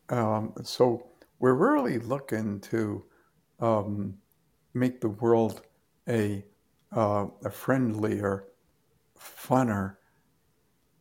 um, 0.09 0.53
so 0.61 1.07
we're 1.39 1.53
really 1.53 1.99
looking 1.99 2.59
to 2.61 3.05
um, 3.61 4.15
make 4.73 4.99
the 4.99 5.09
world 5.09 5.61
a, 6.09 6.43
uh, 6.93 7.27
a 7.45 7.49
friendlier, 7.49 8.43
funner 9.17 9.95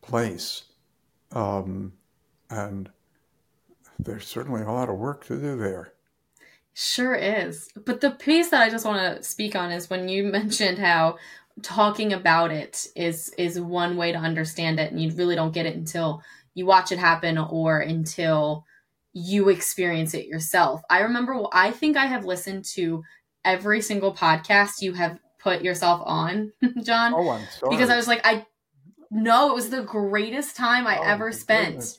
place. 0.01 0.63
Um, 1.33 1.91
and 2.49 2.89
there's 3.99 4.27
certainly 4.27 4.61
a 4.61 4.71
lot 4.71 4.89
of 4.89 4.97
work 4.97 5.25
to 5.25 5.39
do 5.39 5.57
there. 5.57 5.93
Sure 6.73 7.15
is. 7.15 7.69
But 7.85 8.01
the 8.01 8.11
piece 8.11 8.49
that 8.49 8.61
I 8.61 8.69
just 8.69 8.85
want 8.85 9.17
to 9.17 9.23
speak 9.23 9.55
on 9.55 9.71
is 9.71 9.89
when 9.89 10.07
you 10.09 10.23
mentioned 10.31 10.77
how 10.77 11.17
talking 11.63 12.13
about 12.13 12.51
it 12.51 12.85
is 12.95 13.33
is 13.37 13.59
one 13.59 13.97
way 13.97 14.11
to 14.11 14.17
understand 14.17 14.79
it 14.79 14.91
and 14.91 15.01
you 15.01 15.11
really 15.15 15.33
don't 15.33 15.53
get 15.53 15.65
it 15.65 15.75
until 15.75 16.21
you 16.53 16.67
watch 16.67 16.91
it 16.91 16.99
happen 16.99 17.37
or 17.39 17.79
until 17.79 18.63
you 19.13 19.49
experience 19.49 20.13
it 20.13 20.27
yourself. 20.27 20.81
I 20.89 20.99
remember 20.99 21.41
I 21.51 21.71
think 21.71 21.97
I 21.97 22.05
have 22.05 22.25
listened 22.25 22.65
to 22.75 23.03
every 23.43 23.81
single 23.81 24.13
podcast 24.13 24.81
you 24.81 24.93
have 24.93 25.17
put 25.39 25.63
yourself 25.63 26.03
on, 26.05 26.51
Jon. 26.83 27.13
Oh, 27.15 27.29
I'm 27.29 27.47
sorry. 27.59 27.75
Because 27.75 27.89
I 27.89 27.95
was 27.95 28.07
like 28.07 28.21
I 28.23 28.45
no, 29.09 29.49
it 29.49 29.55
was 29.55 29.71
the 29.71 29.81
greatest 29.81 30.55
time 30.55 30.85
I 30.85 30.99
oh, 30.99 31.03
ever 31.03 31.31
spent. 31.31 31.69
Goodness 31.69 31.97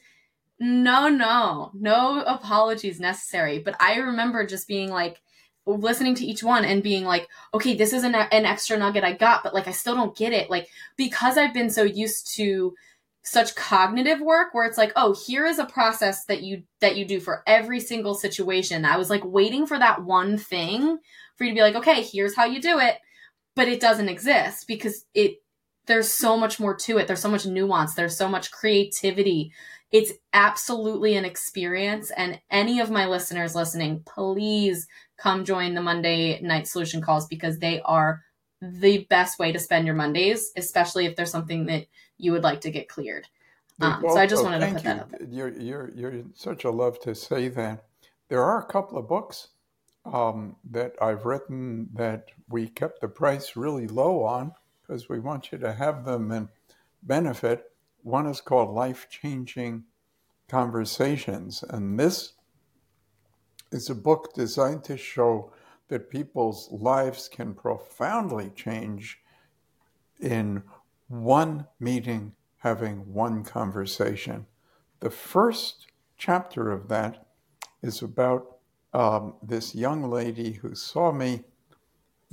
no, 0.61 1.09
no, 1.09 1.71
no 1.75 2.23
apologies 2.23 3.01
necessary. 3.01 3.59
But 3.59 3.77
I 3.81 3.97
remember 3.97 4.47
just 4.47 4.69
being 4.69 4.91
like, 4.91 5.21
listening 5.67 6.15
to 6.15 6.25
each 6.25 6.43
one 6.43 6.65
and 6.65 6.83
being 6.83 7.05
like, 7.05 7.29
okay, 7.53 7.77
this 7.77 7.93
is 7.93 8.03
an, 8.03 8.15
an 8.15 8.47
extra 8.47 8.79
nugget 8.79 9.05
I 9.05 9.13
got, 9.13 9.43
but 9.43 9.53
like 9.53 9.69
I 9.69 9.73
still 9.73 9.95
don't 9.95 10.17
get 10.17 10.33
it. 10.33 10.49
Like, 10.49 10.67
because 10.97 11.37
I've 11.37 11.53
been 11.53 11.69
so 11.69 11.83
used 11.83 12.35
to 12.37 12.73
such 13.23 13.55
cognitive 13.55 14.21
work 14.21 14.55
where 14.55 14.65
it's 14.65 14.79
like 14.79 14.93
oh 14.97 15.15
here 15.27 15.45
is 15.45 15.59
a 15.59 15.67
process 15.67 16.25
that 16.27 16.43
you 16.43 16.63
that 16.81 16.97
you 16.97 17.05
do 17.05 17.21
for 17.21 17.43
every 17.47 17.79
single 17.79 18.15
situation 18.15 18.87
i 18.87 18.97
was 18.97 19.11
like 19.11 19.23
waiting 19.25 19.67
for 19.67 19.79
that 19.79 20.03
one 20.03 20.39
thing 20.39 20.97
for 21.37 21.45
you 21.45 21.51
to 21.51 21.55
be 21.55 21.61
like 21.61 21.75
okay 21.75 22.03
here's 22.03 22.35
how 22.35 22.47
you 22.47 22.59
do 22.59 22.79
it 22.79 22.97
but 23.55 23.69
it 23.69 23.81
doesn't 23.81 24.09
exist 24.09 24.67
because 24.67 25.05
it 25.13 25.35
there's 25.87 26.09
so 26.09 26.39
much 26.39 26.59
more 26.59 26.75
to 26.75 26.97
it 26.97 27.07
there's 27.07 27.21
so 27.21 27.29
much 27.29 27.45
nuance 27.45 27.95
there's 27.95 28.17
so 28.17 28.29
much 28.29 28.51
creativity 28.51 29.53
it's 29.91 30.13
absolutely 30.33 31.17
an 31.17 31.25
experience. 31.25 32.11
And 32.11 32.41
any 32.51 32.81
of 32.81 32.91
my 32.91 33.07
listeners 33.07 33.55
listening, 33.55 34.03
please 34.05 34.87
come 35.17 35.45
join 35.45 35.75
the 35.75 35.83
Monday 35.83 36.41
night 36.41 36.67
solution 36.67 37.01
calls 37.01 37.27
because 37.27 37.59
they 37.59 37.81
are 37.83 38.23
the 38.61 39.07
best 39.09 39.39
way 39.39 39.53
to 39.53 39.59
spend 39.59 39.87
your 39.87 39.95
Mondays, 39.95 40.53
especially 40.57 41.07
if 41.07 41.17
there's 41.17 41.31
something 41.31 41.67
that 41.67 41.87
you 42.19 42.33
would 42.33 42.43
like 42.43 42.61
to 42.63 42.71
get 42.71 42.89
cleared. 42.89 43.27
Um, 43.81 44.05
so 44.09 44.17
I 44.17 44.27
just 44.27 44.43
wanted 44.43 44.61
to 44.61 44.67
put 44.73 44.79
you. 44.79 44.83
that 44.85 45.01
up. 45.01 45.13
You're, 45.31 45.51
you're, 45.51 45.91
you're 45.95 46.25
such 46.35 46.65
a 46.65 46.71
love 46.71 46.99
to 47.01 47.15
say 47.15 47.49
that. 47.49 47.85
There 48.29 48.43
are 48.43 48.61
a 48.61 48.67
couple 48.67 48.99
of 48.99 49.09
books 49.09 49.49
um, 50.05 50.57
that 50.71 50.95
I've 51.01 51.25
written 51.25 51.89
that 51.95 52.27
we 52.49 52.69
kept 52.69 53.01
the 53.01 53.09
price 53.09 53.57
really 53.57 53.87
low 53.87 54.25
on 54.25 54.53
because 54.83 55.09
we 55.09 55.21
want 55.21 55.53
you 55.53 55.59
to 55.59 55.73
have 55.73 56.05
them 56.05 56.31
and 56.33 56.49
benefit. 57.03 57.71
One 58.03 58.27
is 58.27 58.41
called 58.41 58.75
Life 58.75 59.09
Changing 59.11 59.85
Conversations. 60.49 61.65
And 61.69 61.99
this 61.99 62.35
is 63.71 63.91
a 63.91 63.95
book 63.95 64.33
designed 64.35 64.85
to 64.85 64.97
show 64.97 65.53
that 65.89 66.11
people's 66.11 66.71
lives 66.71 67.29
can 67.29 67.55
profoundly 67.55 68.51
change 68.55 69.21
in 70.21 70.63
one 71.09 71.67
meeting, 71.81 72.35
having 72.59 73.13
one 73.13 73.45
conversation. 73.45 74.47
The 75.01 75.11
first 75.11 75.87
chapter 76.17 76.71
of 76.71 76.89
that 76.89 77.27
is 77.83 78.03
about 78.03 78.59
um, 78.93 79.35
this 79.43 79.75
young 79.75 80.11
lady 80.11 80.53
who 80.53 80.75
saw 80.75 81.13
me 81.13 81.45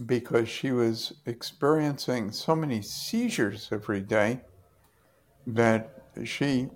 because 0.06 0.50
she 0.50 0.72
was 0.72 1.14
experiencing 1.26 2.32
so 2.32 2.56
many 2.56 2.82
seizures 2.82 3.70
every 3.72 4.02
day 4.02 4.42
that 5.48 6.04
she 6.24 6.70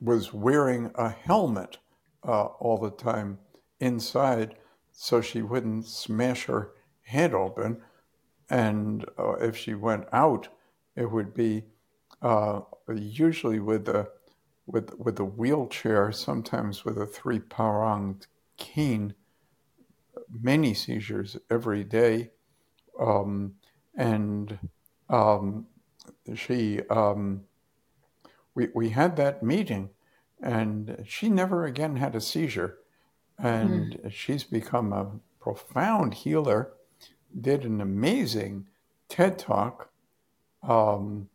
was 0.00 0.32
wearing 0.32 0.90
a 0.94 1.08
helmet 1.08 1.78
uh, 2.26 2.44
all 2.44 2.78
the 2.78 2.90
time 2.90 3.38
inside 3.80 4.56
so 4.92 5.20
she 5.20 5.42
wouldn't 5.42 5.86
smash 5.86 6.46
her 6.46 6.72
head 7.02 7.32
open. 7.32 7.80
And 8.50 9.04
uh, 9.18 9.34
if 9.34 9.56
she 9.56 9.74
went 9.74 10.06
out, 10.12 10.48
it 10.96 11.10
would 11.10 11.34
be 11.34 11.64
uh, 12.22 12.60
usually 12.92 13.60
with 13.60 13.88
a 13.88 14.08
with 14.66 14.98
with 14.98 15.18
a 15.20 15.24
wheelchair, 15.24 16.12
sometimes 16.12 16.84
with 16.84 16.98
a 16.98 17.06
three 17.06 17.38
pronged 17.38 18.26
cane. 18.56 19.14
Many 20.30 20.74
seizures 20.74 21.36
every 21.50 21.84
day, 21.84 22.30
um, 23.00 23.54
and 23.94 24.58
um, 25.08 25.66
she 26.34 26.80
um, 26.88 27.42
we 28.54 28.68
we 28.74 28.90
had 28.90 29.16
that 29.16 29.42
meeting, 29.42 29.90
and 30.42 31.04
she 31.06 31.28
never 31.28 31.64
again 31.64 31.96
had 31.96 32.14
a 32.14 32.20
seizure, 32.20 32.78
and 33.38 33.92
mm. 33.92 34.12
she's 34.12 34.44
become 34.44 34.92
a 34.92 35.10
profound 35.40 36.14
healer. 36.14 36.72
Did 37.38 37.64
an 37.64 37.80
amazing 37.80 38.66
TED 39.08 39.38
talk, 39.38 39.90
um, 40.62 41.28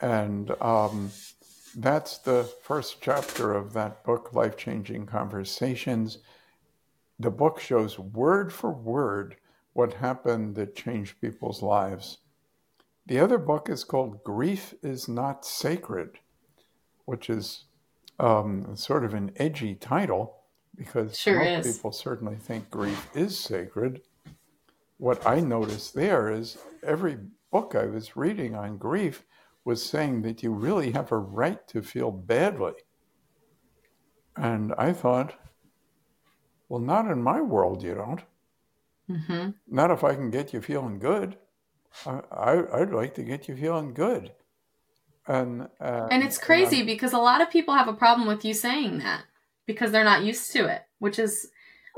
and 0.00 0.50
um, 0.62 1.10
that's 1.76 2.18
the 2.18 2.50
first 2.62 3.02
chapter 3.02 3.52
of 3.52 3.74
that 3.74 4.02
book, 4.02 4.32
Life 4.32 4.56
Changing 4.56 5.04
Conversations. 5.04 6.18
The 7.18 7.30
book 7.30 7.60
shows 7.60 7.98
word 7.98 8.52
for 8.52 8.70
word 8.72 9.36
what 9.74 9.92
happened 9.92 10.54
that 10.56 10.74
changed 10.74 11.20
people's 11.20 11.62
lives. 11.62 12.18
The 13.06 13.20
other 13.20 13.38
book 13.38 13.68
is 13.70 13.84
called 13.84 14.24
Grief 14.24 14.74
is 14.82 15.08
Not 15.08 15.44
Sacred, 15.44 16.18
which 17.04 17.30
is 17.30 17.64
um, 18.18 18.76
sort 18.76 19.04
of 19.04 19.14
an 19.14 19.30
edgy 19.36 19.76
title, 19.76 20.38
because 20.74 21.16
Sure 21.16 21.38
most 21.38 21.66
is. 21.66 21.76
people 21.76 21.92
certainly 21.92 22.36
think 22.36 22.68
grief 22.70 23.08
is 23.14 23.38
sacred. 23.38 24.02
What 24.98 25.24
I 25.26 25.40
noticed 25.40 25.94
there 25.94 26.30
is 26.30 26.58
every 26.82 27.18
book 27.52 27.74
I 27.76 27.86
was 27.86 28.16
reading 28.16 28.54
on 28.56 28.76
grief 28.76 29.24
was 29.64 29.84
saying 29.84 30.22
that 30.22 30.42
you 30.42 30.52
really 30.52 30.92
have 30.92 31.12
a 31.12 31.18
right 31.18 31.66
to 31.68 31.82
feel 31.82 32.10
badly. 32.10 32.72
And 34.36 34.74
I 34.76 34.92
thought, 34.92 35.34
well, 36.68 36.80
not 36.80 37.10
in 37.10 37.22
my 37.22 37.40
world, 37.40 37.82
you 37.82 37.94
don't. 37.94 38.22
hmm 39.06 39.50
Not 39.68 39.90
if 39.92 40.02
I 40.02 40.14
can 40.14 40.30
get 40.30 40.52
you 40.52 40.60
feeling 40.60 40.98
good. 40.98 41.38
I, 42.04 42.20
I, 42.30 42.80
I'd 42.80 42.90
like 42.90 43.14
to 43.14 43.22
get 43.22 43.48
you 43.48 43.56
feeling 43.56 43.94
good. 43.94 44.32
And, 45.26 45.68
uh, 45.80 46.08
And 46.10 46.22
it's 46.22 46.38
crazy 46.38 46.82
because 46.82 47.12
a 47.12 47.18
lot 47.18 47.40
of 47.40 47.50
people 47.50 47.74
have 47.74 47.88
a 47.88 47.92
problem 47.94 48.28
with 48.28 48.44
you 48.44 48.54
saying 48.54 48.98
that 48.98 49.24
because 49.66 49.90
they're 49.90 50.04
not 50.04 50.22
used 50.22 50.52
to 50.52 50.66
it, 50.66 50.82
which 50.98 51.18
is, 51.18 51.50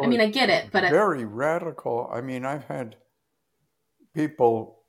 I 0.02 0.06
mean, 0.06 0.20
I 0.20 0.30
get 0.30 0.48
it, 0.48 0.70
but 0.72 0.84
it, 0.84 0.90
very 0.90 1.24
radical. 1.24 2.08
I 2.12 2.20
mean, 2.20 2.46
I've 2.46 2.64
had 2.64 2.96
people, 4.14 4.84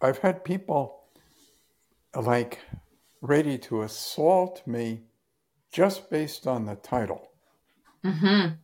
I've 0.00 0.18
had 0.18 0.44
people 0.44 1.04
like 2.14 2.60
ready 3.20 3.58
to 3.58 3.82
assault 3.82 4.66
me 4.66 5.02
just 5.72 6.10
based 6.10 6.46
on 6.46 6.66
the 6.66 6.76
title. 6.76 7.30
hmm 8.02 8.58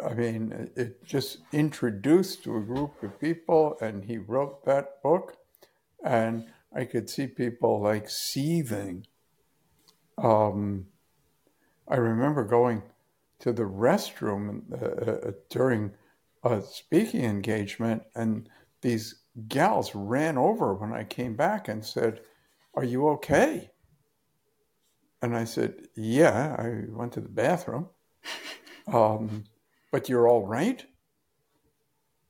I 0.00 0.14
mean, 0.14 0.70
it- 0.76 1.04
just 1.04 1.38
introduced 1.52 2.44
to 2.44 2.56
a 2.56 2.60
group 2.62 3.02
of 3.02 3.18
people, 3.18 3.78
and 3.80 4.04
he 4.04 4.18
wrote 4.18 4.64
that 4.64 5.02
book, 5.02 5.36
and 6.04 6.46
I 6.72 6.84
could 6.84 7.08
see 7.08 7.26
people 7.26 7.80
like 7.80 8.08
seething. 8.08 9.06
Um, 10.16 10.88
I 11.88 11.96
remember 11.96 12.44
going 12.44 12.82
to 13.40 13.52
the 13.52 13.62
restroom 13.62 14.70
uh, 14.72 15.28
uh, 15.28 15.32
during 15.48 15.92
a 16.42 16.60
speaking 16.62 17.24
engagement, 17.24 18.02
and 18.14 18.48
these 18.82 19.22
gals 19.48 19.94
ran 19.94 20.36
over 20.36 20.74
when 20.74 20.92
I 20.92 21.04
came 21.04 21.36
back 21.36 21.68
and 21.68 21.84
said, 21.84 22.20
Are 22.74 22.84
you 22.84 23.08
okay? 23.10 23.70
And 25.22 25.36
I 25.36 25.44
said, 25.44 25.88
Yeah, 25.96 26.56
I 26.58 26.84
went 26.88 27.12
to 27.14 27.20
the 27.20 27.28
bathroom. 27.28 27.88
Um, 28.86 29.44
but 29.90 30.08
you're 30.08 30.28
all 30.28 30.46
right? 30.46 30.84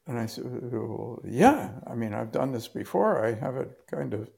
And 0.07 0.19
I 0.19 0.27
said, 0.27 0.45
well, 0.73 1.21
Yeah, 1.25 1.71
I 1.87 1.95
mean, 1.95 2.15
I've 2.15 2.33
done 2.33 2.53
this 2.53 2.69
before. 2.69 3.25
I 3.25 3.35
have 3.35 3.57
it 3.57 3.79
kind 3.91 4.15
of 4.15 4.31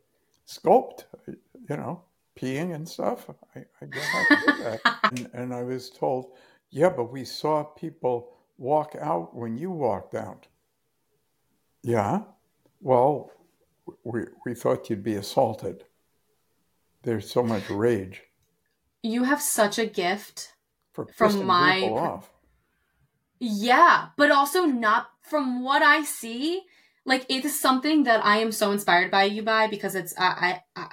scoped, 0.46 1.04
you 1.26 1.76
know, 1.76 2.02
peeing 2.38 2.74
and 2.74 2.88
stuff. 2.88 3.28
I, 3.54 3.60
I 3.80 3.86
get 3.86 4.02
how 4.02 4.24
to 4.28 4.36
do 4.46 4.62
that. 4.64 4.80
and, 5.04 5.30
and 5.32 5.54
I 5.54 5.62
was 5.62 5.90
told, 5.90 6.32
Yeah, 6.70 6.90
but 6.90 7.12
we 7.12 7.24
saw 7.24 7.62
people 7.62 8.32
walk 8.58 8.94
out 9.00 9.34
when 9.34 9.56
you 9.56 9.70
walked 9.70 10.14
out. 10.14 10.46
Yeah, 11.82 12.22
well, 12.80 13.30
we, 14.04 14.24
we 14.44 14.54
thought 14.54 14.90
you'd 14.90 15.02
be 15.02 15.14
assaulted. 15.14 15.84
There's 17.02 17.30
so 17.30 17.42
much 17.42 17.70
rage 17.70 18.22
you 19.02 19.24
have 19.24 19.40
such 19.40 19.78
a 19.78 19.86
gift. 19.86 20.54
for 20.92 21.06
From 21.06 21.46
my. 21.46 22.20
Yeah, 23.40 24.08
but 24.16 24.30
also 24.30 24.66
not 24.66 25.08
from 25.22 25.64
what 25.64 25.82
I 25.82 26.04
see. 26.04 26.62
Like 27.06 27.24
it 27.28 27.44
is 27.44 27.58
something 27.58 28.04
that 28.04 28.24
I 28.24 28.38
am 28.38 28.52
so 28.52 28.70
inspired 28.70 29.10
by 29.10 29.24
you 29.24 29.42
by 29.42 29.66
because 29.66 29.94
it's 29.94 30.14
I 30.18 30.60
I, 30.76 30.80
I 30.82 30.88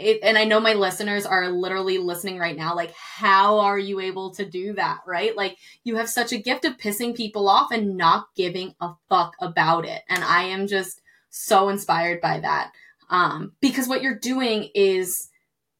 it, 0.00 0.20
and 0.22 0.38
I 0.38 0.44
know 0.44 0.60
my 0.60 0.72
listeners 0.72 1.26
are 1.26 1.50
literally 1.50 1.98
listening 1.98 2.38
right 2.38 2.56
now. 2.56 2.74
Like, 2.74 2.94
how 2.94 3.58
are 3.60 3.78
you 3.78 4.00
able 4.00 4.30
to 4.34 4.46
do 4.46 4.72
that? 4.74 5.00
Right? 5.06 5.36
Like, 5.36 5.58
you 5.84 5.96
have 5.96 6.08
such 6.08 6.32
a 6.32 6.38
gift 6.38 6.64
of 6.64 6.78
pissing 6.78 7.14
people 7.14 7.50
off 7.50 7.70
and 7.70 7.98
not 7.98 8.28
giving 8.34 8.74
a 8.80 8.92
fuck 9.10 9.34
about 9.40 9.84
it. 9.84 10.00
And 10.08 10.24
I 10.24 10.44
am 10.44 10.66
just 10.66 11.02
so 11.28 11.68
inspired 11.68 12.22
by 12.22 12.40
that. 12.40 12.72
Um, 13.10 13.52
because 13.60 13.88
what 13.88 14.02
you're 14.02 14.18
doing 14.18 14.70
is 14.74 15.28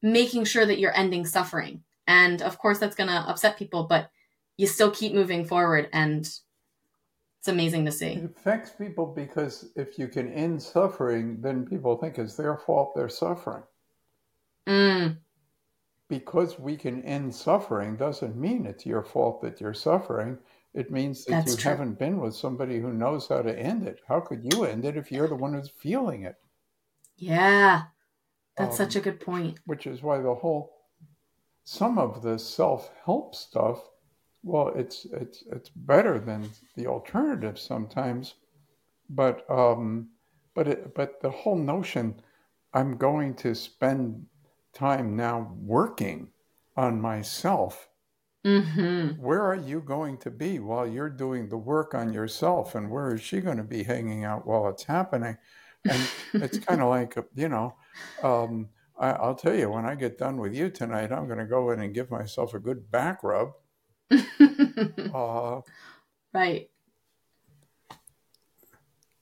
making 0.03 0.43
sure 0.45 0.67
that 0.67 0.77
you're 0.77 0.95
ending 0.95 1.25
suffering. 1.25 1.81
And 2.05 2.43
of 2.43 2.59
course, 2.59 2.77
that's 2.77 2.95
going 2.95 3.09
to 3.09 3.15
upset 3.15 3.57
people, 3.57 3.87
but 3.89 4.11
you 4.61 4.67
still 4.67 4.91
keep 4.91 5.13
moving 5.13 5.45
forward. 5.45 5.89
And 5.93 6.21
it's 7.39 7.47
amazing 7.47 7.85
to 7.85 7.91
see. 7.91 8.13
It 8.13 8.23
affects 8.23 8.69
people 8.71 9.05
because 9.05 9.73
if 9.75 9.99
you 9.99 10.07
can 10.07 10.31
end 10.31 10.63
suffering, 10.63 11.41
then 11.41 11.65
people 11.65 11.97
think 11.97 12.17
it's 12.17 12.37
their 12.37 12.55
fault 12.55 12.95
they're 12.95 13.09
suffering. 13.09 13.63
Mm, 14.67 15.21
Because 16.09 16.59
we 16.59 16.77
can 16.77 17.01
end 17.05 17.33
suffering 17.33 17.97
doesn't 17.97 18.35
mean 18.35 18.67
it's 18.67 18.85
your 18.85 19.01
fault 19.01 19.41
that 19.41 19.59
you're 19.59 19.73
suffering. 19.73 20.37
It 20.75 20.91
means 20.91 21.25
that 21.25 21.43
That's 21.45 21.51
you 21.51 21.57
true. 21.57 21.71
haven't 21.71 21.97
been 21.97 22.19
with 22.19 22.35
somebody 22.35 22.79
who 22.79 22.93
knows 22.93 23.27
how 23.29 23.41
to 23.41 23.59
end 23.59 23.87
it. 23.87 24.01
How 24.07 24.19
could 24.19 24.43
you 24.45 24.63
end 24.63 24.85
it 24.85 24.95
if 24.95 25.11
you're 25.11 25.27
the 25.27 25.35
one 25.35 25.53
who's 25.55 25.69
feeling 25.71 26.21
it? 26.21 26.35
yeah. 27.17 27.87
That's 28.57 28.79
Um, 28.79 28.85
such 28.85 28.95
a 28.95 29.01
good 29.01 29.19
point. 29.19 29.59
Which 29.65 29.87
is 29.87 30.01
why 30.03 30.19
the 30.21 30.35
whole 30.35 30.87
some 31.65 31.99
of 31.99 32.23
the 32.23 32.39
self-help 32.39 33.35
stuff, 33.35 33.90
well, 34.43 34.69
it's 34.75 35.05
it's 35.05 35.43
it's 35.51 35.69
better 35.69 36.19
than 36.19 36.49
the 36.75 36.87
alternative 36.87 37.59
sometimes, 37.59 38.35
but 39.09 39.49
um, 39.49 40.09
but 40.55 40.67
it, 40.67 40.95
but 40.95 41.21
the 41.21 41.29
whole 41.29 41.57
notion, 41.57 42.15
I'm 42.73 42.97
going 42.97 43.35
to 43.35 43.53
spend 43.53 44.25
time 44.73 45.15
now 45.15 45.53
working 45.59 46.29
on 46.75 47.01
myself. 47.01 47.87
Mm-hmm. 48.45 49.21
Where 49.21 49.43
are 49.43 49.55
you 49.55 49.81
going 49.81 50.17
to 50.19 50.31
be 50.31 50.57
while 50.57 50.87
you're 50.87 51.09
doing 51.09 51.47
the 51.47 51.57
work 51.57 51.93
on 51.93 52.11
yourself, 52.11 52.73
and 52.73 52.89
where 52.89 53.13
is 53.13 53.21
she 53.21 53.39
going 53.41 53.57
to 53.57 53.63
be 53.63 53.83
hanging 53.83 54.23
out 54.23 54.47
while 54.47 54.67
it's 54.69 54.83
happening? 54.83 55.37
And 55.87 56.09
it's 56.33 56.57
kind 56.65 56.81
of 56.81 56.89
like 56.89 57.15
you 57.35 57.49
know 57.49 57.75
um, 58.23 58.69
I, 58.99 59.11
i'll 59.11 59.35
tell 59.35 59.55
you 59.55 59.69
when 59.69 59.85
i 59.85 59.95
get 59.95 60.17
done 60.17 60.37
with 60.37 60.53
you 60.53 60.69
tonight 60.69 61.11
i'm 61.11 61.27
going 61.27 61.39
to 61.39 61.45
go 61.45 61.71
in 61.71 61.81
and 61.81 61.93
give 61.93 62.11
myself 62.11 62.53
a 62.53 62.59
good 62.59 62.91
back 62.91 63.23
rub 63.23 63.53
uh, 65.13 65.61
right. 66.33 66.69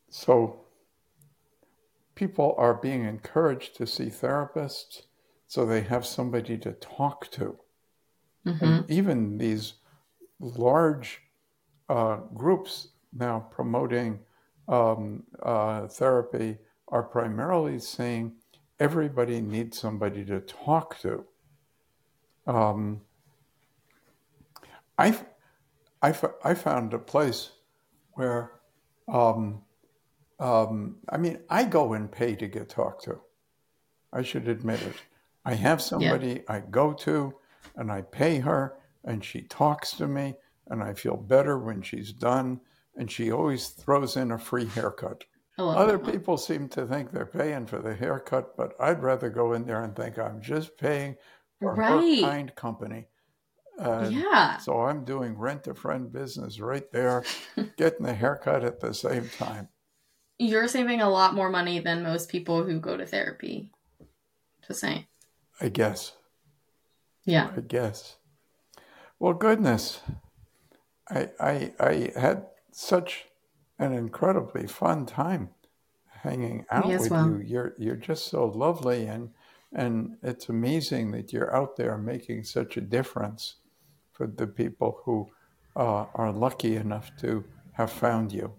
so 0.10 0.62
people 2.16 2.56
are 2.58 2.74
being 2.74 3.06
encouraged 3.06 3.76
to 3.76 3.86
see 3.86 4.06
therapists 4.08 5.04
so 5.48 5.66
they 5.66 5.82
have 5.82 6.06
somebody 6.06 6.58
to 6.58 6.72
talk 6.74 7.30
to 7.32 7.58
hmm 8.46 8.56
and 8.62 8.90
even 8.90 9.38
these 9.38 9.74
large 10.40 11.22
uh, 11.90 12.18
groups 12.34 12.90
now 13.14 13.40
promoting 13.52 14.20
um, 14.68 15.24
uh, 15.42 15.88
therapy 15.88 16.58
are 16.90 17.04
primarily 17.04 17.80
saying 17.80 18.34
everybody 18.80 19.42
needs 19.42 19.78
somebody 19.78 20.24
to 20.26 20.40
talk 20.42 21.00
to. 21.02 21.26
Um, 22.48 23.02
I, 25.00 25.18
I, 26.02 26.14
I 26.44 26.54
found 26.54 26.94
a 26.94 27.00
place 27.00 27.52
where, 28.14 28.52
um, 29.08 29.62
um, 30.40 30.98
I 31.10 31.18
mean, 31.18 31.40
I 31.50 31.64
go 31.64 31.94
and 31.94 32.12
pay 32.12 32.36
to 32.36 32.48
get 32.48 32.70
talked 32.70 33.04
to. 33.06 33.20
I 34.14 34.22
should 34.24 34.48
admit 34.48 34.82
it. 34.82 34.96
I 35.46 35.54
have 35.54 35.82
somebody 35.82 36.44
I 36.48 36.60
go 36.60 36.94
to 36.94 37.34
and 37.76 37.92
I 37.92 38.02
pay 38.02 38.40
her 38.40 38.76
and 39.06 39.24
she 39.24 39.42
talks 39.44 39.92
to 39.98 40.08
me 40.08 40.36
and 40.68 40.84
I 40.84 40.94
feel 40.94 41.16
better 41.18 41.58
when 41.58 41.82
she's 41.82 42.12
done 42.12 42.60
and 42.96 43.10
she 43.10 43.32
always 43.32 43.70
throws 43.70 44.18
in 44.18 44.32
a 44.32 44.38
free 44.38 44.66
haircut. 44.66 45.24
Other 45.58 45.98
that 45.98 46.12
people 46.12 46.38
seem 46.38 46.70
to 46.70 46.86
think 46.86 47.12
they're 47.12 47.26
paying 47.26 47.66
for 47.66 47.80
the 47.80 47.94
haircut, 47.96 48.56
but 48.56 48.76
I'd 48.80 49.04
rather 49.04 49.30
go 49.30 49.54
in 49.54 49.66
there 49.66 49.84
and 49.84 49.96
think 49.96 50.18
I'm 50.18 50.42
just 50.42 50.78
paying 50.78 51.16
for 51.60 51.76
Right. 51.76 52.22
her 52.22 52.28
kind 52.30 52.56
company. 52.56 53.08
And 53.80 54.12
Yeah. 54.14 54.58
so 54.58 54.82
I'm 54.82 55.06
doing 55.06 55.38
rent 55.38 55.68
a 55.68 55.74
friend 55.74 56.12
business 56.12 56.60
right 56.60 56.92
there, 56.92 57.24
getting 57.78 58.06
the 58.06 58.14
haircut 58.14 58.64
at 58.64 58.80
the 58.82 58.94
same 58.94 59.30
time. 59.30 59.70
You're 60.38 60.68
saving 60.68 61.02
a 61.02 61.10
lot 61.10 61.34
more 61.34 61.50
money 61.50 61.80
than 61.80 62.04
most 62.04 62.30
people 62.30 62.64
who 62.64 62.80
go 62.80 62.98
to 62.98 63.06
therapy. 63.06 63.72
Just 64.68 64.82
saying. 64.82 65.06
I 65.62 65.70
guess. 65.70 66.14
Yeah. 67.24 67.52
I 67.56 67.62
guess. 67.62 68.18
Well, 69.18 69.34
goodness, 69.34 70.02
I 71.10 71.30
I 71.40 71.74
I 71.80 72.12
had 72.20 72.48
such 72.72 73.26
an 73.78 73.94
incredibly 73.94 74.68
fun 74.68 75.06
time 75.06 75.50
hanging 76.24 76.66
out 76.70 76.88
Me 76.88 76.98
with 76.98 77.12
well. 77.12 77.28
you. 77.28 77.40
You're 77.40 77.76
you're 77.78 77.96
just 77.96 78.28
so 78.28 78.46
lovely, 78.46 79.06
and 79.08 79.32
and 79.74 80.18
it's 80.24 80.48
amazing 80.50 81.12
that 81.12 81.32
you're 81.34 81.54
out 81.56 81.76
there 81.76 81.98
making 81.98 82.44
such 82.44 82.78
a 82.78 82.82
difference 82.82 83.56
for 84.20 84.28
the 84.28 84.46
people 84.46 85.00
who 85.06 85.30
uh, 85.78 86.06
are 86.14 86.34
lucky 86.34 86.76
enough 86.76 87.10
to 87.22 87.46
have 87.72 87.90
found 87.90 88.34
you. 88.34 88.52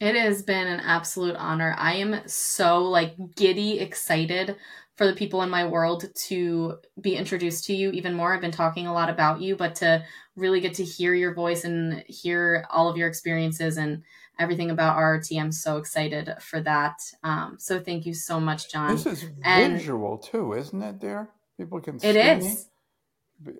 It 0.00 0.14
has 0.16 0.42
been 0.42 0.66
an 0.66 0.80
absolute 0.80 1.34
honor. 1.36 1.74
I 1.78 1.94
am 1.94 2.20
so 2.26 2.82
like 2.82 3.14
giddy 3.36 3.80
excited 3.80 4.56
for 4.96 5.06
the 5.06 5.14
people 5.14 5.40
in 5.42 5.48
my 5.48 5.64
world 5.66 6.04
to 6.26 6.76
be 7.00 7.16
introduced 7.16 7.64
to 7.66 7.74
you 7.74 7.90
even 7.92 8.12
more. 8.12 8.34
I've 8.34 8.42
been 8.42 8.50
talking 8.50 8.86
a 8.86 8.92
lot 8.92 9.08
about 9.08 9.40
you, 9.40 9.56
but 9.56 9.76
to 9.76 10.04
really 10.36 10.60
get 10.60 10.74
to 10.74 10.84
hear 10.84 11.14
your 11.14 11.32
voice 11.32 11.64
and 11.64 12.04
hear 12.06 12.66
all 12.68 12.90
of 12.90 12.98
your 12.98 13.08
experiences 13.08 13.78
and 13.78 14.02
everything 14.38 14.70
about 14.70 14.98
RRT, 14.98 15.40
I'm 15.40 15.52
so 15.52 15.78
excited 15.78 16.34
for 16.40 16.60
that. 16.60 17.00
Um, 17.22 17.56
so 17.58 17.80
thank 17.80 18.04
you 18.04 18.12
so 18.12 18.38
much, 18.38 18.70
Jon. 18.70 18.90
This 18.90 19.06
is 19.06 19.24
And- 19.42 19.78
visual 19.78 20.18
too, 20.18 20.52
isn't 20.52 20.82
it, 20.82 20.98
dear? 20.98 21.30
People 21.56 21.80
can 21.80 21.98
see 21.98 22.08
It 22.08 22.16
is. 22.16 22.68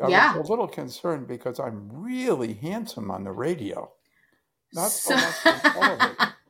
I 0.02 0.08
Yeah. 0.08 0.36
was 0.36 0.48
a 0.48 0.50
little 0.50 0.68
concerned 0.68 1.26
because 1.28 1.58
I'm 1.60 1.88
really 1.92 2.54
handsome 2.54 3.10
on 3.10 3.24
the 3.24 3.32
radio. 3.32 3.90
Not 4.72 4.90
so, 4.90 5.16
So- 5.16 5.16
much 5.16 5.46
on 5.46 5.72
television. 5.72 6.16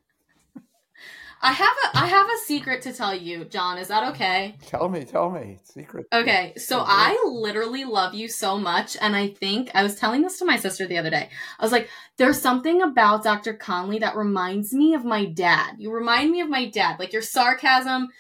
I 1.45 1.51
have 1.51 1.74
a 1.93 1.99
I 1.99 2.07
have 2.07 2.28
a 2.28 2.39
secret 2.47 2.83
to 2.83 2.93
tell 2.93 3.12
you, 3.12 3.45
Jon. 3.45 3.76
Is 3.76 3.89
that 3.89 4.11
okay? 4.14 4.55
Tell 4.64 4.89
me, 4.89 5.05
tell 5.05 5.28
me. 5.28 5.59
Secret. 5.64 6.07
Okay, 6.12 6.53
so. 6.57 6.85
I 6.87 7.20
literally 7.26 7.85
love 7.85 8.14
you 8.14 8.28
so 8.28 8.57
much, 8.59 8.97
and 9.01 9.16
I 9.16 9.26
think 9.26 9.68
I 9.74 9.83
was 9.83 9.97
telling 9.97 10.22
this 10.22 10.39
to 10.39 10.45
my 10.45 10.57
sister 10.57 10.87
the 10.87 10.99
other 10.99 11.11
day. 11.11 11.30
I 11.59 11.64
was 11.64 11.72
like, 11.72 11.89
"There's 12.16 12.41
something 12.41 12.80
about 12.80 13.24
Dr. 13.24 13.55
Connelly 13.55 13.99
that 13.99 14.14
reminds 14.14 14.72
me 14.72 14.95
of 14.95 15.05
my 15.05 15.24
dad. 15.24 15.74
You 15.78 15.91
remind 15.91 16.30
me 16.30 16.41
of 16.43 16.49
my 16.49 16.68
dad. 16.70 17.01
Like 17.01 17.12
your 17.12 17.22
sarcasm, 17.22 18.11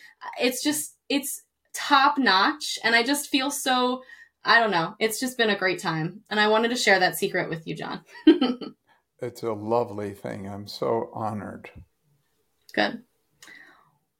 it's 0.40 0.60
just 0.64 0.96
it's 1.08 1.44
top 1.72 2.18
notch, 2.18 2.76
and 2.82 2.96
I 2.96 3.04
just 3.04 3.28
feel 3.28 3.52
so. 3.52 4.02
I 4.44 4.58
don't 4.60 4.70
know. 4.72 4.94
It's 4.98 5.20
just 5.20 5.38
been 5.38 5.50
a 5.50 5.58
great 5.58 5.78
time, 5.78 6.20
and 6.28 6.40
I 6.40 6.48
wanted 6.48 6.70
to 6.70 6.76
share 6.76 6.98
that 7.00 7.16
secret 7.16 7.48
with 7.48 7.66
you, 7.66 7.74
Jon. 7.76 8.00
It's 9.20 9.44
a 9.44 9.52
lovely 9.52 10.14
thing. 10.14 10.48
I'm 10.48 10.66
so 10.66 11.08
honored. 11.14 11.70
Good. 12.74 13.04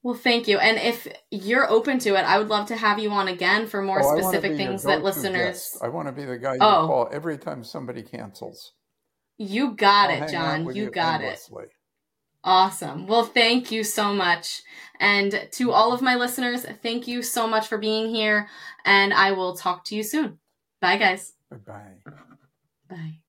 Well, 0.04 0.14
thank 0.14 0.46
you. 0.46 0.58
And 0.58 0.78
if 0.78 1.08
you're 1.32 1.68
open 1.68 1.98
to 2.00 2.10
it, 2.10 2.22
I 2.24 2.38
would 2.38 2.46
love 2.46 2.68
to 2.68 2.76
have 2.76 3.00
you 3.00 3.10
on 3.10 3.26
again 3.26 3.66
for 3.66 3.82
more 3.82 4.00
Oh, 4.00 4.16
specific 4.16 4.56
things 4.56 4.84
that 4.84 5.02
listeners. 5.02 5.70
guest. 5.72 5.78
I 5.82 5.88
want 5.88 6.06
to 6.06 6.12
be 6.12 6.24
the 6.24 6.38
guy 6.38 6.54
you 6.54 6.60
Oh. 6.60 6.86
call 6.86 7.08
every 7.10 7.36
time 7.36 7.64
somebody 7.64 8.04
cancels. 8.04 8.74
You 9.38 9.72
got 9.74 10.10
I'll 10.10 10.22
it, 10.22 10.30
Jon. 10.30 10.72
You 10.72 10.88
got 10.88 11.20
it. 11.20 11.40
Awesome. 12.44 13.06
Well, 13.06 13.24
thank 13.24 13.70
you 13.70 13.84
so 13.84 14.12
much. 14.12 14.62
And 14.98 15.48
to 15.52 15.72
all 15.72 15.92
of 15.92 16.02
my 16.02 16.16
listeners, 16.16 16.64
thank 16.82 17.06
you 17.06 17.22
so 17.22 17.46
much 17.46 17.68
for 17.68 17.78
being 17.78 18.12
here. 18.12 18.48
And 18.84 19.12
I 19.12 19.32
will 19.32 19.54
talk 19.56 19.84
to 19.86 19.96
you 19.96 20.02
soon. 20.02 20.38
Bye, 20.80 20.96
guys. 20.96 21.34
Bye 21.50 21.56
bye. 21.58 22.12
Bye. 22.88 23.21